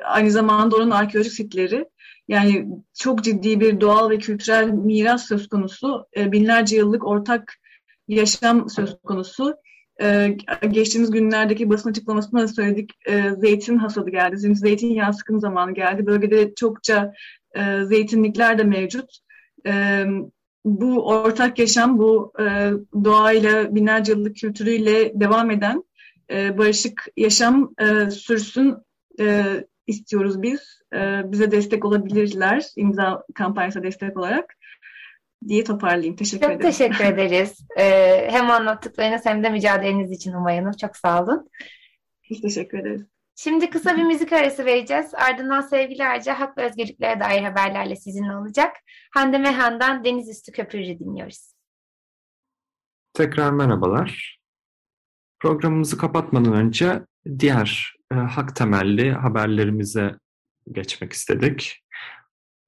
aynı 0.04 0.30
zamanda 0.30 0.76
oranın 0.76 0.90
arkeolojik 0.90 1.32
sitleri. 1.32 1.88
Yani 2.28 2.66
çok 2.98 3.24
ciddi 3.24 3.60
bir 3.60 3.80
doğal 3.80 4.10
ve 4.10 4.18
kültürel 4.18 4.68
miras 4.68 5.26
söz 5.28 5.48
konusu. 5.48 6.06
E, 6.16 6.32
binlerce 6.32 6.76
yıllık 6.76 7.06
ortak 7.06 7.54
yaşam 8.08 8.70
söz 8.70 8.96
konusu. 9.02 9.56
Ee, 10.02 10.36
geçtiğimiz 10.70 11.10
günlerdeki 11.10 11.70
basın 11.70 11.90
açıklamasında 11.90 12.42
da 12.42 12.48
söyledik. 12.48 12.90
E, 13.08 13.30
zeytin 13.30 13.76
hasadı 13.76 14.10
geldi. 14.10 14.40
Şimdi 14.40 14.54
zeytinyağı 14.54 15.14
sıkım 15.14 15.40
zamanı 15.40 15.74
geldi. 15.74 16.06
Bölgede 16.06 16.54
çokça 16.54 17.12
e, 17.54 17.84
zeytinlikler 17.84 18.58
de 18.58 18.64
mevcut. 18.64 19.18
E, 19.66 20.04
bu 20.64 21.08
ortak 21.08 21.58
yaşam, 21.58 21.98
bu 21.98 22.32
e, 22.40 22.70
doğayla, 23.04 23.74
binlerce 23.74 24.12
yıllık 24.12 24.36
kültürüyle 24.36 25.20
devam 25.20 25.50
eden 25.50 25.84
e, 26.30 26.58
barışık 26.58 27.06
yaşam 27.16 27.74
e, 27.80 28.10
sürsün 28.10 28.74
e, 29.20 29.44
istiyoruz 29.86 30.42
biz. 30.42 30.80
E, 30.94 31.22
bize 31.32 31.50
destek 31.50 31.84
olabilirler 31.84 32.64
imza 32.76 33.24
kampanyasına 33.34 33.82
destek 33.82 34.18
olarak 34.18 34.56
diye 35.48 35.64
toparlayayım. 35.64 36.16
Teşekkür 36.16 36.46
Çok 36.46 36.56
ederim. 36.56 36.70
teşekkür 36.70 37.04
ederiz. 37.04 37.66
Ee, 37.78 38.28
hem 38.30 38.50
anlattıklarınız 38.50 39.26
hem 39.26 39.44
de 39.44 39.50
mücadeleniz 39.50 40.10
için 40.10 40.32
Humayun'um. 40.32 40.72
Çok 40.80 40.96
sağ 40.96 41.22
olun. 41.22 41.50
Biz 42.30 42.40
teşekkür 42.40 42.78
ederiz. 42.78 43.02
Şimdi 43.36 43.70
kısa 43.70 43.96
bir 43.96 44.02
müzik 44.02 44.32
arası 44.32 44.64
vereceğiz. 44.64 45.14
Ardından 45.14 45.60
sevgilerce 45.60 46.32
hak 46.32 46.58
ve 46.58 46.66
özgürlüklere 46.66 47.20
dair 47.20 47.42
haberlerle 47.42 47.96
sizinle 47.96 48.36
olacak. 48.36 48.76
Hande 49.14 49.38
Mehan'dan 49.38 50.04
Deniz 50.04 50.28
Üstü 50.28 50.52
Köprücü 50.52 50.98
dinliyoruz. 50.98 51.54
Tekrar 53.12 53.50
merhabalar. 53.50 54.38
Programımızı 55.40 55.98
kapatmadan 55.98 56.52
önce 56.52 57.02
diğer 57.38 57.96
e, 58.12 58.14
hak 58.14 58.56
temelli 58.56 59.12
haberlerimize 59.12 60.18
geçmek 60.72 61.12
istedik. 61.12 61.84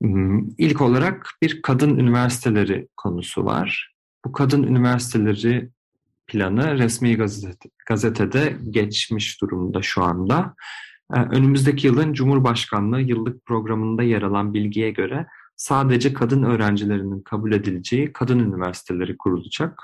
Hmm, 0.02 0.48
ilk 0.58 0.80
olarak 0.80 1.30
bir 1.42 1.62
kadın 1.62 1.98
üniversiteleri 1.98 2.88
konusu 2.96 3.44
var. 3.44 3.94
Bu 4.24 4.32
kadın 4.32 4.62
üniversiteleri 4.62 5.70
planı 6.26 6.78
resmi 6.78 7.16
gazete, 7.16 7.68
gazetede 7.86 8.56
geçmiş 8.70 9.40
durumda 9.40 9.82
şu 9.82 10.02
anda. 10.02 10.54
Ee, 11.14 11.20
önümüzdeki 11.20 11.86
yılın 11.86 12.12
Cumhurbaşkanlığı 12.12 13.00
yıllık 13.00 13.46
programında 13.46 14.02
yer 14.02 14.22
alan 14.22 14.54
bilgiye 14.54 14.90
göre 14.90 15.26
sadece 15.56 16.12
kadın 16.12 16.42
öğrencilerinin 16.42 17.20
kabul 17.20 17.52
edileceği 17.52 18.12
kadın 18.12 18.38
üniversiteleri 18.38 19.16
kurulacak. 19.18 19.80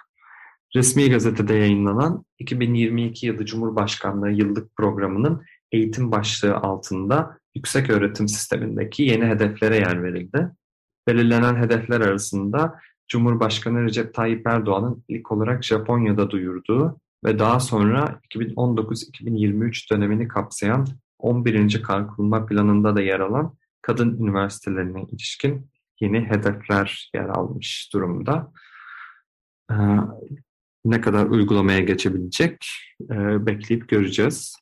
Resmi 0.74 1.11
gazetede 1.11 1.55
yayınlanan 1.55 2.24
2022 2.38 3.26
yılı 3.26 3.47
Cumhurbaşkanlığı 3.47 4.30
yıllık 4.30 4.76
programının 4.76 5.43
eğitim 5.72 6.12
başlığı 6.12 6.57
altında 6.57 7.38
yüksek 7.55 7.90
öğretim 7.90 8.28
sistemindeki 8.28 9.03
yeni 9.03 9.26
hedeflere 9.26 9.76
yer 9.76 10.03
verildi. 10.03 10.51
Belirlenen 11.09 11.57
hedefler 11.57 12.01
arasında 12.01 12.80
Cumhurbaşkanı 13.12 13.84
Recep 13.84 14.14
Tayyip 14.14 14.46
Erdoğan'ın 14.46 15.04
ilk 15.08 15.32
olarak 15.32 15.64
Japonya'da 15.64 16.30
duyurduğu 16.30 17.00
ve 17.24 17.38
daha 17.38 17.60
sonra 17.60 18.20
2019-2023 18.34 19.90
dönemini 19.90 20.28
kapsayan 20.28 20.86
11. 21.18 21.82
kalkınma 21.82 22.46
planında 22.46 22.96
da 22.96 23.02
yer 23.02 23.20
alan 23.20 23.54
kadın 23.82 24.16
üniversitelerine 24.16 25.02
ilişkin 25.02 25.70
yeni 26.00 26.20
hedefler 26.20 27.10
yer 27.14 27.24
almış 27.24 27.90
durumda. 27.92 28.52
Ee, 29.70 29.74
ne 30.84 31.00
kadar 31.00 31.26
uygulamaya 31.26 31.80
geçebilecek 31.80 32.66
e, 33.10 33.46
bekleyip 33.46 33.88
göreceğiz. 33.88 34.56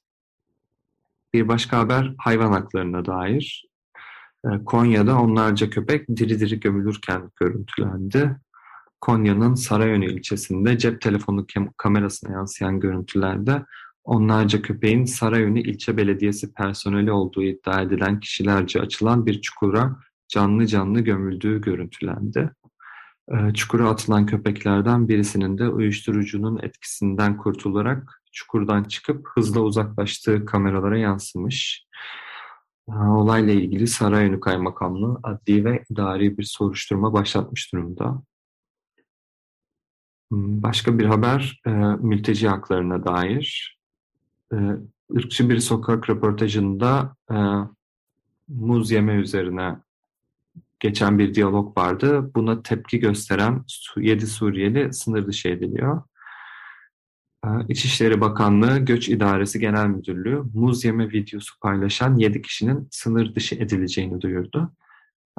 Bir 1.34 1.48
başka 1.48 1.78
haber 1.78 2.14
hayvan 2.18 2.52
haklarına 2.52 3.04
dair. 3.04 3.69
Ee, 4.46 4.64
Konya'da 4.64 5.18
onlarca 5.18 5.70
köpek 5.70 6.08
diri 6.08 6.40
diri 6.40 6.60
gömülürken 6.60 7.30
görüntülendi. 7.40 8.36
Konya'nın 9.00 9.54
Sarayönü 9.54 10.12
ilçesinde 10.12 10.78
cep 10.78 11.00
telefonu 11.00 11.46
kamerasına 11.76 12.32
yansıyan 12.32 12.80
görüntülerde 12.80 13.64
onlarca 14.04 14.62
köpeğin 14.62 15.04
Sarayönü 15.04 15.60
ilçe 15.60 15.96
belediyesi 15.96 16.52
personeli 16.54 17.12
olduğu 17.12 17.42
iddia 17.42 17.82
edilen 17.82 18.20
kişilerce 18.20 18.80
açılan 18.80 19.26
bir 19.26 19.40
çukura 19.40 19.96
canlı 20.28 20.66
canlı 20.66 21.00
gömüldüğü 21.00 21.60
görüntülendi. 21.60 22.50
Ee, 23.32 23.54
çukura 23.54 23.88
atılan 23.88 24.26
köpeklerden 24.26 25.08
birisinin 25.08 25.58
de 25.58 25.68
uyuşturucunun 25.68 26.58
etkisinden 26.62 27.36
kurtularak 27.36 28.22
çukurdan 28.32 28.84
çıkıp 28.84 29.28
hızla 29.34 29.60
uzaklaştığı 29.60 30.44
kameralara 30.44 30.98
yansımış. 30.98 31.86
Ee, 32.90 32.98
olayla 32.98 33.52
ilgili 33.52 33.86
Sarayönü 33.86 34.40
Kaymakamlığı 34.40 35.20
adli 35.22 35.64
ve 35.64 35.84
idari 35.90 36.38
bir 36.38 36.42
soruşturma 36.42 37.12
başlatmış 37.12 37.72
durumda. 37.72 38.22
Hmm, 40.30 40.62
başka 40.62 40.98
bir 40.98 41.04
haber 41.04 41.60
e, 41.66 41.70
mülteci 42.00 42.48
haklarına 42.48 43.04
dair. 43.04 43.78
E, 44.52 44.56
ırkçı 45.16 45.50
bir 45.50 45.58
sokak 45.58 46.10
röportajında 46.10 47.16
e, 47.30 47.36
muz 48.48 48.90
yeme 48.90 49.14
üzerine 49.14 49.76
geçen 50.80 51.18
bir 51.18 51.34
diyalog 51.34 51.78
vardı. 51.78 52.30
Buna 52.34 52.62
tepki 52.62 52.98
gösteren 52.98 53.64
7 53.96 54.26
Suriyeli 54.26 54.92
sınır 54.92 55.26
dışı 55.26 55.48
ediliyor. 55.48 56.02
İçişleri 57.68 58.20
Bakanlığı 58.20 58.78
Göç 58.78 59.08
İdaresi 59.08 59.60
Genel 59.60 59.86
Müdürlüğü 59.86 60.42
muz 60.54 60.84
yeme 60.84 61.10
videosu 61.12 61.58
paylaşan 61.60 62.16
7 62.16 62.42
kişinin 62.42 62.88
sınır 62.90 63.34
dışı 63.34 63.54
edileceğini 63.54 64.20
duyurdu. 64.20 64.72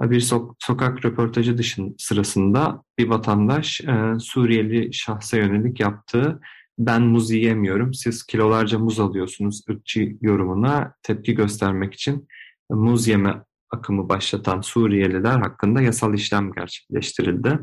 Bir 0.02 0.22
so- 0.22 0.56
sokak 0.60 1.06
röportajı 1.06 1.58
dışın 1.58 1.96
sırasında 1.98 2.84
bir 2.98 3.10
vatandaş 3.10 3.82
e, 3.82 4.20
Suriyeli 4.20 4.94
şahsa 4.94 5.38
yönelik 5.38 5.80
yaptığı 5.80 6.40
ben 6.80 7.02
muz 7.02 7.32
yiyemiyorum, 7.32 7.94
siz 7.94 8.24
kilolarca 8.24 8.80
muz 8.80 9.00
alıyorsunuz 9.00 9.62
ırkçı 9.70 10.18
yorumuna 10.22 10.94
tepki 11.04 11.36
göstermek 11.36 11.94
için 11.94 12.28
muz 12.70 13.08
yeme 13.08 13.44
akımı 13.72 14.10
başlatan 14.10 14.62
Suriyeliler 14.62 15.40
hakkında 15.40 15.82
yasal 15.82 16.14
işlem 16.14 16.52
gerçekleştirildi. 16.52 17.60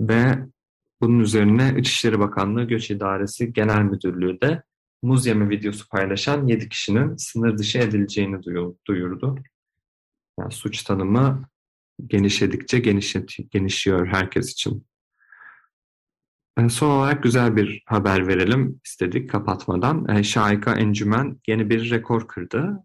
Ve 0.00 0.38
bunun 1.02 1.18
üzerine 1.18 1.74
İçişleri 1.78 2.18
Bakanlığı 2.18 2.64
Göç 2.64 2.90
İdaresi 2.90 3.52
Genel 3.52 3.82
Müdürlüğü 3.82 4.40
de 4.40 4.62
muz 5.02 5.26
videosu 5.26 5.88
paylaşan 5.88 6.46
7 6.46 6.68
kişinin 6.68 7.16
sınır 7.16 7.58
dışı 7.58 7.78
edileceğini 7.78 8.42
duyurdu. 8.86 9.38
Yani 10.40 10.52
suç 10.52 10.82
tanımı 10.82 11.48
genişledikçe 12.06 12.78
genişliyor 13.50 14.06
herkes 14.06 14.52
için. 14.52 14.86
Son 16.68 16.90
olarak 16.90 17.22
güzel 17.22 17.56
bir 17.56 17.82
haber 17.86 18.28
verelim 18.28 18.80
istedik 18.84 19.30
kapatmadan. 19.30 20.22
Şahika 20.22 20.74
Encümen 20.74 21.40
yeni 21.46 21.70
bir 21.70 21.90
rekor 21.90 22.28
kırdı. 22.28 22.84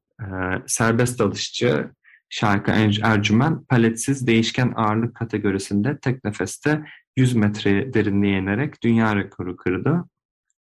Serbest 0.67 1.19
dalışçı 1.19 1.91
Şarkı 2.29 2.71
Ercümen 3.03 3.63
paletsiz 3.63 4.27
değişken 4.27 4.73
ağırlık 4.75 5.15
kategorisinde 5.15 5.99
tek 5.99 6.23
nefeste 6.23 6.85
100 7.17 7.35
metre 7.35 7.93
derinliğe 7.93 8.39
inerek 8.39 8.83
dünya 8.83 9.15
rekoru 9.15 9.57
kırdı. 9.57 10.05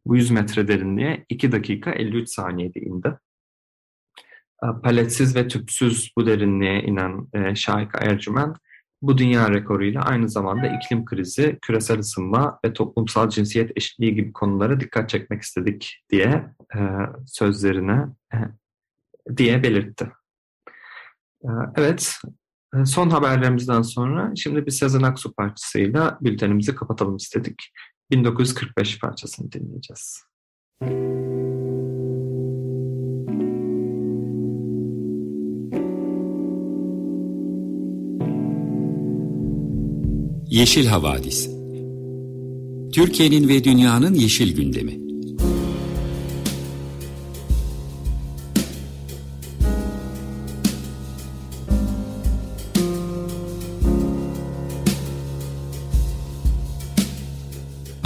Bu 0.07 0.17
100 0.17 0.31
metre 0.31 0.69
derinliğe 0.69 1.25
2 1.29 1.53
dakika 1.53 1.91
53 1.91 2.29
saniyede 2.29 2.81
indi. 2.81 3.19
Ee, 4.65 4.67
paletsiz 4.83 5.37
ve 5.37 5.49
tüpsüz 5.49 6.13
bu 6.19 6.27
derinliğe 6.27 6.83
inen 6.83 7.29
e, 7.33 7.55
Şahika 7.55 7.99
Ercümen 7.99 8.55
bu 9.03 9.19
dünya 9.19 9.51
rekoruyla 9.51 10.03
aynı 10.03 10.29
zamanda 10.29 10.67
iklim 10.67 11.05
krizi, 11.05 11.59
küresel 11.63 11.99
ısınma 11.99 12.61
ve 12.65 12.73
toplumsal 12.73 13.29
cinsiyet 13.29 13.73
eşitliği 13.77 14.15
gibi 14.15 14.33
konulara 14.33 14.81
dikkat 14.81 15.09
çekmek 15.09 15.43
istedik 15.43 16.05
diye 16.11 16.55
e, 16.75 16.81
sözlerine 17.27 18.07
e, 18.35 18.39
diye 19.37 19.63
belirtti. 19.63 20.13
Ee, 21.45 21.49
evet, 21.77 22.19
son 22.85 23.11
haberlerimizden 23.11 23.83
sonra 23.83 24.33
şimdi 24.37 24.67
bir 24.67 24.71
Sezen 24.71 25.03
Aksu 25.03 25.33
parçasıyla 25.33 26.19
bültenimizi 26.21 26.75
kapatalım 26.75 27.17
istedik. 27.17 27.73
1945 28.11 28.99
parçasını 28.99 29.53
dinleyeceğiz. 29.53 30.23
Yeşil 40.51 40.87
Havadis 40.87 41.51
Türkiye'nin 42.93 43.49
ve 43.49 43.65
dünyanın 43.65 44.15
yeşil 44.15 44.57
gündemi 44.57 45.06